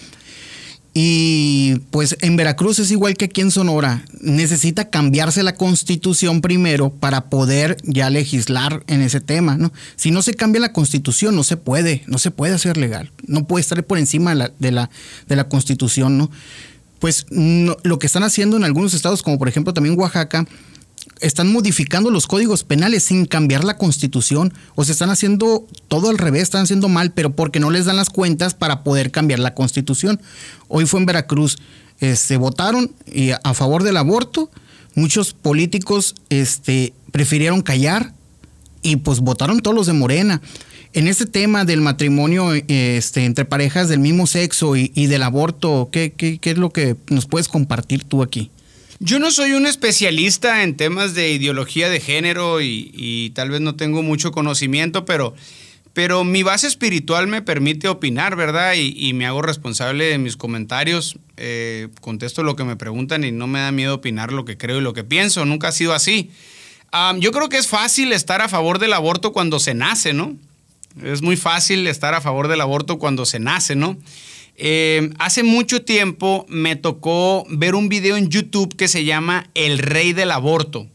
y 0.93 1.75
pues 1.89 2.17
en 2.19 2.35
Veracruz 2.35 2.79
es 2.79 2.91
igual 2.91 3.15
que 3.15 3.25
aquí 3.25 3.39
en 3.39 3.51
Sonora. 3.51 4.03
Necesita 4.19 4.89
cambiarse 4.89 5.41
la 5.41 5.55
constitución 5.55 6.41
primero 6.41 6.89
para 6.89 7.29
poder 7.29 7.77
ya 7.83 8.09
legislar 8.09 8.83
en 8.87 9.01
ese 9.01 9.21
tema, 9.21 9.55
¿no? 9.55 9.71
Si 9.95 10.11
no 10.11 10.21
se 10.21 10.33
cambia 10.33 10.59
la 10.59 10.73
constitución, 10.73 11.33
no 11.35 11.43
se 11.43 11.55
puede, 11.55 12.03
no 12.07 12.17
se 12.17 12.31
puede 12.31 12.53
hacer 12.53 12.75
legal. 12.75 13.09
No 13.25 13.47
puede 13.47 13.61
estar 13.61 13.81
por 13.85 13.99
encima 13.99 14.31
de 14.31 14.35
la, 14.35 14.51
de 14.59 14.71
la, 14.71 14.89
de 15.27 15.35
la 15.37 15.47
constitución, 15.47 16.17
¿no? 16.17 16.29
Pues 16.99 17.25
lo 17.29 17.97
que 17.97 18.05
están 18.05 18.23
haciendo 18.23 18.57
en 18.57 18.65
algunos 18.65 18.93
estados, 18.93 19.23
como 19.23 19.39
por 19.39 19.47
ejemplo 19.47 19.73
también 19.73 19.97
Oaxaca, 19.97 20.45
están 21.21 21.51
modificando 21.51 22.09
los 22.09 22.27
códigos 22.27 22.63
penales 22.63 23.03
sin 23.03 23.25
cambiar 23.25 23.63
la 23.63 23.77
constitución 23.77 24.53
o 24.75 24.83
se 24.83 24.91
están 24.91 25.09
haciendo 25.09 25.65
todo 25.87 26.09
al 26.09 26.17
revés, 26.17 26.43
están 26.43 26.63
haciendo 26.63 26.89
mal, 26.89 27.11
pero 27.11 27.35
porque 27.35 27.59
no 27.59 27.69
les 27.69 27.85
dan 27.85 27.95
las 27.95 28.09
cuentas 28.09 28.53
para 28.53 28.83
poder 28.83 29.11
cambiar 29.11 29.39
la 29.39 29.53
constitución. 29.53 30.19
Hoy 30.67 30.85
fue 30.85 30.99
en 30.99 31.05
Veracruz, 31.05 31.57
eh, 31.99 32.15
se 32.15 32.37
votaron 32.37 32.91
a 33.43 33.53
favor 33.53 33.83
del 33.83 33.97
aborto, 33.97 34.49
muchos 34.95 35.33
políticos 35.33 36.15
este, 36.29 36.93
prefirieron 37.11 37.61
callar 37.61 38.13
y 38.81 38.97
pues 38.97 39.19
votaron 39.19 39.61
todos 39.61 39.75
los 39.75 39.87
de 39.87 39.93
Morena. 39.93 40.41
En 40.93 41.07
ese 41.07 41.25
tema 41.25 41.63
del 41.63 41.79
matrimonio 41.79 42.53
este, 42.53 43.23
entre 43.23 43.45
parejas 43.45 43.87
del 43.87 43.99
mismo 43.99 44.27
sexo 44.27 44.75
y, 44.75 44.89
del 45.07 45.23
aborto, 45.23 45.87
¿qué, 45.89 46.11
qué, 46.11 46.37
qué 46.37 46.51
es 46.51 46.57
lo 46.57 46.71
que 46.71 46.97
nos 47.09 47.27
puedes 47.27 47.47
compartir 47.47 48.03
tú 48.03 48.21
aquí? 48.21 48.51
Yo 49.03 49.17
no 49.17 49.31
soy 49.31 49.53
un 49.53 49.65
especialista 49.65 50.61
en 50.61 50.77
temas 50.77 51.15
de 51.15 51.31
ideología 51.31 51.89
de 51.89 51.99
género 51.99 52.61
y, 52.61 53.31
tal 53.33 53.49
vez 53.49 53.59
no 53.59 53.73
tengo 53.73 54.03
mucho 54.03 54.31
conocimiento, 54.31 55.05
pero, 55.05 55.33
pero 55.93 56.23
mi 56.23 56.43
base 56.43 56.67
espiritual 56.67 57.25
me 57.25 57.41
permite 57.41 57.87
opinar, 57.87 58.35
¿verdad? 58.35 58.75
Y, 58.75 59.11
me 59.13 59.25
hago 59.25 59.41
responsable 59.41 60.05
de 60.05 60.19
mis 60.19 60.37
comentarios, 60.37 61.17
eh, 61.37 61.87
contesto 61.99 62.43
lo 62.43 62.55
que 62.55 62.63
me 62.63 62.75
preguntan 62.75 63.23
y 63.23 63.31
no 63.31 63.47
me 63.47 63.61
da 63.61 63.71
miedo 63.71 63.95
opinar 63.95 64.31
lo 64.31 64.45
que 64.45 64.55
creo 64.55 64.77
y 64.77 64.81
lo 64.81 64.93
que 64.93 65.03
pienso, 65.03 65.45
nunca 65.45 65.69
ha 65.69 65.71
sido 65.71 65.95
así. 65.95 66.29
yo 67.17 67.31
creo 67.31 67.49
que 67.49 67.57
es 67.57 67.67
fácil 67.67 68.13
estar 68.13 68.43
a 68.43 68.49
favor 68.49 68.77
del 68.77 68.93
aborto 68.93 69.33
cuando 69.33 69.59
se 69.59 69.73
nace, 69.73 70.13
¿no? 70.13 70.35
Es 71.01 71.23
muy 71.23 71.37
fácil 71.37 71.87
estar 71.87 72.13
a 72.13 72.21
favor 72.21 72.49
del 72.49 72.61
aborto 72.61 72.99
cuando 72.99 73.25
se 73.25 73.39
nace, 73.39 73.73
¿no? 73.73 73.97
Eh, 74.63 75.09
hace 75.17 75.41
mucho 75.41 75.81
tiempo 75.81 76.45
me 76.47 76.75
tocó 76.75 77.47
ver 77.49 77.73
un 77.73 77.89
video 77.89 78.15
en 78.15 78.29
YouTube 78.29 78.75
que 78.75 78.87
se 78.87 79.03
llama 79.05 79.49
El 79.55 79.79
Rey 79.79 80.13
del 80.13 80.29
Aborto. 80.29 80.87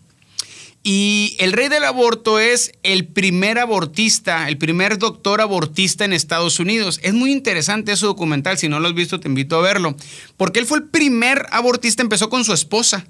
Y 0.84 1.34
el 1.40 1.50
rey 1.50 1.68
del 1.68 1.82
aborto 1.82 2.38
es 2.38 2.70
el 2.84 3.08
primer 3.08 3.58
abortista, 3.58 4.48
el 4.48 4.56
primer 4.56 4.98
doctor 4.98 5.40
abortista 5.40 6.04
en 6.04 6.12
Estados 6.12 6.60
Unidos. 6.60 7.00
Es 7.02 7.12
muy 7.12 7.32
interesante 7.32 7.90
ese 7.90 8.06
documental, 8.06 8.56
si 8.56 8.68
no 8.68 8.78
lo 8.78 8.86
has 8.86 8.94
visto 8.94 9.18
te 9.18 9.26
invito 9.26 9.56
a 9.56 9.62
verlo, 9.62 9.96
porque 10.36 10.60
él 10.60 10.66
fue 10.66 10.78
el 10.78 10.84
primer 10.84 11.44
abortista, 11.50 12.04
empezó 12.04 12.30
con 12.30 12.44
su 12.44 12.52
esposa. 12.52 13.04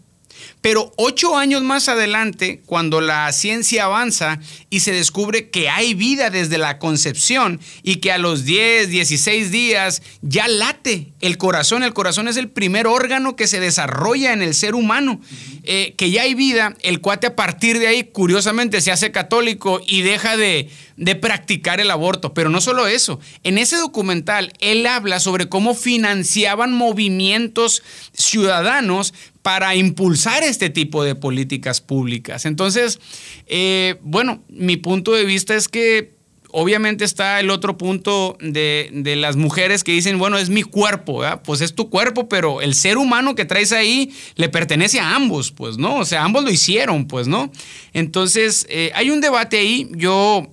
Pero 0.67 0.93
ocho 0.97 1.37
años 1.37 1.63
más 1.63 1.89
adelante, 1.89 2.61
cuando 2.67 3.01
la 3.01 3.31
ciencia 3.31 3.85
avanza 3.85 4.41
y 4.69 4.81
se 4.81 4.91
descubre 4.91 5.49
que 5.49 5.69
hay 5.69 5.95
vida 5.95 6.29
desde 6.29 6.59
la 6.59 6.81
concepción 6.81 7.61
y 7.85 7.99
que 7.99 8.11
a 8.11 8.19
los 8.19 8.45
10, 8.45 8.89
16 8.89 9.53
días 9.53 10.03
ya 10.23 10.49
late 10.49 11.13
el 11.21 11.39
corazón, 11.39 11.85
el 11.85 11.95
corazón 11.95 12.27
es 12.27 12.37
el 12.37 12.49
primer 12.49 12.89
órgano 12.89 13.37
que 13.37 13.47
se 13.47 13.61
desarrolla 13.61 14.33
en 14.33 14.43
el 14.43 14.55
ser 14.55 14.75
humano, 14.75 15.21
eh, 15.63 15.95
que 15.97 16.11
ya 16.11 16.23
hay 16.23 16.35
vida, 16.35 16.75
el 16.83 17.01
cuate 17.01 17.29
a 17.29 17.37
partir 17.37 17.79
de 17.79 17.87
ahí, 17.87 18.03
curiosamente, 18.03 18.81
se 18.81 18.91
hace 18.91 19.13
católico 19.13 19.81
y 19.87 20.03
deja 20.03 20.37
de, 20.37 20.69
de 20.97 21.15
practicar 21.15 21.81
el 21.81 21.91
aborto. 21.91 22.35
Pero 22.35 22.51
no 22.51 22.61
solo 22.61 22.87
eso, 22.87 23.21
en 23.43 23.59
ese 23.59 23.77
documental 23.77 24.53
él 24.61 24.87
habla 24.87 25.21
sobre 25.21 25.49
cómo 25.49 25.75
financiaban 25.75 26.73
movimientos 26.73 27.83
ciudadanos 28.13 29.15
para 29.43 29.77
impulsar 29.77 30.43
este 30.43 30.71
tipo 30.71 31.05
de 31.05 31.15
políticas 31.15 31.81
públicas. 31.81 32.47
Entonces, 32.47 32.99
eh, 33.47 33.97
bueno, 34.03 34.43
mi 34.49 34.77
punto 34.77 35.13
de 35.13 35.25
vista 35.25 35.55
es 35.55 35.69
que 35.69 36.17
obviamente 36.51 37.05
está 37.05 37.39
el 37.39 37.51
otro 37.51 37.77
punto 37.77 38.39
de, 38.41 38.91
las 39.19 39.37
mujeres 39.37 39.85
que 39.85 39.93
dicen, 39.93 40.19
bueno, 40.19 40.39
es 40.39 40.49
mi 40.49 40.63
cuerpo, 40.63 41.23
pues 41.45 41.61
es 41.61 41.75
tu 41.75 41.91
cuerpo, 41.91 42.29
pero 42.29 42.63
el 42.63 42.75
ser 42.75 42.97
humano 42.97 43.35
que 43.35 43.45
traes 43.45 43.73
ahí 43.73 44.13
le 44.37 44.49
pertenece 44.49 44.99
a 44.99 45.15
ambos, 45.15 45.53
pues, 45.53 45.77
¿no? 45.77 45.97
O 45.97 46.05
sea, 46.07 46.25
ambos 46.25 46.45
lo 46.45 46.51
hicieron, 46.51 47.07
pues, 47.07 47.29
¿no? 47.29 47.53
Entonces, 47.93 48.67
eh, 48.71 48.91
hay 48.95 49.11
un 49.11 49.21
debate 49.21 49.59
ahí, 49.59 49.89
yo 49.93 50.51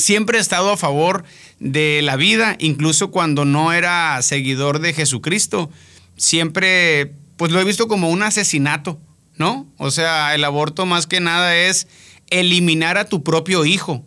siempre 0.00 0.38
he 0.38 0.40
estado 0.40 0.72
a 0.72 0.76
favor 0.76 1.24
de 1.60 2.00
la 2.02 2.16
vida, 2.16 2.56
incluso 2.58 3.10
cuando 3.10 3.44
no 3.44 3.72
era 3.72 4.20
seguidor 4.22 4.80
de 4.80 4.92
Jesucristo, 4.92 5.70
siempre 6.16 7.14
pues 7.36 7.52
lo 7.52 7.60
he 7.60 7.64
visto 7.64 7.88
como 7.88 8.10
un 8.10 8.22
asesinato, 8.22 9.00
¿no? 9.36 9.66
O 9.78 9.90
sea, 9.90 10.34
el 10.34 10.44
aborto 10.44 10.84
más 10.84 11.06
que 11.06 11.20
nada 11.20 11.56
es 11.56 11.88
eliminar 12.28 12.98
a 12.98 13.06
tu 13.06 13.22
propio 13.22 13.64
hijo. 13.64 14.04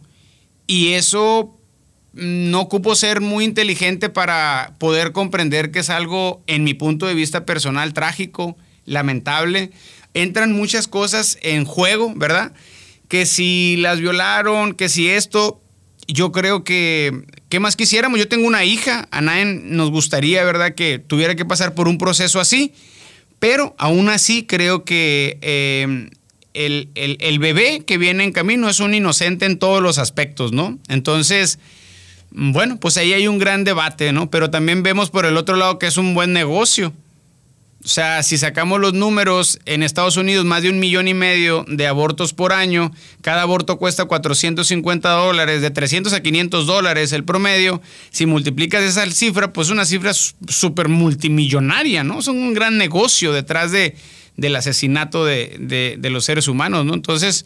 Y 0.67 0.93
eso 0.93 1.57
mm, 2.13 2.51
no 2.51 2.61
ocupo 2.61 2.93
ser 2.93 3.21
muy 3.21 3.43
inteligente 3.43 4.09
para 4.09 4.75
poder 4.77 5.13
comprender 5.13 5.71
que 5.71 5.79
es 5.79 5.89
algo, 5.89 6.43
en 6.45 6.63
mi 6.63 6.75
punto 6.75 7.07
de 7.07 7.15
vista 7.15 7.43
personal, 7.43 7.93
trágico, 7.93 8.55
lamentable. 8.85 9.71
Entran 10.13 10.51
muchas 10.51 10.87
cosas 10.87 11.39
en 11.41 11.65
juego, 11.65 12.13
¿verdad? 12.15 12.53
Que 13.07 13.25
si 13.25 13.77
las 13.77 13.99
violaron, 13.99 14.75
que 14.75 14.89
si 14.89 15.09
esto, 15.09 15.62
yo 16.07 16.31
creo 16.31 16.63
que, 16.63 17.25
¿qué 17.49 17.59
más 17.59 17.75
quisiéramos? 17.75 18.19
Yo 18.19 18.27
tengo 18.27 18.47
una 18.47 18.65
hija, 18.65 19.07
a 19.11 19.21
nos 19.21 19.91
gustaría, 19.91 20.43
¿verdad? 20.43 20.75
Que 20.75 20.99
tuviera 20.99 21.35
que 21.35 21.45
pasar 21.45 21.73
por 21.75 21.87
un 21.87 21.97
proceso 21.97 22.39
así. 22.39 22.73
Pero 23.39 23.75
aún 23.77 24.07
así 24.07 24.45
creo 24.45 24.85
que 24.85 25.37
eh, 25.41 26.09
el, 26.53 27.39
bebé 27.39 27.83
que 27.85 27.97
viene 27.97 28.23
en 28.23 28.31
camino 28.31 28.69
es 28.69 28.79
un 28.79 28.93
inocente 28.93 29.45
en 29.45 29.59
todos 29.59 29.81
los 29.81 29.97
aspectos, 29.97 30.53
¿no? 30.53 30.79
Entonces, 30.87 31.59
bueno, 32.31 32.77
pues 32.79 32.97
ahí 32.97 33.13
hay 33.13 33.27
un 33.27 33.39
gran 33.39 33.63
debate, 33.63 34.13
¿no? 34.13 34.29
Pero 34.29 34.49
también 34.49 34.83
vemos 34.83 35.09
por 35.09 35.25
el 35.25 35.35
otro 35.37 35.55
lado 35.55 35.77
que 35.77 35.87
es 35.87 35.97
un 35.97 36.13
buen 36.13 36.31
negocio. 36.31 36.93
O 37.83 37.87
sea, 37.87 38.23
si 38.23 38.37
sacamos 38.37 38.79
los 38.79 38.93
números, 38.93 39.59
en 39.65 39.83
Estados 39.83 40.15
Unidos 40.15 40.45
más 40.45 40.63
de 40.63 40.69
un 40.69 40.79
millón 40.79 41.09
y 41.09 41.13
medio 41.13 41.65
de 41.67 41.85
abortos 41.85 42.31
por 42.33 42.53
año, 42.53 42.91
cada 43.21 43.41
aborto 43.41 43.77
cuesta 43.77 44.05
450 44.05 45.09
dólares, 45.09 45.61
de 45.61 45.69
300 45.69 46.13
a 46.13 46.21
500 46.21 46.65
dólares 46.65 47.11
el 47.11 47.25
promedio, 47.25 47.81
si 48.09 48.25
multiplicas 48.25 48.83
esa 48.83 49.05
cifra, 49.11 49.51
pues 49.51 49.69
una 49.69 49.83
cifra 49.83 50.13
súper 50.13 50.87
multimillonaria, 50.87 52.05
¿no? 52.05 52.19
Es 52.19 52.27
un 52.29 52.53
gran 52.53 52.77
negocio 52.77 53.33
detrás 53.33 53.73
de, 53.73 53.97
del 54.37 54.55
asesinato 54.55 55.25
de, 55.25 55.99
los 56.09 56.23
seres 56.23 56.47
humanos, 56.47 56.85
¿no? 56.85 56.93
Entonces, 56.93 57.45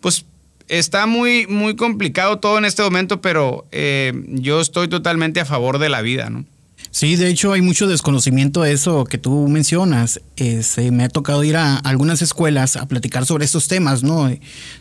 pues 0.00 0.24
está 0.68 1.06
muy, 1.06 1.48
muy 1.48 1.74
complicado 1.74 2.38
todo 2.38 2.58
en 2.58 2.64
este 2.64 2.84
momento, 2.84 3.20
pero 3.20 3.66
eh, 3.72 4.12
yo 4.28 4.60
estoy 4.60 4.86
totalmente 4.86 5.40
a 5.40 5.44
favor 5.44 5.78
de 5.78 5.88
la 5.88 6.00
vida, 6.00 6.30
¿no? 6.30 6.44
Sí, 6.90 7.16
de 7.16 7.28
hecho 7.28 7.52
hay 7.52 7.60
mucho 7.60 7.88
desconocimiento 7.88 8.62
de 8.62 8.72
eso 8.72 9.04
que 9.04 9.18
tú 9.18 9.48
mencionas. 9.48 10.20
Este, 10.36 10.92
me 10.92 11.04
ha 11.04 11.08
tocado 11.08 11.42
ir 11.42 11.56
a 11.56 11.76
algunas 11.76 12.22
escuelas 12.22 12.76
a 12.76 12.86
platicar 12.86 13.26
sobre 13.26 13.44
estos 13.44 13.66
temas, 13.66 14.04
¿no? 14.04 14.30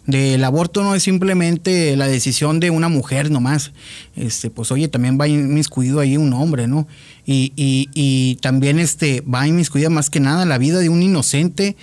Del 0.06 0.44
aborto 0.44 0.84
no 0.84 0.94
es 0.94 1.04
simplemente 1.04 1.98
la 1.98 2.08
decisión 2.08 2.60
de 2.60 2.70
una 2.70 2.88
mujer 2.88 3.32
nomás. 3.32 3.72
Este, 4.16 4.52
pues 4.52 4.72
oye, 4.72 4.88
también 4.88 5.18
va 5.20 5.28
inmiscuido 5.28 6.00
ahí 6.00 6.16
un 6.16 6.34
hombre, 6.34 6.68
¿no? 6.68 6.88
Y, 7.26 7.52
y, 7.56 7.90
y 7.96 8.36
también 8.36 8.78
este, 8.78 9.22
va 9.22 9.48
inmiscuida 9.48 9.90
más 9.90 10.12
que 10.12 10.20
nada 10.20 10.46
la 10.46 10.60
vida 10.60 10.80
de 10.80 10.90
un 10.90 11.02
inocente 11.02 11.76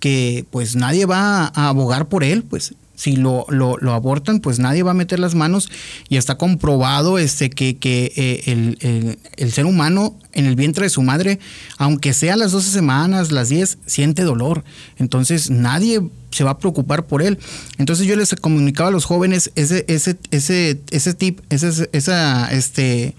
que 0.00 0.44
pues 0.50 0.76
nadie 0.76 1.06
va 1.06 1.46
a 1.54 1.68
abogar 1.68 2.08
por 2.08 2.24
él, 2.24 2.42
pues 2.42 2.74
si 2.98 3.14
lo, 3.14 3.46
lo, 3.48 3.92
abortan, 3.92 4.40
pues 4.40 4.58
nadie 4.58 4.82
va 4.82 4.90
a 4.90 4.94
meter 4.94 5.20
las 5.20 5.36
manos 5.36 5.70
y 6.08 6.16
está 6.16 6.36
comprobado 6.36 7.20
este, 7.20 7.48
que, 7.48 7.76
que 7.76 8.12
eh, 8.16 8.42
el, 8.50 9.18
el, 9.36 9.52
ser 9.52 9.66
humano 9.66 10.16
en 10.32 10.46
el 10.46 10.56
vientre 10.56 10.82
de 10.82 10.90
su 10.90 11.02
madre, 11.02 11.38
aunque 11.76 12.12
sea 12.12 12.34
las 12.34 12.50
12 12.50 12.72
semanas, 12.72 13.30
las 13.30 13.50
10, 13.50 13.78
siente 13.86 14.24
dolor. 14.24 14.64
Entonces 14.96 15.48
nadie 15.48 16.02
se 16.32 16.42
va 16.42 16.50
a 16.50 16.58
preocupar 16.58 17.06
por 17.06 17.22
él. 17.22 17.38
Entonces 17.78 18.04
yo 18.04 18.16
les 18.16 18.34
comunicaba 18.34 18.88
a 18.88 18.92
los 18.92 19.04
jóvenes 19.04 19.52
ese, 19.54 19.84
ese, 19.86 20.18
ese, 20.32 20.80
ese 20.90 21.14
tip, 21.14 21.38
ese, 21.50 21.88
esa, 21.92 22.50
este, 22.50 23.14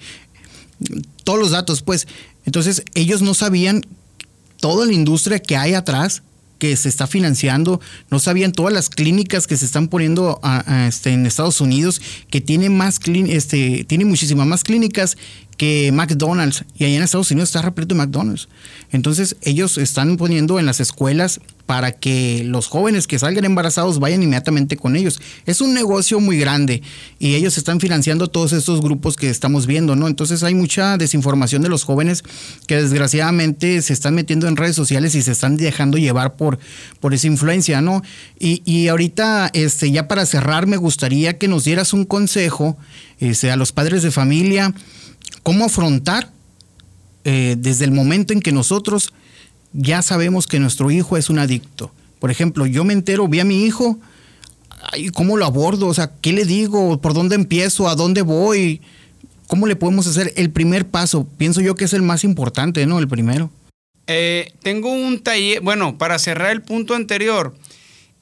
todos 1.23 1.39
los 1.39 1.51
datos, 1.51 1.83
pues. 1.83 2.05
Entonces 2.45 2.83
ellos 2.95 3.21
no 3.21 3.33
sabían 3.33 3.85
toda 4.59 4.85
la 4.85 4.91
industria 4.91 5.39
que 5.39 5.55
hay 5.55 5.73
atrás 5.73 6.21
que 6.59 6.75
se 6.77 6.89
está 6.89 7.07
financiando, 7.07 7.81
no 8.11 8.19
sabían 8.19 8.51
todas 8.51 8.73
las 8.73 8.89
clínicas 8.89 9.47
que 9.47 9.57
se 9.57 9.65
están 9.65 9.87
poniendo 9.87 10.39
este, 10.87 11.11
en 11.11 11.25
Estados 11.25 11.61
Unidos, 11.61 12.01
que 12.29 12.41
tiene 12.41 12.69
más 12.69 12.99
este, 13.07 13.85
tiene 13.85 14.05
muchísimas 14.05 14.45
más 14.45 14.63
clínicas 14.63 15.17
que 15.59 15.91
McDonald's 15.91 16.63
y 16.77 16.85
allá 16.85 16.95
en 16.95 17.03
Estados 17.03 17.31
Unidos 17.31 17.49
está 17.49 17.61
repleto 17.61 17.93
de 17.93 17.99
McDonald's. 17.99 18.47
Entonces 18.93 19.35
ellos 19.41 19.77
están 19.77 20.15
poniendo 20.15 20.57
en 20.57 20.65
las 20.65 20.79
escuelas 20.79 21.41
para 21.65 21.91
que 21.91 22.43
los 22.45 22.67
jóvenes 22.67 23.07
que 23.07 23.19
salgan 23.19 23.43
embarazados 23.43 23.99
vayan 23.99 24.23
inmediatamente 24.23 24.77
con 24.77 24.95
ellos. 24.95 25.19
Es 25.45 25.59
un 25.59 25.73
negocio 25.73 26.21
muy 26.21 26.39
grande 26.39 26.81
y 27.19 27.35
ellos 27.35 27.57
están 27.57 27.81
financiando 27.81 28.29
todos 28.29 28.53
estos 28.53 28.79
grupos 28.79 29.17
que 29.17 29.29
estamos 29.29 29.67
viendo, 29.67 29.97
¿no? 29.97 30.07
Entonces 30.07 30.43
hay 30.43 30.55
mucha 30.55 30.95
desinformación 30.97 31.61
de 31.61 31.67
los 31.67 31.83
jóvenes 31.83 32.23
que 32.65 32.77
desgraciadamente 32.77 33.81
se 33.81 33.91
están 33.91 34.15
metiendo 34.15 34.47
en 34.47 34.55
redes 34.55 34.77
sociales 34.77 35.13
y 35.13 35.21
se 35.21 35.33
están 35.33 35.57
dejando 35.57 35.97
llevar 35.97 36.37
por, 36.37 36.57
por 37.01 37.13
esa 37.13 37.27
influencia, 37.27 37.81
¿no? 37.81 38.01
Y, 38.39 38.61
y 38.63 38.87
ahorita, 38.87 39.51
este, 39.53 39.91
ya 39.91 40.07
para 40.07 40.25
cerrar, 40.25 40.67
me 40.67 40.77
gustaría 40.77 41.37
que 41.37 41.49
nos 41.49 41.65
dieras 41.65 41.91
un 41.91 42.05
consejo 42.05 42.77
este, 43.19 43.51
a 43.51 43.57
los 43.57 43.73
padres 43.73 44.03
de 44.03 44.11
familia, 44.11 44.73
cómo 45.43 45.65
afrontar 45.65 46.29
eh, 47.23 47.55
desde 47.57 47.85
el 47.85 47.91
momento 47.91 48.33
en 48.33 48.39
que 48.39 48.51
nosotros 48.51 49.13
ya 49.73 50.01
sabemos 50.01 50.47
que 50.47 50.59
nuestro 50.59 50.91
hijo 50.91 51.17
es 51.17 51.29
un 51.29 51.39
adicto. 51.39 51.91
Por 52.19 52.31
ejemplo, 52.31 52.65
yo 52.65 52.83
me 52.83 52.93
entero, 52.93 53.27
vi 53.27 53.39
a 53.39 53.45
mi 53.45 53.63
hijo, 53.65 53.99
¿cómo 55.13 55.37
lo 55.37 55.45
abordo? 55.45 55.87
O 55.87 55.93
sea, 55.93 56.11
¿qué 56.21 56.33
le 56.33 56.45
digo? 56.45 56.99
¿Por 56.99 57.13
dónde 57.13 57.35
empiezo? 57.35 57.87
¿A 57.87 57.95
dónde 57.95 58.21
voy? 58.21 58.81
¿Cómo 59.47 59.67
le 59.67 59.75
podemos 59.75 60.07
hacer 60.07 60.33
el 60.35 60.51
primer 60.51 60.87
paso? 60.87 61.27
Pienso 61.37 61.61
yo 61.61 61.75
que 61.75 61.85
es 61.85 61.93
el 61.93 62.01
más 62.01 62.23
importante, 62.23 62.85
¿no? 62.85 62.99
El 62.99 63.07
primero. 63.07 63.49
Eh, 64.07 64.53
tengo 64.63 64.91
un 64.91 65.19
taller, 65.19 65.61
bueno, 65.61 65.97
para 65.97 66.17
cerrar 66.19 66.51
el 66.51 66.61
punto 66.61 66.95
anterior, 66.95 67.55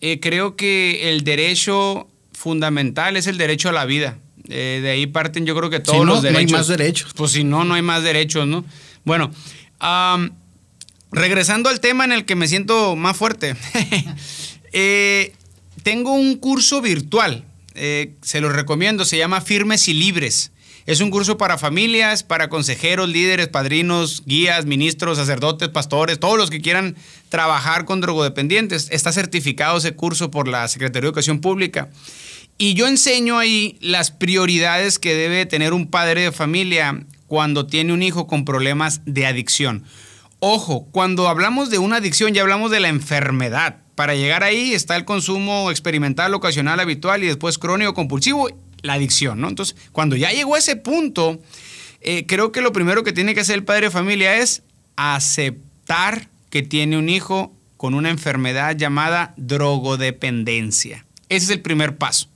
eh, 0.02 0.20
creo 0.20 0.56
que 0.56 1.10
el 1.10 1.24
derecho 1.24 2.08
fundamental 2.34 3.18
es 3.18 3.28
el 3.28 3.38
derecho 3.38 3.70
a 3.70 3.72
la 3.72 3.86
vida. 3.86 4.20
Eh, 4.50 4.80
de 4.82 4.90
ahí 4.90 5.08
parten 5.08 5.46
yo 5.46 5.56
creo 5.56 5.70
que 5.70 5.80
todos 5.80 6.06
los 6.06 6.22
derechos. 6.22 6.52
No 6.52 6.58
hay 6.58 6.60
más 6.60 6.68
derechos. 6.68 7.12
Pues 7.16 7.32
si 7.32 7.44
no, 7.44 7.64
no 7.66 7.74
hay 7.74 7.82
más 7.82 8.04
derechos, 8.04 8.48
¿no? 8.48 8.64
Bueno, 9.04 9.32
regresando 11.12 11.70
al 11.70 11.80
tema 11.80 12.06
en 12.06 12.12
el 12.12 12.26
que 12.26 12.36
me 12.36 12.48
siento 12.48 12.96
más 12.96 13.18
fuerte. 13.18 13.56
Eh, 14.74 15.34
tengo 15.82 16.12
un 16.12 16.36
curso 16.36 16.82
virtual, 16.82 17.46
eh, 17.74 18.14
se 18.22 18.42
lo 18.42 18.50
recomiendo, 18.50 19.06
se 19.06 19.18
llama 19.18 19.40
Firmes 19.40 19.88
y 19.88 19.94
Libres. 19.94 20.52
Es 20.86 21.02
un 21.02 21.10
curso 21.10 21.38
para 21.38 21.58
familias, 21.58 22.24
para 22.24 22.50
consejeros, 22.50 23.10
líderes, 23.10 23.48
padrinos, 23.48 24.24
guías, 24.26 24.66
ministros, 24.66 25.18
sacerdotes, 25.18 25.70
pastores, 25.70 26.20
todos 26.20 26.38
los 26.38 26.50
que 26.50 26.62
quieran 26.62 26.96
trabajar 27.30 27.86
con 27.86 28.02
drogodependientes. 28.02 28.88
Está 28.92 29.12
certificado 29.12 29.78
ese 29.78 29.96
curso 29.96 30.32
por 30.32 30.48
la 30.48 30.68
Secretaría 30.68 31.02
de 31.02 31.08
Educación 31.08 31.40
Pública. 31.40 31.90
Y 32.58 32.74
yo 32.74 32.88
enseño 32.88 33.38
ahí 33.38 33.78
las 33.82 34.10
prioridades 34.10 34.98
que 34.98 35.14
debe 35.14 35.46
tener 35.46 35.74
un 35.74 35.88
padre 35.88 36.22
de 36.24 36.32
familia 36.32 37.06
cuando 37.28 37.68
tiene 37.68 37.94
un 37.94 38.02
hijo 38.02 38.26
con 38.26 38.46
problemas 38.46 39.02
de 39.06 39.28
adicción. 39.28 39.84
Ojo, 40.40 40.88
cuando 40.92 41.28
hablamos 41.28 41.70
de 41.70 41.78
una 41.78 41.98
adicción 41.98 42.34
ya 42.34 42.42
hablamos 42.42 42.72
de 42.72 42.80
la 42.80 42.90
enfermedad. 42.90 43.78
Para 43.96 44.16
llegar 44.16 44.44
ahí 44.44 44.74
está 44.74 44.96
el 44.96 45.06
consumo 45.06 45.70
experimental, 45.70 46.34
ocasional, 46.34 46.80
habitual 46.80 47.24
y 47.24 47.28
después 47.28 47.58
crónico, 47.58 47.94
compulsivo, 47.94 48.50
la 48.82 48.94
adicción, 48.94 49.42
¿no? 49.42 49.50
Entonces, 49.50 49.76
cuando 49.92 50.16
ya 50.16 50.32
llegó 50.32 50.56
a 50.56 50.60
ese 50.60 50.76
punto, 50.76 51.40
eh, 52.02 52.26
creo 52.28 52.52
que 52.52 52.62
lo 52.62 52.72
primero 52.72 53.04
que 53.04 53.14
tiene 53.14 53.34
que 53.34 53.42
hacer 53.42 53.56
el 53.56 53.64
padre 53.64 53.88
de 53.88 53.92
familia 53.92 54.38
es 54.38 54.64
aceptar 54.96 56.30
que 56.50 56.62
tiene 56.64 56.98
un 56.98 57.10
hijo 57.10 57.54
con 57.76 57.94
una 57.94 58.10
enfermedad 58.10 58.76
llamada 58.76 59.34
drogodependencia. 59.38 61.06
Ese 61.30 61.46
es 61.46 61.50
el 61.52 61.62
primer 61.62 61.98
paso. 61.98 62.30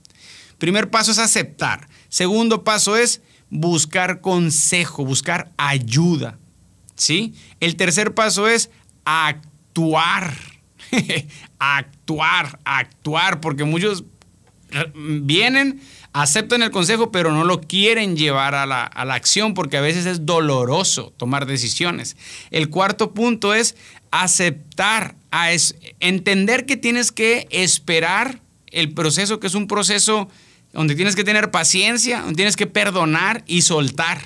Primer 0.62 0.90
paso 0.90 1.10
es 1.10 1.18
aceptar. 1.18 1.88
Segundo 2.08 2.62
paso 2.62 2.96
es 2.96 3.20
buscar 3.50 4.20
consejo, 4.20 5.04
buscar 5.04 5.50
ayuda. 5.56 6.38
¿Sí? 6.94 7.34
El 7.58 7.74
tercer 7.74 8.14
paso 8.14 8.46
es 8.46 8.70
actuar. 9.04 10.36
actuar, 11.58 12.60
actuar, 12.64 13.40
porque 13.40 13.64
muchos 13.64 14.04
vienen, 14.94 15.80
aceptan 16.12 16.62
el 16.62 16.70
consejo, 16.70 17.10
pero 17.10 17.32
no 17.32 17.42
lo 17.42 17.60
quieren 17.60 18.16
llevar 18.16 18.54
a 18.54 18.64
la, 18.64 18.84
a 18.84 19.04
la, 19.04 19.14
acción 19.14 19.54
porque 19.54 19.78
a 19.78 19.80
veces 19.80 20.06
es 20.06 20.26
doloroso 20.26 21.12
tomar 21.16 21.46
decisiones. 21.46 22.16
El 22.52 22.70
cuarto 22.70 23.14
punto 23.14 23.52
es 23.52 23.74
aceptar, 24.12 25.16
a 25.32 25.50
es, 25.50 25.74
entender 25.98 26.66
que 26.66 26.76
tienes 26.76 27.10
que 27.10 27.48
esperar 27.50 28.40
el 28.68 28.92
proceso, 28.92 29.40
que 29.40 29.48
es 29.48 29.56
un 29.56 29.66
proceso 29.66 30.28
donde 30.72 30.94
tienes 30.94 31.16
que 31.16 31.24
tener 31.24 31.50
paciencia, 31.50 32.20
donde 32.20 32.36
tienes 32.36 32.56
que 32.56 32.66
perdonar 32.66 33.44
y 33.46 33.62
soltar, 33.62 34.22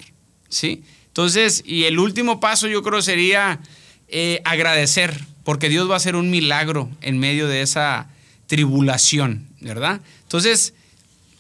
¿sí? 0.49 0.83
Entonces, 1.09 1.63
y 1.65 1.85
el 1.85 1.99
último 1.99 2.41
paso 2.41 2.69
yo 2.69 2.83
creo 2.83 3.03
sería 3.03 3.61
eh, 4.09 4.41
agradecer, 4.45 5.19
porque 5.45 5.69
Dios 5.69 5.89
va 5.89 5.95
a 5.95 5.97
hacer 5.97 6.15
un 6.15 6.31
milagro 6.31 6.91
en 7.01 7.19
medio 7.19 7.49
de 7.49 7.63
esa 7.63 8.09
tribulación, 8.47 9.47
¿verdad? 9.61 10.01
Entonces, 10.23 10.75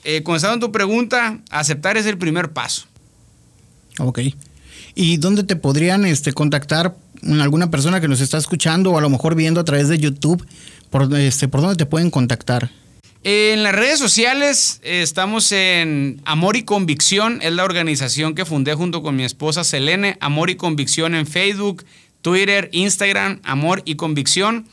eh, 0.04 0.22
contestando 0.22 0.66
tu 0.66 0.72
pregunta, 0.72 1.40
aceptar 1.50 1.96
es 1.96 2.06
el 2.06 2.18
primer 2.18 2.52
paso. 2.52 2.86
Ok. 3.98 4.20
¿Y 4.94 5.18
dónde 5.18 5.44
te 5.44 5.56
podrían 5.56 6.04
este, 6.04 6.32
contactar 6.32 6.96
alguna 7.40 7.70
persona 7.70 8.00
que 8.00 8.08
nos 8.08 8.20
está 8.20 8.38
escuchando 8.38 8.92
o 8.92 8.98
a 8.98 9.00
lo 9.00 9.10
mejor 9.10 9.34
viendo 9.34 9.60
a 9.60 9.64
través 9.64 9.88
de 9.88 9.98
YouTube? 9.98 10.46
¿Por, 10.90 11.12
este, 11.18 11.48
¿por 11.48 11.60
dónde 11.60 11.76
te 11.76 11.86
pueden 11.86 12.10
contactar? 12.10 12.70
En 13.28 13.64
las 13.64 13.74
redes 13.74 13.98
sociales 13.98 14.80
estamos 14.84 15.50
en 15.50 16.22
Amor 16.24 16.56
y 16.56 16.62
Convicción, 16.62 17.40
es 17.42 17.50
la 17.50 17.64
organización 17.64 18.36
que 18.36 18.44
fundé 18.44 18.74
junto 18.74 19.02
con 19.02 19.16
mi 19.16 19.24
esposa 19.24 19.64
Selene, 19.64 20.16
Amor 20.20 20.48
y 20.48 20.54
Convicción 20.54 21.12
en 21.16 21.26
Facebook, 21.26 21.84
Twitter, 22.22 22.68
Instagram, 22.70 23.40
Amor 23.42 23.82
y 23.84 23.96
Convicción. 23.96 24.68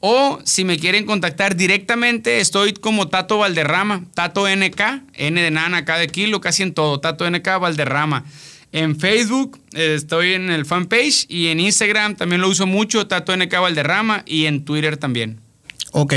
O 0.00 0.40
si 0.44 0.64
me 0.64 0.78
quieren 0.78 1.04
contactar 1.04 1.54
directamente, 1.54 2.40
estoy 2.40 2.72
como 2.72 3.08
Tato 3.08 3.36
Valderrama, 3.36 4.06
Tato 4.14 4.48
NK, 4.48 4.80
N 5.12 5.42
de 5.42 5.50
nana, 5.50 5.84
K 5.84 5.98
de 5.98 6.08
kilo, 6.08 6.40
casi 6.40 6.62
en 6.62 6.72
todo, 6.72 7.00
Tato 7.00 7.30
NK 7.30 7.60
Valderrama. 7.60 8.24
En 8.72 8.98
Facebook 8.98 9.60
estoy 9.74 10.32
en 10.32 10.48
el 10.48 10.64
fanpage 10.64 11.26
y 11.28 11.48
en 11.48 11.60
Instagram 11.60 12.16
también 12.16 12.40
lo 12.40 12.48
uso 12.48 12.66
mucho, 12.66 13.06
Tato 13.06 13.36
NK 13.36 13.52
Valderrama 13.60 14.22
y 14.24 14.46
en 14.46 14.64
Twitter 14.64 14.96
también. 14.96 15.46
Ok, 15.92 16.12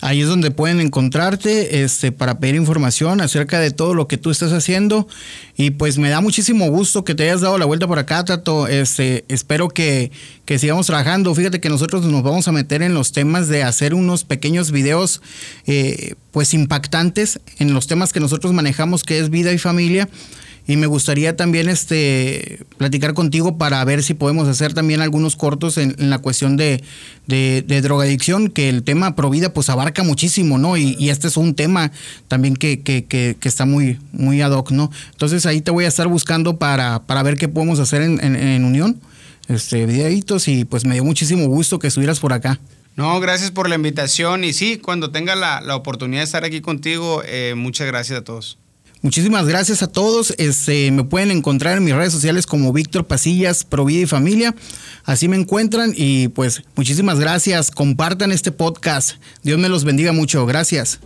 ahí 0.00 0.20
es 0.20 0.28
donde 0.28 0.52
pueden 0.52 0.80
encontrarte 0.80 1.82
este, 1.82 2.12
para 2.12 2.38
pedir 2.38 2.54
información 2.54 3.20
acerca 3.20 3.58
de 3.58 3.72
todo 3.72 3.92
lo 3.92 4.06
que 4.06 4.18
tú 4.18 4.30
estás 4.30 4.52
haciendo. 4.52 5.08
Y 5.56 5.70
pues 5.70 5.98
me 5.98 6.08
da 6.08 6.20
muchísimo 6.20 6.70
gusto 6.70 7.04
que 7.04 7.16
te 7.16 7.24
hayas 7.24 7.40
dado 7.40 7.58
la 7.58 7.64
vuelta 7.64 7.88
por 7.88 7.98
acá, 7.98 8.24
Tato. 8.24 8.68
Este, 8.68 9.24
espero 9.28 9.68
que, 9.68 10.12
que 10.44 10.60
sigamos 10.60 10.86
trabajando. 10.86 11.34
Fíjate 11.34 11.60
que 11.60 11.68
nosotros 11.68 12.04
nos 12.04 12.22
vamos 12.22 12.46
a 12.46 12.52
meter 12.52 12.82
en 12.82 12.94
los 12.94 13.10
temas 13.10 13.48
de 13.48 13.64
hacer 13.64 13.94
unos 13.94 14.22
pequeños 14.22 14.70
videos 14.70 15.20
eh, 15.66 16.14
pues 16.30 16.54
impactantes 16.54 17.40
en 17.58 17.74
los 17.74 17.88
temas 17.88 18.12
que 18.12 18.20
nosotros 18.20 18.52
manejamos, 18.52 19.02
que 19.02 19.18
es 19.18 19.28
vida 19.28 19.52
y 19.52 19.58
familia 19.58 20.08
y 20.68 20.76
me 20.76 20.86
gustaría 20.86 21.36
también 21.36 21.68
este 21.68 22.64
platicar 22.76 23.14
contigo 23.14 23.56
para 23.56 23.84
ver 23.84 24.02
si 24.02 24.14
podemos 24.14 24.48
hacer 24.48 24.74
también 24.74 25.00
algunos 25.00 25.36
cortos 25.36 25.78
en, 25.78 25.94
la 25.98 26.18
cuestión 26.18 26.56
de, 26.56 26.82
de, 27.26 27.80
drogadicción, 27.80 28.48
que 28.48 28.68
el 28.68 28.82
tema 28.82 29.14
Provida 29.14 29.52
pues 29.52 29.70
abarca 29.70 30.02
muchísimo, 30.02 30.58
¿no? 30.58 30.76
Y, 30.76 31.08
este 31.08 31.28
es 31.28 31.36
un 31.36 31.54
tema 31.54 31.92
también 32.26 32.56
que, 32.56 32.80
que, 32.80 33.04
que, 33.04 33.36
está 33.42 33.64
muy, 33.64 33.98
muy 34.12 34.40
ad 34.40 34.50
hoc, 34.50 34.72
¿no? 34.72 34.90
Entonces 35.12 35.46
ahí 35.46 35.60
te 35.60 35.70
voy 35.70 35.84
a 35.84 35.88
estar 35.88 36.08
buscando 36.08 36.56
para, 36.56 37.02
para 37.04 37.22
ver 37.22 37.36
qué 37.36 37.46
podemos 37.48 37.78
hacer 37.78 38.02
en, 38.02 38.64
unión, 38.64 39.00
este, 39.48 39.86
videitos, 39.86 40.48
y 40.48 40.64
pues 40.64 40.84
me 40.84 40.94
dio 40.94 41.04
muchísimo 41.04 41.46
gusto 41.46 41.78
que 41.78 41.86
estuvieras 41.86 42.18
por 42.18 42.32
acá. 42.32 42.58
No, 42.96 43.20
gracias 43.20 43.50
por 43.50 43.68
la 43.68 43.76
invitación 43.76 44.42
y 44.42 44.52
sí, 44.52 44.78
cuando 44.78 45.10
tenga 45.10 45.36
la, 45.36 45.60
la 45.60 45.76
oportunidad 45.76 46.22
de 46.22 46.24
estar 46.24 46.44
aquí 46.44 46.60
contigo, 46.60 47.22
eh, 47.24 47.54
muchas 47.54 47.86
gracias 47.86 48.18
a 48.18 48.24
todos. 48.24 48.58
Muchísimas 49.06 49.46
gracias 49.46 49.84
a 49.84 49.86
todos. 49.86 50.34
Este, 50.36 50.90
me 50.90 51.04
pueden 51.04 51.30
encontrar 51.30 51.76
en 51.76 51.84
mis 51.84 51.94
redes 51.94 52.12
sociales 52.12 52.44
como 52.44 52.72
Víctor 52.72 53.06
Pasillas, 53.06 53.62
Provida 53.62 54.02
y 54.02 54.06
Familia. 54.06 54.52
Así 55.04 55.28
me 55.28 55.36
encuentran 55.36 55.92
y 55.94 56.26
pues 56.26 56.64
muchísimas 56.74 57.20
gracias. 57.20 57.70
Compartan 57.70 58.32
este 58.32 58.50
podcast. 58.50 59.12
Dios 59.44 59.60
me 59.60 59.68
los 59.68 59.84
bendiga 59.84 60.10
mucho. 60.10 60.44
Gracias. 60.44 60.98